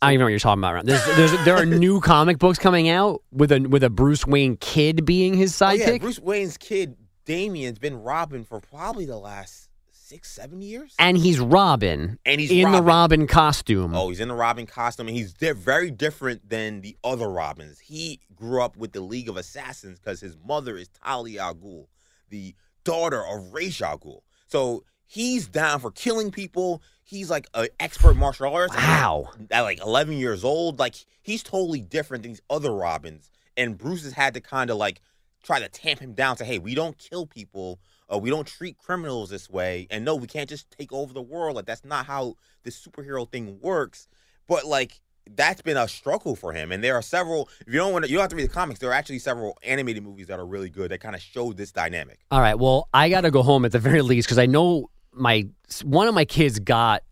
I 0.02 0.06
don't 0.06 0.12
even 0.14 0.18
know 0.20 0.24
what 0.26 0.30
you're 0.30 0.38
talking 0.38 0.62
about. 0.64 0.87
There's, 0.87 1.04
there's, 1.16 1.44
there 1.44 1.56
are 1.56 1.66
new 1.66 2.00
comic 2.12 2.38
books 2.38 2.59
coming 2.59 2.88
out 2.88 3.22
with 3.33 3.52
a 3.52 3.61
with 3.61 3.83
a 3.85 3.90
Bruce 3.90 4.26
Wayne 4.26 4.56
kid 4.56 5.04
being 5.04 5.35
his 5.35 5.61
Oh, 5.61 5.66
sidekick. 5.66 5.78
yeah, 5.87 5.98
Bruce 5.98 6.18
Wayne's 6.20 6.56
kid 6.56 6.96
Damian's 7.26 7.78
been 7.78 8.02
Robin 8.02 8.44
for 8.44 8.61
probably 8.61 9.04
the 9.06 9.18
last 9.18 9.68
six, 10.10 10.28
seven 10.30 10.60
years. 10.60 10.94
and 10.98 11.16
he's 11.16 11.38
Robin. 11.38 12.18
And 12.26 12.40
he's 12.40 12.50
in 12.50 12.72
the 12.72 12.82
Robin. 12.82 12.84
Robin 12.84 13.26
costume. 13.28 13.94
Oh, 13.94 14.08
he's 14.08 14.18
in 14.18 14.26
the 14.28 14.34
Robin 14.34 14.66
costume, 14.66 15.06
and 15.06 15.16
he's 15.16 15.34
they're 15.34 15.54
very 15.54 15.90
different 15.90 16.48
than 16.48 16.80
the 16.80 16.96
other 17.04 17.28
Robins. 17.28 17.78
He 17.78 18.20
grew 18.34 18.60
up 18.60 18.76
with 18.76 18.92
the 18.92 19.00
League 19.00 19.28
of 19.28 19.36
Assassins 19.36 20.00
because 20.00 20.20
his 20.20 20.36
mother 20.44 20.76
is 20.76 20.88
Talia 20.88 21.42
al 21.42 21.54
Ghul, 21.54 21.86
the 22.28 22.54
daughter 22.82 23.24
of 23.24 23.52
Ra's 23.52 23.80
al 23.80 23.98
Ghul. 23.98 24.22
So 24.46 24.82
he's 25.06 25.46
down 25.46 25.78
for 25.78 25.92
killing 25.92 26.32
people. 26.32 26.82
He's 27.04 27.30
like 27.30 27.46
an 27.54 27.68
expert 27.78 28.14
martial 28.14 28.52
artist. 28.52 28.76
Wow. 28.78 29.30
At 29.50 29.62
like 29.62 29.80
11 29.80 30.14
years 30.14 30.42
old, 30.42 30.80
like 30.80 30.96
he's 31.22 31.44
totally 31.44 31.80
different 31.80 32.24
than 32.24 32.32
these 32.32 32.42
other 32.50 32.72
Robins. 32.72 33.30
And 33.56 33.78
Bruce 33.78 34.02
has 34.04 34.14
had 34.14 34.34
to 34.34 34.40
kind 34.40 34.70
of 34.70 34.76
like 34.76 35.00
try 35.42 35.61
to 35.61 35.68
tamp 35.68 36.00
him 36.00 36.12
down. 36.14 36.37
Say, 36.37 36.44
hey, 36.44 36.59
we 36.59 36.74
don't 36.74 36.96
kill 36.98 37.26
people. 37.26 37.81
Uh, 38.12 38.18
we 38.18 38.31
don't 38.31 38.46
treat 38.46 38.79
criminals 38.79 39.31
this 39.31 39.48
way. 39.48 39.87
And 39.90 40.05
no, 40.05 40.16
we 40.16 40.26
can't 40.26 40.48
just 40.48 40.70
take 40.70 40.92
over 40.92 41.12
the 41.12 41.22
world. 41.22 41.57
Like 41.57 41.66
that's 41.66 41.85
not 41.85 42.07
how 42.07 42.35
this 42.64 42.79
superhero 42.85 43.31
thing 43.31 43.59
works. 43.61 44.09
But 44.48 44.66
like 44.66 45.00
that's 45.37 45.62
been 45.62 45.76
a 45.76 45.87
struggle 45.87 46.35
for 46.35 46.53
him. 46.53 46.72
And 46.72 46.83
there 46.83 46.94
are 46.94 47.03
several. 47.03 47.48
If 47.66 47.72
you 47.72 47.79
don't 47.79 47.92
want 47.92 48.09
you 48.09 48.16
don't 48.16 48.22
have 48.22 48.31
to 48.31 48.37
read 48.37 48.48
the 48.48 48.53
comics. 48.53 48.81
There 48.81 48.90
are 48.90 48.94
actually 48.94 49.20
several 49.20 49.57
animated 49.62 50.03
movies 50.03 50.26
that 50.26 50.38
are 50.38 50.46
really 50.46 50.70
good 50.70 50.90
that 50.90 51.00
kind 51.00 51.14
of 51.14 51.22
show 51.22 51.53
this 51.53 51.72
dynamic. 51.72 52.20
All 52.31 52.40
right. 52.40 52.59
Well, 52.59 52.88
I 52.92 53.09
got 53.09 53.22
to 53.22 53.31
go 53.31 53.42
home 53.42 53.64
at 53.64 53.72
the 53.72 53.79
very 53.90 54.03
least 54.03 54.26
because 54.26 54.38
I 54.38 54.46
know 54.46 54.90
my 55.12 55.48
one 55.85 56.09
of 56.09 56.14
my 56.14 56.24
kids 56.24 56.59
got 56.59 57.03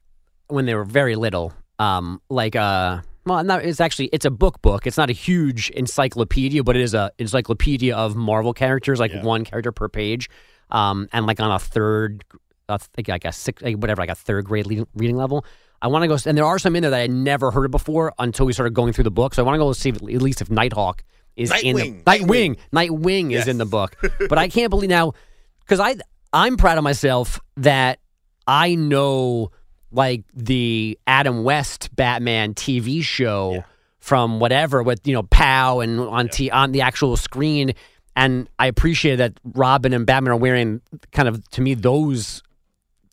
when 0.48 0.66
they 0.66 0.74
were 0.74 0.84
very 0.84 1.14
little, 1.14 1.52
um, 1.78 2.20
like 2.28 2.56
uh 2.56 3.02
well, 3.28 3.44
not, 3.44 3.64
it's 3.64 3.80
actually 3.80 4.06
it's 4.06 4.24
a 4.24 4.30
book 4.30 4.60
book. 4.62 4.86
It's 4.86 4.96
not 4.96 5.10
a 5.10 5.12
huge 5.12 5.70
encyclopedia, 5.70 6.62
but 6.64 6.76
it 6.76 6.82
is 6.82 6.94
a 6.94 7.12
encyclopedia 7.18 7.96
of 7.96 8.16
Marvel 8.16 8.52
characters, 8.52 8.98
like 8.98 9.12
one 9.22 9.44
character 9.44 9.72
per 9.72 9.88
page, 9.88 10.28
um, 10.70 11.08
and 11.12 11.26
like 11.26 11.40
on 11.40 11.50
a 11.50 11.58
third, 11.58 12.24
like 12.68 13.24
a 13.24 13.32
six, 13.32 13.62
like 13.62 13.76
whatever, 13.76 14.02
like 14.02 14.10
a 14.10 14.14
third 14.14 14.46
grade 14.46 14.86
reading 14.94 15.16
level. 15.16 15.44
I 15.80 15.86
want 15.88 16.02
to 16.02 16.08
go, 16.08 16.16
and 16.26 16.36
there 16.36 16.44
are 16.44 16.58
some 16.58 16.74
in 16.74 16.82
there 16.82 16.90
that 16.90 17.00
I 17.00 17.06
never 17.06 17.50
heard 17.50 17.66
of 17.66 17.70
before 17.70 18.12
until 18.18 18.46
we 18.46 18.52
started 18.52 18.74
going 18.74 18.92
through 18.92 19.04
the 19.04 19.12
book. 19.12 19.34
So 19.34 19.42
I 19.42 19.46
want 19.46 19.54
to 19.54 19.58
go 19.58 19.72
see 19.72 19.90
if, 19.90 19.96
at 19.96 20.02
least 20.02 20.40
if 20.40 20.50
Nighthawk 20.50 21.04
is 21.36 21.52
in 21.62 21.76
the 21.76 21.82
Nightwing, 21.82 22.04
Nightwing, 22.04 22.58
Nightwing 22.72 23.32
is 23.32 23.46
in 23.46 23.58
the 23.58 23.66
book. 23.66 23.96
but 24.28 24.38
I 24.38 24.48
can't 24.48 24.70
believe 24.70 24.90
now 24.90 25.12
because 25.60 25.78
I 25.78 25.96
I'm 26.32 26.56
proud 26.56 26.78
of 26.78 26.84
myself 26.84 27.40
that 27.58 28.00
I 28.46 28.74
know 28.74 29.52
like 29.90 30.22
the 30.34 30.98
Adam 31.06 31.44
West 31.44 31.94
Batman 31.96 32.54
TV 32.54 33.02
show 33.02 33.64
from 33.98 34.40
whatever 34.40 34.82
with 34.82 35.06
you 35.06 35.14
know 35.14 35.22
Pow 35.24 35.80
and 35.80 36.00
on 36.00 36.28
t- 36.28 36.50
on 36.50 36.72
the 36.72 36.80
actual 36.82 37.16
screen, 37.16 37.72
and 38.16 38.48
I 38.58 38.66
appreciate 38.66 39.16
that 39.16 39.34
Robin 39.44 39.92
and 39.92 40.06
Batman 40.06 40.32
are 40.32 40.36
wearing 40.36 40.80
kind 41.12 41.28
of 41.28 41.46
to 41.50 41.60
me 41.60 41.74
those 41.74 42.42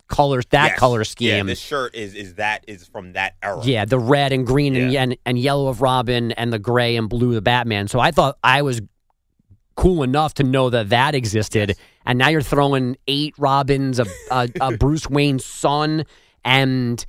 colors 0.07 0.45
that 0.51 0.67
Yes. 0.71 0.79
color 0.79 0.99
Yeah, 0.99 1.03
scheme. 1.03 1.47
this 1.47 1.59
shirt 1.59 1.95
is 1.95 2.13
is 2.13 2.35
that 2.35 2.63
is 2.67 2.85
from 2.87 3.13
that 3.13 3.33
era. 3.41 3.61
Yeah, 3.63 3.85
the 3.85 3.97
red 3.99 4.31
and 4.31 4.45
green 4.45 4.75
and, 4.75 4.95
and 4.95 5.17
and 5.25 5.39
yellow 5.39 5.67
of 5.67 5.81
Robin 5.81 6.31
and 6.33 6.53
the 6.53 6.59
gray 6.59 6.95
and 6.95 7.09
blue 7.09 7.35
of 7.35 7.43
Batman. 7.43 7.87
So 7.87 7.99
I 7.99 8.11
thought 8.11 8.37
I 8.43 8.61
was 8.61 8.81
cool 9.75 10.03
enough 10.03 10.33
to 10.35 10.43
know 10.43 10.69
that 10.69 10.89
that 10.89 11.15
existed. 11.15 11.75
And 12.05 12.17
now 12.19 12.29
you're 12.29 12.41
throwing 12.41 12.95
eight 13.07 13.33
Robins, 13.37 13.99
a, 13.99 14.05
a, 14.31 14.47
a 14.61 14.77
Bruce 14.77 15.09
Wayne's 15.09 15.43
son, 15.43 16.05
and 16.45 17.05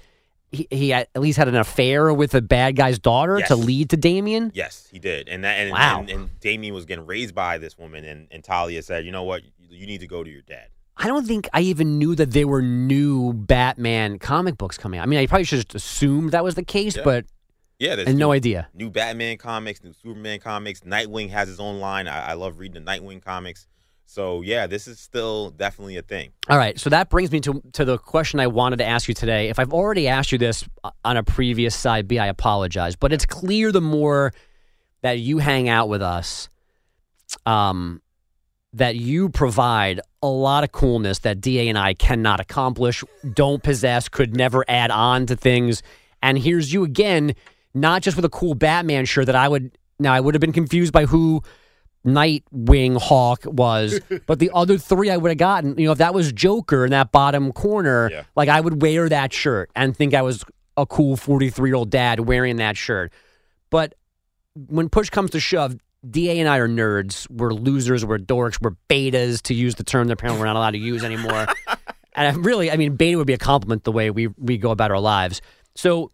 he, 0.51 0.67
he 0.71 0.93
at 0.93 1.09
least 1.17 1.39
had 1.39 1.49
an 1.49 1.57
affair 1.57 2.13
with 2.15 2.35
a 2.35 2.41
bad 2.43 2.75
guy's 2.77 2.99
daughter 2.99 3.39
Yes. 3.39 3.49
to 3.49 3.57
lead 3.57 3.91
to 3.91 3.97
Damien. 3.97 4.51
Yes, 4.55 4.89
he 4.91 4.99
did, 4.99 5.29
and 5.29 5.45
that 5.45 5.59
and, 5.59 5.71
Wow. 5.71 6.01
and, 6.01 6.11
and 6.11 6.41
Damien 6.41 6.75
was 6.75 6.85
getting 6.87 7.07
raised 7.07 7.35
by 7.35 7.59
this 7.59 7.77
woman, 7.79 8.05
and, 8.05 8.27
and 8.31 8.43
Talia 8.43 8.83
said, 8.83 9.05
"You 9.05 9.13
know 9.13 9.25
what? 9.25 9.43
You, 9.69 9.87
need 9.87 10.01
to 10.01 10.07
go 10.07 10.25
to 10.25 10.31
your 10.31 10.43
dad." 10.43 10.69
I 10.97 11.09
don't 11.09 11.27
think 11.27 11.47
I 11.53 11.61
even 11.61 11.99
knew 11.99 12.15
that 12.15 12.31
there 12.31 12.49
were 12.49 12.63
new 12.63 13.35
Batman 13.35 14.19
comic 14.19 14.57
books 14.57 14.79
coming 14.79 14.99
out. 14.99 15.03
I 15.03 15.07
mean, 15.07 15.19
I 15.19 15.27
probably 15.27 15.45
should 15.45 15.59
have 15.59 15.69
just 15.69 15.75
assumed 15.75 16.31
that 16.31 16.43
was 16.43 16.55
the 16.55 16.65
case, 16.65 16.97
Yeah. 16.97 17.03
but 17.05 17.27
Yeah, 17.79 17.97
there's 17.97 18.09
had 18.09 18.17
no 18.17 18.33
idea. 18.33 18.69
New 18.73 18.89
Batman 18.89 19.37
comics, 19.37 19.85
new 19.85 19.93
Superman 19.93 20.39
comics. 20.41 20.81
Nightwing 20.81 21.29
has 21.31 21.49
his 21.49 21.61
own 21.61 21.81
line. 21.81 22.09
I, 22.09 22.31
I 22.31 22.33
love 22.33 22.59
reading 22.59 22.83
the 22.83 22.91
Nightwing 22.91 23.23
comics. 23.23 23.67
So 24.09 24.41
yeah, 24.41 24.67
this 24.67 24.87
is 24.87 24.99
still 24.99 25.51
definitely 25.51 25.97
a 25.97 26.03
thing. 26.03 26.31
All 26.49 26.57
right, 26.57 26.79
so 26.79 26.89
that 26.91 27.11
brings 27.11 27.31
me 27.33 27.41
to 27.41 27.61
to 27.73 27.85
the 27.85 27.99
question 27.99 28.41
I 28.41 28.47
wanted 28.47 28.79
to 28.79 28.85
ask 28.85 29.09
you 29.09 29.15
today. 29.15 29.49
If 29.49 29.59
I've 29.59 29.73
already 29.73 30.09
asked 30.09 30.33
you 30.33 30.39
this 30.39 30.65
on 31.05 31.17
a 31.17 31.23
previous 31.23 31.75
side 31.75 32.09
B, 32.09 32.19
I 32.19 32.27
apologize, 32.27 32.97
but 32.97 33.13
it's 33.13 33.27
clear 33.27 33.73
the 33.73 33.81
more 33.81 34.33
that 35.03 35.19
you 35.19 35.39
hang 35.39 35.69
out 35.69 35.89
with 35.89 36.03
us, 36.03 36.49
um, 37.45 38.01
that 38.73 38.95
you 38.97 39.29
provide 39.29 40.01
a 40.23 40.29
lot 40.29 40.65
of 40.65 40.73
coolness 40.73 41.19
that 41.21 41.41
Da 41.41 41.69
and 41.69 41.77
I 41.77 41.95
cannot 41.95 42.41
accomplish, 42.41 43.03
don't 43.35 43.63
possess, 43.63 44.09
could 44.09 44.37
never 44.37 44.65
add 44.69 44.91
on 44.91 45.27
to 45.27 45.37
things. 45.37 45.83
And 46.23 46.39
here's 46.39 46.73
you 46.73 46.85
again, 46.85 47.35
not 47.75 48.03
just 48.03 48.17
with 48.17 48.25
a 48.25 48.31
cool 48.31 48.55
Batman 48.55 49.05
shirt 49.05 49.27
that 49.27 49.37
I 49.37 49.49
would 49.49 49.77
now 49.99 50.13
I 50.13 50.21
would 50.21 50.35
have 50.35 50.41
been 50.41 50.53
confused 50.53 50.93
by 50.93 51.07
who 51.07 51.43
Nightwing 52.07 52.97
Hawk 53.01 53.41
was, 53.45 54.01
but 54.27 54.39
the 54.39 54.51
other 54.55 54.79
three 54.79 55.11
I 55.11 55.17
would 55.17 55.31
have 55.31 55.39
gotten. 55.39 55.77
You 55.77 55.87
know, 55.87 55.93
if 55.93 55.99
that 55.99 56.15
was 56.15 56.33
Joker 56.33 56.85
in 56.85 56.93
that 56.93 57.13
bottom 57.13 57.53
corner, 57.53 58.25
like 58.37 58.49
I 58.49 58.61
would 58.61 58.81
wear 58.81 59.09
that 59.09 59.33
shirt 59.33 59.71
and 59.75 59.97
think 59.97 60.15
I 60.15 60.23
was 60.23 60.45
a 60.77 60.87
cool 60.87 61.17
43 61.17 61.69
year 61.69 61.75
old 61.75 61.91
dad 61.91 62.21
wearing 62.21 62.57
that 62.57 62.77
shirt. 62.77 63.13
But 63.71 63.95
when 64.55 64.89
push 64.89 65.11
comes 65.11 65.31
to 65.31 65.41
shove, 65.41 65.77
DA 66.09 66.39
and 66.39 66.49
I 66.49 66.59
are 66.59 66.69
nerds. 66.69 67.29
We're 67.31 67.53
losers. 67.53 68.05
We're 68.05 68.19
dorks. 68.19 68.61
We're 68.61 68.77
betas, 68.89 69.43
to 69.43 69.55
use 69.55 69.75
the 69.75 69.85
term 69.85 70.07
that 70.09 70.15
apparently 70.15 70.41
we're 70.41 70.47
not 70.47 70.57
allowed 70.57 70.73
to 70.73 70.79
use 70.79 71.03
anymore. 71.03 71.47
and 72.15 72.29
I 72.29 72.31
really, 72.31 72.71
I 72.71 72.77
mean, 72.77 72.97
beta 72.97 73.19
would 73.19 73.27
be 73.27 73.33
a 73.33 73.39
compliment 73.39 73.85
the 73.85 73.93
way 73.93 74.11
we 74.11 74.29
we 74.39 74.59
go 74.59 74.71
about 74.71 74.91
our 74.91 75.01
lives. 75.01 75.41
So, 75.75 76.13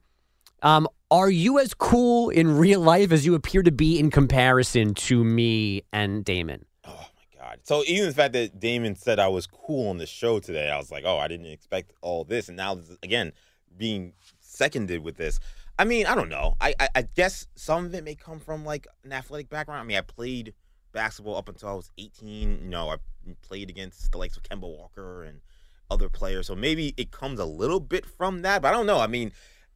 um, 0.62 0.88
are 1.12 1.30
you 1.30 1.58
as 1.58 1.74
cool 1.74 2.30
in 2.30 2.56
real 2.56 2.80
life 2.80 3.12
as 3.12 3.26
you 3.26 3.34
appear 3.34 3.62
to 3.62 3.70
be 3.70 3.98
in 3.98 4.10
comparison 4.10 4.94
to 4.94 5.22
me 5.22 5.82
and 5.92 6.24
Damon? 6.24 6.64
Oh 6.86 7.06
my 7.14 7.38
god. 7.38 7.58
So 7.64 7.84
even 7.86 8.08
the 8.08 8.14
fact 8.14 8.32
that 8.32 8.58
Damon 8.58 8.96
said 8.96 9.18
I 9.18 9.28
was 9.28 9.46
cool 9.46 9.90
on 9.90 9.98
the 9.98 10.06
show 10.06 10.40
today, 10.40 10.70
I 10.70 10.78
was 10.78 10.90
like, 10.90 11.04
oh, 11.04 11.18
I 11.18 11.28
didn't 11.28 11.46
expect 11.46 11.92
all 12.00 12.24
this, 12.24 12.48
and 12.48 12.56
now 12.56 12.80
again 13.02 13.32
being 13.76 14.14
seconded 14.40 15.04
with 15.04 15.18
this. 15.18 15.38
I 15.78 15.84
mean, 15.84 16.06
I 16.06 16.14
don't 16.14 16.30
know. 16.30 16.54
I, 16.62 16.72
I 16.80 16.88
I 16.94 17.02
guess 17.02 17.46
some 17.56 17.84
of 17.84 17.94
it 17.94 18.04
may 18.04 18.14
come 18.14 18.40
from 18.40 18.64
like 18.64 18.86
an 19.04 19.12
athletic 19.12 19.50
background. 19.50 19.82
I 19.82 19.84
mean, 19.84 19.98
I 19.98 20.00
played 20.00 20.54
basketball 20.92 21.36
up 21.36 21.50
until 21.50 21.68
I 21.68 21.74
was 21.74 21.90
18. 21.98 22.62
You 22.62 22.70
know, 22.70 22.88
I 22.88 22.96
played 23.42 23.68
against 23.68 24.12
the 24.12 24.18
likes 24.18 24.38
of 24.38 24.44
Kemba 24.44 24.62
Walker 24.62 25.24
and 25.24 25.40
other 25.90 26.08
players, 26.08 26.46
so 26.46 26.54
maybe 26.54 26.94
it 26.96 27.10
comes 27.10 27.38
a 27.38 27.44
little 27.44 27.80
bit 27.80 28.06
from 28.06 28.40
that. 28.42 28.62
But 28.62 28.68
I 28.68 28.70
don't 28.72 28.86
know. 28.86 28.98
I 28.98 29.06
mean, 29.06 29.30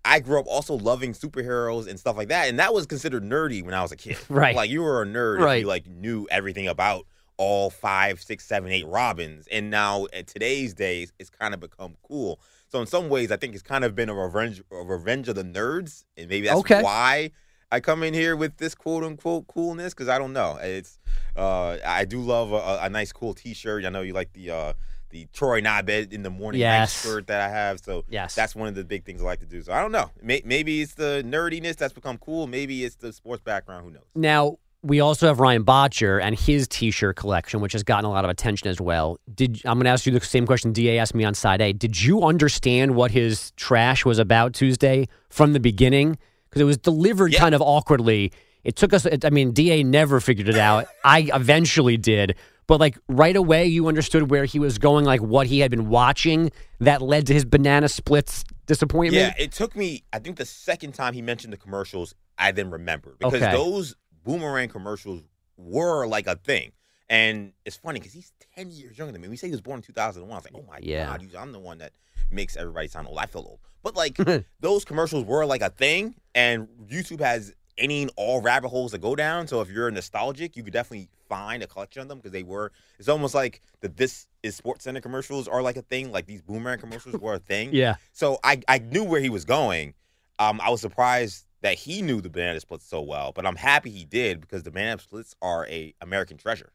I 0.07 0.21
grew 0.21 0.39
up 0.39 0.47
also 0.47 0.75
loving 0.75 1.13
superheroes 1.13 1.89
and 1.89 1.99
stuff 1.99 2.17
like 2.17 2.29
that, 2.29 2.49
and 2.49 2.59
that 2.59 2.73
was 2.73 2.87
considered 2.87 3.23
nerdy 3.25 3.63
when 3.65 3.75
I 3.75 3.83
was 3.83 3.93
a 3.93 3.97
kid. 3.97 4.17
Right. 4.29 4.55
Like 4.55 4.71
you 4.71 4.83
were 4.83 5.03
a 5.03 5.07
nerd 5.07 5.37
if 5.37 5.43
Right. 5.43 5.61
you 5.61 5.67
like 5.67 5.87
knew 5.87 6.27
everything 6.31 6.69
about 6.69 7.07
all 7.39 7.69
five, 7.69 8.23
six, 8.23 8.47
seven, 8.47 8.71
eight 8.73 8.87
Robins. 8.87 9.47
And 9.53 9.69
now 9.71 10.07
at 10.13 10.27
today's 10.27 10.73
days, 10.73 11.13
it's 11.19 11.29
kind 11.29 11.53
of 11.53 11.61
become 11.61 11.97
cool. 12.03 12.41
So 12.69 12.81
in 12.81 12.87
some 12.87 13.09
ways, 13.11 13.31
I 13.31 13.37
think 13.37 13.53
it's 13.55 13.63
kind 13.63 13.85
of 13.85 13.95
been 13.95 14.09
a 14.09 14.15
revenge, 14.15 14.63
a 14.73 14.77
revenge 14.77 15.29
of 15.29 15.35
the 15.35 15.45
nerds, 15.45 16.05
and 16.17 16.29
maybe 16.29 16.47
that's 16.47 16.61
Okay. 16.61 16.81
why 16.83 17.33
I 17.71 17.81
come 17.81 18.03
in 18.05 18.15
here 18.15 18.37
with 18.37 18.57
this 18.57 18.75
quote 18.75 19.05
unquote 19.05 19.49
coolness 19.49 19.93
because 19.93 20.09
I 20.09 20.19
don't 20.19 20.33
know. 20.33 20.57
It's 20.63 20.99
uh, 21.37 21.77
I 21.85 22.05
do 22.07 22.21
love 22.21 22.53
a, 22.53 22.79
a 22.87 22.89
nice 22.89 23.13
cool 23.13 23.35
T-shirt. 23.35 23.85
I 23.85 23.89
know 23.91 24.01
you 24.03 24.13
like 24.15 24.33
the 24.33 24.51
uh, 24.51 24.73
the 25.11 25.27
Troy 25.33 25.61
Knobhead 25.61 26.13
in 26.13 26.23
the 26.23 26.31
morning 26.31 26.61
Yes. 26.61 27.03
shirt 27.03 27.27
that 27.29 27.41
I 27.41 27.49
have. 27.49 27.81
So 27.81 28.05
Yes. 28.09 28.35
that's 28.35 28.55
one 28.55 28.69
of 28.69 28.75
the 28.75 28.85
big 28.85 29.05
things 29.05 29.21
I 29.21 29.25
like 29.25 29.41
to 29.41 29.47
do. 29.47 29.63
So 29.63 29.73
I 29.73 29.81
don't 29.81 29.93
know. 29.93 30.11
May- 30.23 30.43
Maybe 30.45 30.81
it's 30.83 30.95
the 30.95 31.23
nerdiness 31.27 31.77
that's 31.77 31.93
become 31.95 32.19
cool. 32.19 32.47
Maybe 32.47 32.85
it's 32.85 32.97
the 32.97 33.13
sports 33.13 33.43
background. 33.43 33.85
Who 33.85 33.91
knows? 33.93 34.03
Now, 34.15 34.59
we 34.83 35.01
also 35.01 35.27
have 35.27 35.41
Ryan 35.41 35.65
Boettcher 35.65 36.21
and 36.23 36.39
his 36.39 36.69
T-shirt 36.69 37.17
collection, 37.17 37.61
which 37.61 37.73
has 37.73 37.83
gotten 37.83 38.05
a 38.05 38.11
lot 38.11 38.25
of 38.25 38.31
attention 38.31 38.69
as 38.69 38.81
well. 38.81 39.19
Did 39.35 39.61
I'm 39.65 39.79
going 39.79 39.85
to 39.85 39.91
ask 39.91 40.07
you 40.07 40.13
the 40.13 40.21
same 40.21 40.47
question 40.47 40.73
Da 40.73 40.99
asked 40.99 41.15
me 41.15 41.25
on 41.25 41.35
side 41.35 41.61
A. 41.61 41.73
Did 41.73 42.01
you 42.01 42.23
understand 42.23 42.95
what 42.95 43.11
his 43.11 43.51
trash 43.53 44.05
was 44.05 44.19
about 44.19 44.53
Tuesday 44.55 45.09
from 45.29 45.55
the 45.55 45.61
beginning? 45.61 46.19
Because 46.49 46.63
it 46.63 46.67
was 46.67 46.77
delivered 46.79 47.35
kind 47.35 47.55
of 47.55 47.61
awkwardly. 47.63 48.33
It 48.63 48.77
took 48.77 48.93
us. 48.93 49.07
I 49.25 49.31
mean, 49.31 49.53
Da 49.53 49.83
never 49.83 50.21
figured 50.21 50.49
it 50.49 50.57
out. 50.59 50.87
I 51.05 51.31
eventually 51.35 51.97
did, 51.97 52.37
but 52.67 52.81
like 52.81 52.99
right 53.09 53.37
away, 53.37 53.67
you 53.67 53.89
understood 53.89 54.31
where 54.31 54.45
he 54.45 54.59
was 54.59 54.79
going, 54.79 55.05
like 55.05 55.21
what 55.23 55.47
he 55.47 55.61
had 55.61 55.71
been 55.71 55.89
watching. 55.89 56.51
That 56.81 57.01
led 57.03 57.27
to 57.29 57.33
his 57.35 57.45
banana 57.45 57.89
splits 57.89 58.45
disappointment. 58.67 59.15
Yeah, 59.37 59.43
it 59.43 59.53
took 59.53 59.75
me. 59.77 60.05
I 60.13 60.19
think 60.19 60.37
the 60.37 60.45
second 60.45 60.93
time 60.93 61.15
he 61.15 61.23
mentioned 61.23 61.53
the 61.53 61.57
commercials, 61.57 62.15
I 62.39 62.53
then 62.53 62.71
remembered 62.71 63.19
because 63.19 63.43
Okay. 63.43 63.53
those 63.53 63.95
boomerang 64.25 64.69
commercials 64.69 65.23
were 65.57 66.07
like 66.07 66.27
a 66.27 66.37
thing. 66.37 66.73
And 67.09 67.53
it's 67.65 67.77
funny 67.77 68.01
because 68.01 68.13
he's 68.13 68.33
ten 68.57 68.71
years 68.73 68.99
younger 68.99 69.13
than 69.13 69.23
me. 69.23 69.29
We 69.29 69.37
say 69.37 69.47
he 69.47 69.53
was 69.53 69.61
born 69.61 69.79
in 69.79 69.83
two 69.83 69.93
thousand 69.93 70.23
and 70.23 70.31
one. 70.31 70.37
I 70.37 70.39
was 70.41 70.45
like, 70.45 70.55
oh 70.57 70.67
my 70.69 70.79
Yeah. 70.83 71.07
god, 71.07 71.25
I'm 71.39 71.53
the 71.53 71.61
one 71.61 71.79
that 71.79 71.93
makes 72.31 72.57
everybody 72.57 72.89
sound 72.89 73.07
old. 73.07 73.19
I 73.19 73.27
feel 73.27 73.43
old, 73.43 73.61
but 73.85 73.95
like 73.95 74.19
those 74.61 74.85
commercials 74.85 75.25
were 75.25 75.47
like 75.47 75.63
a 75.63 75.71
thing, 75.71 76.17
and 76.35 76.67
YouTube 76.91 77.21
has 77.21 77.55
any 77.79 78.03
and 78.03 78.11
all 78.17 78.41
rabbit 78.41 78.69
holes 78.69 78.93
that 78.93 79.01
go 79.01 79.15
down. 79.15 79.47
So 79.47 79.61
if 79.61 79.71
you're 79.71 79.91
nostalgic, 79.91 80.57
you 80.57 80.63
could 80.63 80.73
definitely 80.73 81.09
find 81.29 81.63
a 81.63 81.67
collection 81.67 82.03
of 82.03 82.09
them 82.09 82.19
because 82.19 82.33
they 82.33 82.43
were. 82.43 82.73
It's 82.99 83.09
almost 83.09 83.35
like 83.35 83.61
the 83.81 83.89
this 83.89 84.27
is 84.43 84.57
Sports 84.57 84.85
Center 84.85 85.01
commercials 85.01 85.49
are 85.49 85.63
like 85.63 85.77
a 85.77 85.83
thing. 85.83 86.13
Like 86.13 86.27
these 86.27 86.43
boomerang 86.43 86.79
commercials 86.79 87.21
were 87.21 87.35
a 87.35 87.39
thing. 87.39 87.71
Yeah. 87.73 87.97
So 88.13 88.39
I 88.43 88.61
I 88.69 88.79
knew 88.79 89.05
where 89.05 89.21
he 89.21 89.31
was 89.31 89.45
going. 89.45 89.95
Um, 90.39 90.61
I 90.63 90.71
was 90.71 90.81
surprised 90.81 91.47
that 91.63 91.75
he 91.79 92.03
knew 92.03 92.21
the 92.21 92.29
banana 92.29 92.61
splits 92.61 92.87
so 92.87 93.01
well, 93.01 93.33
but 93.33 93.47
I'm 93.47 93.57
happy 93.57 93.91
he 93.91 94.05
did 94.05 94.41
because 94.41 94.63
the 94.63 94.71
banana 94.71 95.01
splits 95.01 95.35
are 95.41 95.67
a 95.67 95.95
American 96.01 96.37
treasure. 96.37 96.73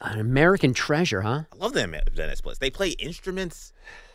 An 0.00 0.18
American 0.18 0.74
treasure, 0.74 1.22
huh? 1.22 1.44
I 1.52 1.56
love 1.56 1.72
them 1.72 1.94
banana 2.12 2.36
splits. 2.36 2.58
They 2.58 2.70
play 2.70 2.90
instruments. 2.90 3.72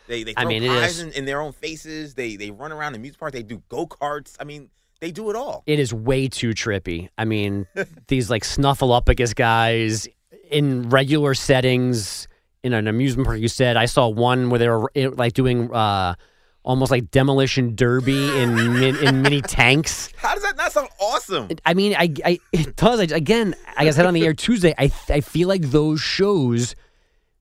They 0.08 0.22
they 0.24 0.34
I 0.36 0.42
throw 0.42 0.48
mean, 0.48 0.66
pies 0.66 1.00
in, 1.00 1.12
in 1.12 1.24
their 1.24 1.40
own 1.40 1.52
faces. 1.52 2.14
They 2.14 2.36
they 2.36 2.50
run 2.50 2.72
around 2.72 2.92
the 2.92 2.98
music 2.98 3.18
park. 3.18 3.32
They 3.32 3.42
do 3.42 3.62
go 3.68 3.86
karts. 3.86 4.36
I 4.38 4.44
mean, 4.44 4.70
they 5.02 5.10
do 5.10 5.30
it 5.30 5.36
all. 5.36 5.64
It 5.66 5.80
is 5.80 5.92
way 5.92 6.28
too 6.28 6.50
trippy. 6.50 7.08
I 7.18 7.24
mean, 7.24 7.66
these 8.06 8.30
like 8.30 8.44
snuffleupagus 8.44 9.34
guys 9.34 10.06
in 10.48 10.88
regular 10.90 11.34
settings 11.34 12.28
in 12.62 12.72
an 12.72 12.86
amusement 12.86 13.26
park. 13.26 13.40
You 13.40 13.48
said 13.48 13.76
I 13.76 13.86
saw 13.86 14.08
one 14.08 14.48
where 14.48 14.60
they 14.60 14.68
were 14.68 14.92
eh, 14.94 15.08
like 15.12 15.32
doing 15.32 15.74
uh, 15.74 16.14
almost 16.62 16.92
like 16.92 17.10
demolition 17.10 17.74
derby 17.74 18.38
in 18.38 18.54
min, 18.78 18.96
in 18.96 19.22
mini 19.22 19.42
tanks. 19.42 20.08
How 20.16 20.34
does 20.34 20.44
that 20.44 20.56
not 20.56 20.70
sound 20.70 20.88
awesome? 21.00 21.48
I 21.66 21.74
mean, 21.74 21.96
I, 21.98 22.14
I 22.24 22.38
it 22.52 22.76
does. 22.76 23.00
I, 23.00 23.16
again, 23.16 23.56
I 23.76 23.90
said 23.90 24.06
on 24.06 24.14
the 24.14 24.24
air 24.24 24.34
Tuesday, 24.34 24.72
I 24.78 24.92
I 25.08 25.20
feel 25.20 25.48
like 25.48 25.62
those 25.62 26.00
shows 26.00 26.76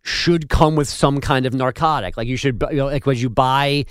should 0.01 0.49
come 0.49 0.76
with 0.76 0.88
some 0.88 1.22
kind 1.22 1.45
of 1.45 1.53
narcotic. 1.53 2.18
Like 2.18 2.28
you 2.28 2.38
should, 2.38 2.64
you 2.72 2.78
know, 2.78 2.88
like 2.88 3.05
when 3.05 3.18
you 3.18 3.30
buy 3.30 3.86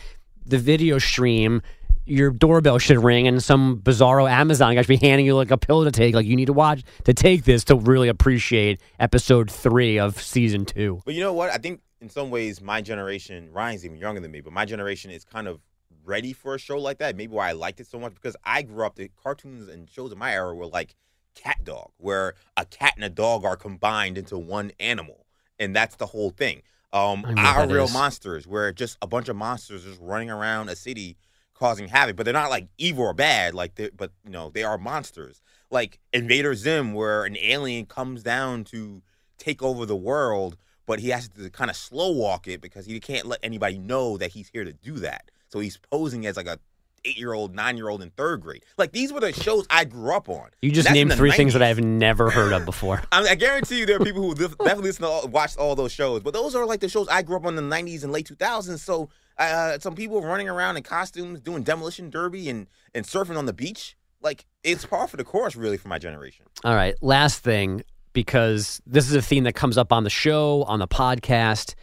the 0.45 0.59
video 0.59 0.99
stream, 0.99 1.63
your 2.07 2.31
doorbell 2.31 2.79
should 2.79 3.03
ring, 3.03 3.27
and 3.27 3.43
some 3.43 3.79
bizarro 3.79 4.31
Amazon 4.31 4.75
guy 4.75 4.83
should 4.83 4.89
be 4.89 4.97
handing 4.97 5.27
you 5.27 5.37
like 5.37 5.51
a 5.51 5.59
pill 5.59 5.85
to 5.85 5.91
take. 5.91 6.15
Like 6.15 6.27
you 6.27 6.37
need 6.37 6.47
to 6.47 6.53
watch 6.53 6.83
to 7.05 7.15
take 7.15 7.45
this 7.45 7.65
to 7.65 7.77
really 7.77 8.09
appreciate 8.09 8.81
episode 8.99 9.51
three 9.51 9.99
of 9.99 10.21
season 10.21 10.65
two. 10.65 11.01
But 11.05 11.15
you 11.15 11.21
know 11.21 11.33
what? 11.33 11.51
I 11.51 11.59
think 11.59 11.81
in 12.01 12.09
some 12.09 12.31
ways, 12.31 12.61
my 12.61 12.81
generation, 12.81 13.51
Ryan's 13.53 13.85
even 13.85 13.99
younger 13.99 14.21
than 14.21 14.31
me, 14.31 14.41
but 14.41 14.53
my 14.53 14.65
generation 14.65 15.11
is 15.11 15.25
kind 15.25 15.47
of 15.47 15.61
ready 16.05 16.33
for 16.33 16.55
a 16.55 16.59
show 16.59 16.79
like 16.79 16.99
that. 16.99 17.17
Maybe 17.17 17.33
why 17.33 17.51
I 17.51 17.53
liked 17.53 17.81
it 17.81 17.87
so 17.87 17.99
much 17.99 18.15
because 18.15 18.37
I 18.45 18.63
grew 18.63 18.85
up, 18.85 18.97
the 18.97 19.11
cartoons 19.23 19.69
and 19.69 19.89
shows 19.89 20.13
in 20.13 20.19
my 20.19 20.33
era 20.33 20.55
were 20.55 20.67
like 20.67 20.95
Cat 21.35 21.63
Dog, 21.65 21.91
where 21.99 22.35
a 22.57 22.65
cat 22.65 22.95
and 22.97 23.05
a 23.05 23.11
dog 23.11 23.45
are 23.45 23.57
combined 23.57 24.19
into 24.19 24.39
one 24.39 24.73
animal. 24.81 25.27
And 25.59 25.77
that's 25.77 25.97
the 25.97 26.07
whole 26.07 26.31
thing. 26.31 26.63
Um, 26.93 27.25
Our 27.37 27.69
Real 27.69 27.85
is. 27.85 27.93
Monsters, 27.93 28.47
where 28.47 28.73
just 28.73 28.99
a 29.01 29.07
bunch 29.07 29.29
of 29.29 29.37
monsters 29.37 29.85
just 29.85 30.01
running 30.01 30.31
around 30.31 30.69
a 30.71 30.77
city 30.77 31.17
causing 31.61 31.89
havoc, 31.89 32.17
but 32.17 32.25
they're 32.25 32.33
not 32.33 32.51
like 32.51 32.69
evil 32.79 33.05
or 33.05 33.13
bad, 33.13 33.55
like 33.55 33.75
they 33.77 33.91
but 33.91 34.11
you 34.25 34.31
know, 34.31 34.51
they 34.51 34.65
are 34.65 34.79
monsters. 34.79 35.43
Like 35.71 36.01
Invader 36.13 36.55
Zim, 36.55 36.95
where 36.95 37.25
an 37.25 37.37
alien 37.39 37.87
comes 37.87 38.25
down 38.25 38.65
to 38.65 39.03
take 39.39 39.63
over 39.63 39.87
the 39.87 39.95
world, 39.95 40.57
but 40.87 40.99
he 40.99 41.11
has 41.11 41.29
to 41.29 41.51
kind 41.51 41.71
of 41.71 41.77
slow 41.77 42.11
walk 42.11 42.49
it 42.49 42.61
because 42.61 42.87
he 42.87 42.99
can't 42.99 43.27
let 43.27 43.39
anybody 43.43 43.79
know 43.79 44.17
that 44.17 44.33
he's 44.33 44.49
here 44.49 44.65
to 44.65 44.73
do 44.73 44.95
that. 44.95 45.31
So 45.49 45.61
he's 45.61 45.77
posing 45.77 46.27
as 46.27 46.37
like 46.37 46.47
a 46.47 46.59
eight 47.05 47.19
year 47.19 47.33
old, 47.33 47.55
nine 47.55 47.77
year 47.77 47.89
old 47.89 48.03
in 48.03 48.11
third 48.11 48.41
grade. 48.41 48.65
Like 48.79 48.93
these 48.93 49.13
were 49.13 49.21
the 49.21 49.33
shows 49.33 49.67
I 49.71 49.85
grew 49.85 50.13
up 50.13 50.29
on. 50.29 50.49
You 50.63 50.71
just 50.71 50.91
named 50.91 51.13
three 51.13 51.33
things 51.33 51.53
that 51.53 51.63
I've 51.63 51.81
never 51.81 52.31
heard 52.31 52.53
of 52.53 52.65
before. 52.73 53.03
I, 53.13 53.21
mean, 53.21 53.31
I 53.31 53.35
guarantee 53.35 53.81
you 53.81 53.87
there 53.87 53.97
are 53.97 54.05
people 54.05 54.23
who 54.23 54.35
definitely 54.35 54.85
listen 54.85 55.03
to 55.03 55.09
all, 55.09 55.29
watched 55.29 55.59
all 55.59 55.77
those 55.77 55.93
shows, 55.93 56.23
but 56.23 56.33
those 56.33 56.55
are 56.55 56.65
like 56.65 56.81
the 56.81 56.89
shows 56.89 57.07
I 57.09 57.23
grew 57.23 57.37
up 57.37 57.45
on 57.45 57.57
in 57.57 57.69
the 57.69 57.77
'90s 57.77 58.03
and 58.03 58.13
late 58.13 58.27
2000s. 58.27 58.79
So 58.79 59.11
uh, 59.41 59.79
some 59.79 59.95
people 59.95 60.21
running 60.23 60.49
around 60.49 60.77
in 60.77 60.83
costumes 60.83 61.41
doing 61.41 61.63
demolition 61.63 62.11
derby 62.11 62.49
and 62.49 62.67
and 62.95 63.07
surfing 63.07 63.37
on 63.37 63.47
the 63.47 63.53
beach, 63.53 63.97
like 64.21 64.45
it's 64.63 64.85
par 64.85 65.09
for 65.09 65.17
the 65.17 65.25
course, 65.25 65.57
really, 65.57 65.77
for 65.77 65.89
my 65.89 65.99
generation. 65.99 66.45
All 66.65 66.75
right, 66.75 66.95
last 67.01 67.43
thing, 67.43 67.83
because 68.13 68.81
this 68.87 69.09
is 69.09 69.15
a 69.15 69.23
theme 69.23 69.45
that 69.45 69.55
comes 69.55 69.79
up 69.79 69.93
on 69.93 70.05
the 70.05 70.11
show, 70.11 70.65
on 70.65 70.79
the 70.79 70.89
podcast. 70.89 71.75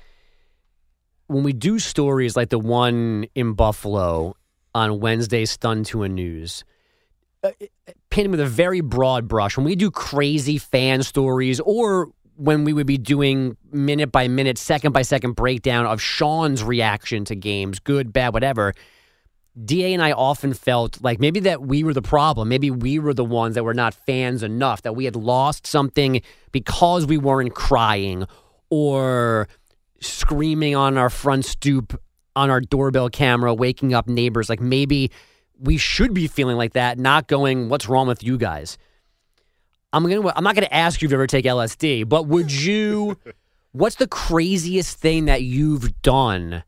When 1.28 1.44
we 1.44 1.52
do 1.52 1.80
stories 1.80 2.38
like 2.38 2.50
the 2.50 2.60
one 2.60 3.26
in 3.36 3.54
Buffalo 3.54 4.36
on 4.74 5.00
Wednesday, 5.00 5.46
Stun 5.46 5.84
to 5.86 6.04
a 6.04 6.10
News, 6.10 6.64
uh, 7.44 7.52
painted 8.10 8.32
with 8.32 8.40
a 8.40 8.46
very 8.46 8.82
broad 8.82 9.28
brush, 9.28 9.58
when 9.58 9.66
we 9.66 9.76
do 9.76 9.92
crazy 9.92 10.58
fan 10.58 11.04
stories 11.04 11.60
or 11.62 12.10
when 12.38 12.64
we 12.64 12.74
would 12.74 12.88
be 12.88 12.98
doing 12.98 13.58
minute 13.72 14.12
by 14.12 14.28
minute, 14.28 14.58
second 14.58 14.92
by 14.92 15.02
second 15.02 15.34
breakdown 15.34 15.86
of 15.86 16.02
Sean's 16.02 16.64
reaction 16.64 17.26
to 17.26 17.36
games, 17.36 17.80
good, 17.80 18.14
bad, 18.14 18.34
whatever, 18.34 18.74
DA 19.66 19.94
and 19.94 20.04
I 20.04 20.12
often 20.12 20.54
felt 20.54 21.02
like 21.02 21.20
maybe 21.20 21.40
that 21.42 21.64
we 21.64 21.84
were 21.84 21.94
the 21.94 22.02
problem. 22.02 22.48
Maybe 22.48 22.70
we 22.70 23.00
were 23.00 23.14
the 23.14 23.26
ones 23.26 23.56
that 23.56 23.64
were 23.64 23.74
not 23.74 23.94
fans 23.94 24.44
enough, 24.44 24.84
that 24.84 24.96
we 24.96 25.06
had 25.06 25.16
lost 25.16 25.66
something 25.66 26.22
because 26.52 27.08
we 27.08 27.18
weren't 27.18 27.56
crying 27.56 28.28
or 28.70 29.48
screaming 30.00 30.76
on 30.76 30.98
our 30.98 31.10
front 31.10 31.46
stoop 31.46 32.00
on 32.36 32.52
our 32.52 32.62
doorbell 32.62 33.10
camera, 33.10 33.52
waking 33.54 33.96
up 33.96 34.08
neighbors. 34.08 34.48
Like 34.48 34.62
maybe 34.62 35.12
we 35.60 35.78
should 35.78 36.14
be 36.14 36.28
feeling 36.28 36.56
like 36.56 36.74
that, 36.74 37.00
not 37.00 37.28
going, 37.28 37.68
what's 37.68 37.90
wrong 37.90 38.08
with 38.08 38.22
you 38.22 38.38
guys? 38.38 38.78
I'm 39.94 40.04
gonna 40.04 40.34
I'm 40.36 40.44
not 40.44 40.56
gonna 40.56 40.68
ask 40.72 41.02
you 41.02 41.08
if 41.08 41.12
you 41.12 41.18
ever 41.18 41.28
take 41.28 41.46
LSD, 41.46 42.08
but 42.08 42.28
would 42.28 42.52
you 42.64 43.18
what's 43.72 43.96
the 43.96 44.08
craziest 44.08 44.98
thing 44.98 45.26
that 45.26 45.44
you've 45.44 46.02
done 46.02 46.64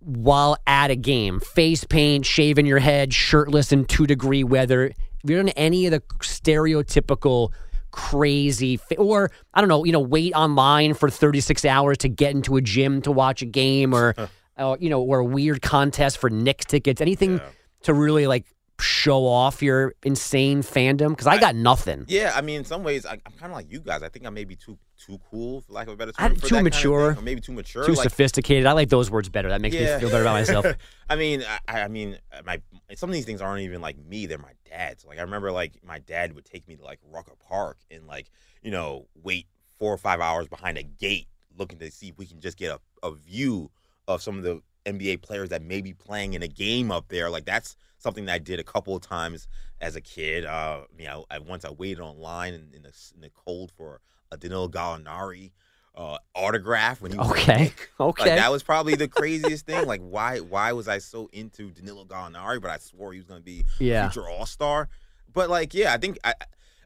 while 0.00 0.56
at 0.66 0.90
a 0.90 0.96
game? 0.96 1.40
Face 1.40 1.84
paint, 1.84 2.26
shaving 2.26 2.66
your 2.66 2.78
head, 2.78 3.12
shirtless 3.12 3.72
in 3.72 3.84
two 3.84 4.06
degree 4.06 4.44
weather. 4.44 4.92
Have 5.22 5.30
you 5.30 5.36
done 5.36 5.48
any 5.50 5.86
of 5.86 5.92
the 5.92 6.00
stereotypical 6.20 7.52
crazy, 7.90 8.78
or 8.96 9.30
I 9.54 9.60
don't 9.60 9.68
know, 9.68 9.84
you 9.84 9.92
know, 9.92 10.00
wait 10.00 10.32
online 10.34 10.94
for 10.94 11.10
36 11.10 11.64
hours 11.64 11.98
to 11.98 12.08
get 12.08 12.34
into 12.34 12.56
a 12.56 12.60
gym 12.60 13.02
to 13.02 13.12
watch 13.12 13.42
a 13.42 13.46
game, 13.46 13.94
or 13.94 14.14
uh, 14.56 14.76
you 14.80 14.90
know, 14.90 15.02
or 15.02 15.20
a 15.20 15.24
weird 15.24 15.62
contest 15.62 16.18
for 16.18 16.30
Knicks 16.30 16.66
tickets? 16.66 17.00
Anything 17.00 17.40
to 17.82 17.94
really 17.94 18.26
like 18.26 18.46
show 18.80 19.26
off 19.26 19.62
your 19.62 19.94
insane 20.02 20.62
fandom? 20.62 21.10
Because 21.10 21.26
I 21.26 21.38
got 21.38 21.54
nothing. 21.54 22.04
Yeah, 22.08 22.32
I 22.34 22.40
mean, 22.40 22.58
in 22.58 22.64
some 22.64 22.82
ways, 22.82 23.06
I, 23.06 23.12
I'm 23.12 23.32
kind 23.38 23.52
of 23.52 23.52
like 23.52 23.70
you 23.70 23.80
guys. 23.80 24.02
I 24.02 24.08
think 24.08 24.26
I 24.26 24.30
may 24.30 24.44
be 24.44 24.56
too 24.56 24.78
too 24.98 25.18
cool, 25.30 25.60
for 25.62 25.72
lack 25.72 25.86
of 25.86 25.94
a 25.94 25.96
better 25.96 26.12
term. 26.12 26.34
For 26.34 26.40
too 26.40 26.40
that 26.40 26.48
kind 26.50 26.66
of 26.66 26.72
mature. 26.72 27.18
maybe 27.22 27.40
too 27.40 27.52
mature. 27.52 27.86
Too 27.86 27.94
like, 27.94 28.02
sophisticated. 28.02 28.66
I 28.66 28.72
like 28.72 28.88
those 28.88 29.10
words 29.10 29.28
better. 29.28 29.48
That 29.48 29.60
makes 29.60 29.74
me 29.74 29.86
feel 29.86 30.10
better 30.10 30.22
about 30.22 30.34
myself. 30.34 30.66
I 31.10 31.16
mean, 31.16 31.44
I, 31.66 31.82
I 31.82 31.88
mean, 31.88 32.18
uh, 32.32 32.42
my 32.44 32.60
some 32.94 33.10
of 33.10 33.14
these 33.14 33.24
things 33.24 33.40
aren't 33.40 33.62
even 33.62 33.80
like 33.80 33.96
me; 33.98 34.26
they're 34.26 34.38
my 34.38 34.54
dad's. 34.68 35.04
Like 35.04 35.18
I 35.18 35.22
remember, 35.22 35.52
like 35.52 35.80
my 35.84 35.98
dad 35.98 36.34
would 36.34 36.44
take 36.44 36.68
me 36.68 36.76
to 36.76 36.84
like 36.84 37.00
Rucker 37.10 37.34
Park 37.48 37.78
and 37.90 38.06
like 38.06 38.30
you 38.62 38.70
know 38.70 39.06
wait 39.22 39.46
four 39.78 39.92
or 39.92 39.98
five 39.98 40.20
hours 40.20 40.48
behind 40.48 40.78
a 40.78 40.82
gate, 40.82 41.28
looking 41.56 41.78
to 41.78 41.90
see 41.90 42.08
if 42.08 42.18
we 42.18 42.26
can 42.26 42.40
just 42.40 42.56
get 42.56 42.70
a, 42.72 43.06
a 43.06 43.14
view 43.14 43.70
of 44.08 44.22
some 44.22 44.38
of 44.38 44.42
the 44.42 44.62
NBA 44.86 45.22
players 45.22 45.48
that 45.50 45.62
may 45.62 45.80
be 45.80 45.92
playing 45.92 46.34
in 46.34 46.42
a 46.42 46.48
game 46.48 46.90
up 46.90 47.08
there. 47.08 47.30
Like 47.30 47.44
that's 47.44 47.76
something 47.98 48.24
that 48.26 48.32
I 48.34 48.38
did 48.38 48.58
a 48.60 48.64
couple 48.64 48.94
of 48.96 49.02
times 49.02 49.48
as 49.80 49.96
a 49.96 50.00
kid. 50.00 50.44
Uh, 50.44 50.82
you 50.98 51.06
know, 51.06 51.24
I 51.30 51.38
once 51.38 51.64
I 51.64 51.70
waited 51.70 52.00
online 52.00 52.54
in, 52.54 52.68
in, 52.74 52.82
the, 52.82 52.92
in 53.14 53.20
the 53.20 53.30
cold 53.30 53.72
for 53.76 54.00
a 54.30 54.36
Danilo 54.36 54.68
Gallinari 54.68 55.52
uh, 55.94 56.18
autograph 56.34 57.00
when 57.00 57.10
he 57.12 57.18
was 57.18 57.30
Okay. 57.32 57.72
Okay. 58.00 58.22
Like, 58.22 58.36
that 58.38 58.52
was 58.52 58.62
probably 58.62 58.94
the 58.94 59.08
craziest 59.18 59.66
thing. 59.66 59.86
Like 59.86 60.00
why 60.00 60.38
why 60.38 60.72
was 60.72 60.86
I 60.86 60.98
so 60.98 61.28
into 61.32 61.70
Danilo 61.70 62.04
Gallinari? 62.04 62.60
But 62.62 62.70
I 62.70 62.78
swore 62.78 63.12
he 63.12 63.18
was 63.18 63.26
going 63.26 63.40
to 63.40 63.44
be 63.44 63.64
Yeah. 63.80 64.06
a 64.06 64.10
future 64.10 64.28
All 64.28 64.46
Star. 64.46 64.88
But 65.32 65.50
like, 65.50 65.74
yeah, 65.74 65.92
I 65.92 65.98
think 65.98 66.18
I 66.24 66.34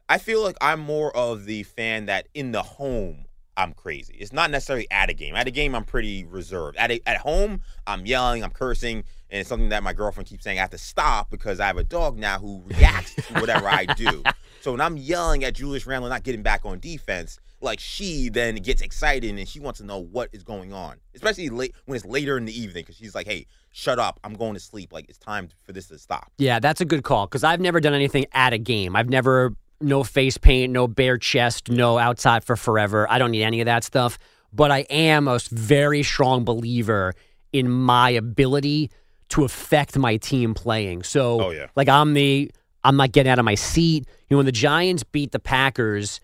I 0.09 0.17
feel 0.17 0.41
like 0.41 0.57
I'm 0.59 0.79
more 0.79 1.15
of 1.15 1.45
the 1.45 1.63
fan 1.63 2.07
that 2.07 2.27
in 2.33 2.51
the 2.51 2.63
home 2.63 3.25
I'm 3.55 3.73
crazy. 3.73 4.15
It's 4.19 4.33
not 4.33 4.49
necessarily 4.51 4.87
at 4.89 5.09
a 5.09 5.13
game. 5.13 5.35
At 5.35 5.47
a 5.47 5.51
game, 5.51 5.75
I'm 5.75 5.85
pretty 5.85 6.25
reserved. 6.25 6.77
At 6.77 6.91
a, 6.91 7.01
at 7.07 7.17
home, 7.17 7.61
I'm 7.85 8.05
yelling, 8.05 8.43
I'm 8.43 8.51
cursing, 8.51 9.03
and 9.29 9.39
it's 9.39 9.49
something 9.49 9.69
that 9.69 9.83
my 9.83 9.93
girlfriend 9.93 10.27
keeps 10.27 10.43
saying 10.43 10.57
I 10.57 10.61
have 10.61 10.71
to 10.71 10.77
stop 10.77 11.29
because 11.29 11.59
I 11.59 11.67
have 11.67 11.77
a 11.77 11.83
dog 11.83 12.17
now 12.17 12.39
who 12.39 12.63
reacts 12.65 13.15
to 13.15 13.33
whatever 13.39 13.67
I 13.67 13.85
do. 13.85 14.23
So 14.63 14.71
when 14.71 14.79
I'm 14.79 14.95
yelling 14.95 15.43
at 15.43 15.55
Julius 15.55 15.85
Randle 15.85 16.09
not 16.09 16.23
getting 16.23 16.41
back 16.41 16.61
on 16.63 16.79
defense, 16.79 17.37
like 17.59 17.81
she 17.81 18.29
then 18.29 18.55
gets 18.55 18.81
excited 18.81 19.37
and 19.37 19.45
she 19.45 19.59
wants 19.59 19.81
to 19.81 19.85
know 19.85 19.99
what 19.99 20.29
is 20.31 20.41
going 20.41 20.71
on, 20.71 21.01
especially 21.15 21.49
late 21.49 21.75
when 21.83 21.97
it's 21.97 22.05
later 22.05 22.37
in 22.37 22.45
the 22.45 22.57
evening 22.57 22.83
because 22.83 22.95
she's 22.95 23.13
like, 23.13 23.27
"Hey, 23.27 23.47
shut 23.73 23.99
up! 23.99 24.21
I'm 24.23 24.35
going 24.35 24.53
to 24.53 24.61
sleep. 24.61 24.93
Like 24.93 25.09
it's 25.09 25.17
time 25.17 25.49
for 25.65 25.73
this 25.73 25.89
to 25.89 25.99
stop." 25.99 26.31
Yeah, 26.37 26.61
that's 26.61 26.79
a 26.79 26.85
good 26.85 27.03
call 27.03 27.27
because 27.27 27.43
I've 27.43 27.59
never 27.59 27.81
done 27.81 27.93
anything 27.93 28.25
at 28.31 28.53
a 28.53 28.57
game. 28.57 28.95
I've 28.95 29.09
never 29.09 29.53
no 29.83 30.03
face 30.03 30.37
paint, 30.37 30.71
no 30.73 30.87
bare 30.87 31.17
chest, 31.17 31.69
no 31.69 31.97
outside 31.97 32.43
for 32.43 32.55
forever. 32.55 33.05
I 33.09 33.17
don't 33.19 33.31
need 33.31 33.43
any 33.43 33.61
of 33.61 33.65
that 33.65 33.83
stuff. 33.83 34.17
But 34.51 34.69
I 34.71 34.79
am 34.89 35.27
a 35.27 35.39
very 35.51 36.03
strong 36.03 36.43
believer 36.45 37.13
in 37.51 37.69
my 37.69 38.11
ability 38.11 38.91
to 39.29 39.43
affect 39.45 39.97
my 39.97 40.17
team 40.17 40.53
playing. 40.53 41.03
So, 41.03 41.41
Oh, 41.41 41.49
yeah. 41.51 41.67
like 41.75 41.89
I'm 41.89 42.13
the 42.13 42.51
I'm 42.83 42.97
not 42.97 43.11
getting 43.13 43.31
out 43.31 43.39
of 43.39 43.45
my 43.45 43.55
seat. 43.55 44.05
You 44.29 44.35
know, 44.35 44.37
when 44.37 44.45
the 44.45 44.51
Giants 44.51 45.03
beat 45.03 45.31
the 45.31 45.39
Packers 45.39 46.19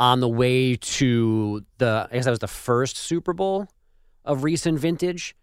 on 0.00 0.20
the 0.20 0.28
way 0.28 0.74
to 0.76 1.64
the 1.78 2.08
I 2.10 2.14
guess 2.14 2.24
that 2.24 2.30
was 2.30 2.38
the 2.40 2.48
first 2.48 2.96
Super 2.96 3.32
Bowl 3.32 3.68
of 4.24 4.42
recent 4.42 4.78
vintage. 4.80 5.36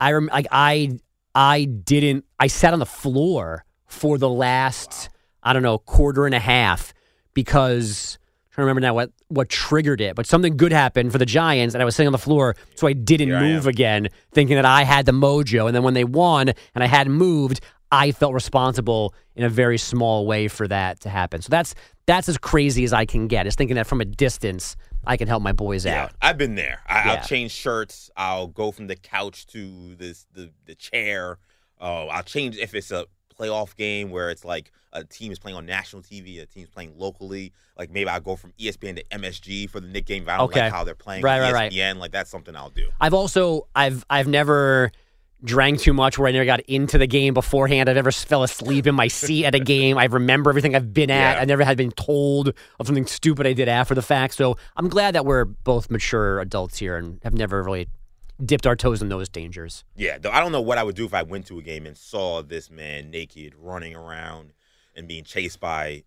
I 0.00 0.12
rem- 0.12 0.30
like 0.32 0.46
I 0.50 0.98
I 1.34 1.64
didn't 1.64 2.24
I 2.38 2.46
sat 2.46 2.72
on 2.72 2.78
the 2.78 2.86
floor 2.86 3.64
for 3.86 4.16
the 4.16 4.28
last 4.30 5.10
I 5.42 5.52
don't 5.52 5.62
know 5.62 5.78
quarter 5.78 6.26
and 6.26 6.34
a 6.34 6.38
half 6.40 6.92
because 7.34 8.18
I'm 8.20 8.54
trying 8.54 8.62
to 8.62 8.66
remember 8.66 8.80
now 8.80 8.94
what 8.94 9.10
what 9.28 9.48
triggered 9.48 10.00
it, 10.00 10.16
but 10.16 10.26
something 10.26 10.56
good 10.56 10.72
happened 10.72 11.12
for 11.12 11.18
the 11.18 11.26
Giants, 11.26 11.74
and 11.74 11.82
I 11.82 11.84
was 11.84 11.94
sitting 11.94 12.08
on 12.08 12.12
the 12.12 12.18
floor, 12.18 12.56
so 12.74 12.86
I 12.86 12.92
didn't 12.92 13.28
Here 13.28 13.40
move 13.40 13.64
am. 13.66 13.68
again, 13.68 14.08
thinking 14.32 14.56
that 14.56 14.64
I 14.64 14.82
had 14.84 15.06
the 15.06 15.12
mojo. 15.12 15.66
And 15.66 15.74
then 15.74 15.82
when 15.82 15.94
they 15.94 16.04
won 16.04 16.48
and 16.74 16.84
I 16.84 16.86
hadn't 16.86 17.12
moved, 17.12 17.60
I 17.92 18.12
felt 18.12 18.34
responsible 18.34 19.14
in 19.36 19.44
a 19.44 19.48
very 19.48 19.78
small 19.78 20.26
way 20.26 20.48
for 20.48 20.66
that 20.68 21.00
to 21.00 21.08
happen. 21.08 21.42
So 21.42 21.48
that's 21.50 21.74
that's 22.06 22.28
as 22.28 22.38
crazy 22.38 22.82
as 22.84 22.92
I 22.92 23.04
can 23.06 23.28
get. 23.28 23.46
Is 23.46 23.54
thinking 23.54 23.76
that 23.76 23.86
from 23.86 24.00
a 24.00 24.04
distance 24.04 24.76
I 25.06 25.16
can 25.16 25.28
help 25.28 25.42
my 25.42 25.52
boys 25.52 25.86
Yeah, 25.86 26.04
out. 26.04 26.12
I've 26.20 26.36
been 26.36 26.56
there. 26.56 26.80
I, 26.86 27.04
Yeah. 27.06 27.12
I'll 27.14 27.24
change 27.26 27.52
shirts. 27.52 28.10
I'll 28.16 28.48
go 28.48 28.70
from 28.72 28.88
the 28.88 28.96
couch 28.96 29.46
to 29.48 29.94
this 29.94 30.26
the 30.34 30.50
the 30.66 30.74
chair. 30.74 31.38
Oh, 31.80 32.08
I'll 32.08 32.22
change 32.24 32.58
if 32.58 32.74
it's 32.74 32.90
a 32.90 33.06
playoff 33.40 33.76
game 33.76 34.10
where 34.10 34.30
it's 34.30 34.44
like 34.44 34.70
a 34.92 35.04
team 35.04 35.30
is 35.32 35.38
playing 35.38 35.56
on 35.56 35.66
national 35.66 36.02
TV, 36.02 36.42
a 36.42 36.46
team's 36.46 36.68
playing 36.68 36.92
locally. 36.98 37.52
Like 37.78 37.90
maybe 37.90 38.10
I'll 38.10 38.20
go 38.20 38.36
from 38.36 38.52
ESPN 38.58 38.96
to 38.96 39.04
MSG 39.04 39.70
for 39.70 39.80
the 39.80 39.86
Knick 39.86 40.06
game. 40.06 40.24
If 40.24 40.28
I 40.28 40.36
don't 40.38 40.46
Okay. 40.50 40.62
like 40.62 40.72
how 40.72 40.84
they're 40.84 40.94
playing. 40.94 41.22
Right, 41.22 41.40
on 41.40 41.48
E 41.50 41.52
right, 41.52 41.72
right. 41.72 41.96
Like 41.96 42.10
that's 42.12 42.30
something 42.30 42.54
I'll 42.56 42.70
do. 42.70 42.88
I've 43.00 43.14
also 43.14 43.66
I've 43.74 44.04
I've 44.10 44.26
never 44.28 44.90
drank 45.42 45.80
too 45.80 45.94
much 45.94 46.18
where 46.18 46.28
I 46.28 46.32
never 46.32 46.44
got 46.44 46.60
into 46.60 46.98
the 46.98 47.06
game 47.06 47.32
beforehand. 47.32 47.88
I've 47.88 47.94
never 47.96 48.12
fell 48.12 48.42
asleep 48.42 48.86
in 48.86 48.94
my 48.94 49.08
seat 49.08 49.46
at 49.46 49.54
a 49.54 49.58
game. 49.58 49.96
I 49.96 50.04
remember 50.04 50.50
everything 50.50 50.74
I've 50.76 50.92
been 50.92 51.10
at. 51.10 51.36
Yeah. 51.36 51.40
I 51.40 51.44
never 51.46 51.64
had 51.64 51.78
been 51.78 51.92
told 51.92 52.48
of 52.48 52.86
something 52.86 53.06
stupid 53.06 53.46
I 53.46 53.54
did 53.54 53.66
after 53.66 53.94
the 53.94 54.02
fact. 54.02 54.34
So 54.34 54.58
I'm 54.76 54.88
glad 54.90 55.14
that 55.14 55.24
we're 55.24 55.46
both 55.46 55.90
mature 55.90 56.40
adults 56.40 56.76
here 56.78 56.98
and 56.98 57.20
have 57.22 57.32
never 57.32 57.62
really 57.62 57.88
dipped 58.44 58.66
our 58.66 58.76
toes 58.76 59.02
in 59.02 59.08
those 59.08 59.28
dangers. 59.28 59.84
Yeah, 59.96 60.18
though 60.18 60.30
I 60.30 60.40
don't 60.40 60.52
know 60.52 60.60
what 60.60 60.78
I 60.78 60.82
would 60.82 60.96
do 60.96 61.04
if 61.04 61.14
I 61.14 61.22
went 61.22 61.46
to 61.46 61.58
a 61.58 61.62
game 61.62 61.86
and 61.86 61.96
saw 61.96 62.42
this 62.42 62.70
man 62.70 63.10
naked 63.10 63.54
running 63.58 63.94
around 63.94 64.52
and 64.96 65.06
being 65.08 65.24
chased 65.24 65.60
by 65.60 66.04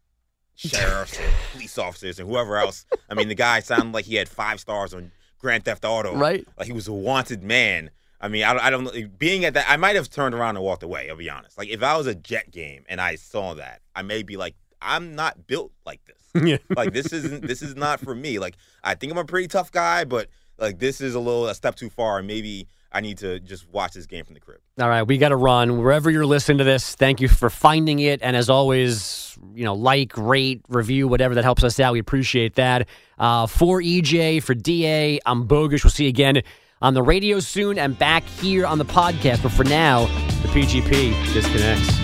sheriffs 0.55 1.19
and 1.19 1.33
police 1.51 1.77
officers 1.77 2.19
and 2.19 2.29
whoever 2.29 2.57
else. 2.57 2.85
I 3.09 3.13
mean, 3.15 3.27
the 3.27 3.35
guy 3.35 3.59
sounded 3.59 3.93
like 3.93 4.05
he 4.05 4.15
had 4.15 4.29
five 4.29 4.59
stars 4.59 4.93
on 4.93 5.11
Grand 5.39 5.65
Theft 5.65 5.83
Auto. 5.85 6.15
Right. 6.15 6.45
Like 6.57 6.67
he 6.67 6.73
was 6.73 6.87
a 6.87 6.93
wanted 6.93 7.43
man. 7.43 7.89
I 8.21 8.27
mean, 8.29 8.43
I, 8.43 8.53
don't- 8.53 8.63
I 8.63 8.69
don't 8.69 8.83
know. 8.85 9.07
Being 9.17 9.43
at 9.45 9.53
that, 9.55 9.65
I 9.67 9.77
might 9.77 9.95
have 9.95 10.09
turned 10.09 10.33
around 10.35 10.55
and 10.55 10.63
walked 10.63 10.83
away. 10.83 11.09
I'll 11.09 11.17
be 11.17 11.29
honest. 11.29 11.57
Like 11.57 11.69
if 11.69 11.83
I 11.83 11.97
was 11.97 12.07
a 12.07 12.15
Jet 12.15 12.51
game 12.51 12.85
and 12.87 13.01
I 13.01 13.15
saw 13.15 13.53
that, 13.55 13.81
I 13.95 14.01
may 14.01 14.23
be 14.23 14.37
like, 14.37 14.55
I'm 14.81 15.15
not 15.15 15.47
built 15.47 15.71
like 15.85 16.01
this. 16.05 16.17
Yeah. 16.43 16.57
like 16.75 16.93
this 16.93 17.13
isn't 17.13 17.45
this 17.45 17.61
is 17.61 17.75
not 17.75 17.99
for 17.99 18.15
me. 18.15 18.39
Like 18.39 18.55
I 18.83 18.95
think 18.95 19.11
I'm 19.11 19.19
a 19.19 19.23
pretty 19.25 19.47
tough 19.47 19.71
guy, 19.71 20.03
but 20.03 20.29
like 20.57 20.79
this 20.79 21.01
is 21.01 21.15
a 21.15 21.19
little 21.19 21.47
a 21.47 21.55
step 21.55 21.75
too 21.75 21.89
far, 21.89 22.21
maybe 22.21 22.67
I 22.93 23.01
need 23.01 23.17
to 23.19 23.39
just 23.39 23.67
watch 23.69 23.93
this 23.93 24.05
game 24.05 24.23
from 24.23 24.35
the 24.35 24.39
crib. 24.39 24.59
All 24.79 24.87
right, 24.87 25.01
we 25.01 25.17
got 25.17 25.29
to 25.29 25.35
run. 25.35 25.79
Wherever 25.79 26.11
you're 26.11 26.25
listening 26.27 26.59
to 26.59 26.63
this, 26.63 26.95
thank 26.95 27.21
you 27.21 27.27
for 27.27 27.49
finding 27.49 27.99
it. 27.99 28.21
And 28.21 28.35
as 28.35 28.49
always, 28.49 29.37
you 29.55 29.65
know, 29.65 29.73
like, 29.73 30.13
rate, 30.15 30.61
review, 30.69 31.07
whatever 31.07 31.33
that 31.35 31.43
helps 31.43 31.63
us 31.63 31.79
out. 31.79 31.93
We 31.93 31.99
appreciate 31.99 32.55
that. 32.55 32.87
Uh, 33.17 33.47
for 33.47 33.81
EJ, 33.81 34.43
for 34.43 34.53
DA, 34.53 35.19
I'm 35.25 35.47
Bogusch. 35.47 35.83
We'll 35.83 35.91
see 35.91 36.03
you 36.03 36.09
again 36.09 36.43
on 36.83 36.93
the 36.93 37.01
radio 37.01 37.39
soon 37.39 37.79
and 37.79 37.97
back 37.97 38.23
here 38.23 38.67
on 38.67 38.77
the 38.77 38.85
podcast. 38.85 39.41
But 39.41 39.53
for 39.53 39.63
now, 39.63 40.05
the 40.43 40.49
PGP 40.49 41.33
disconnects. 41.33 42.03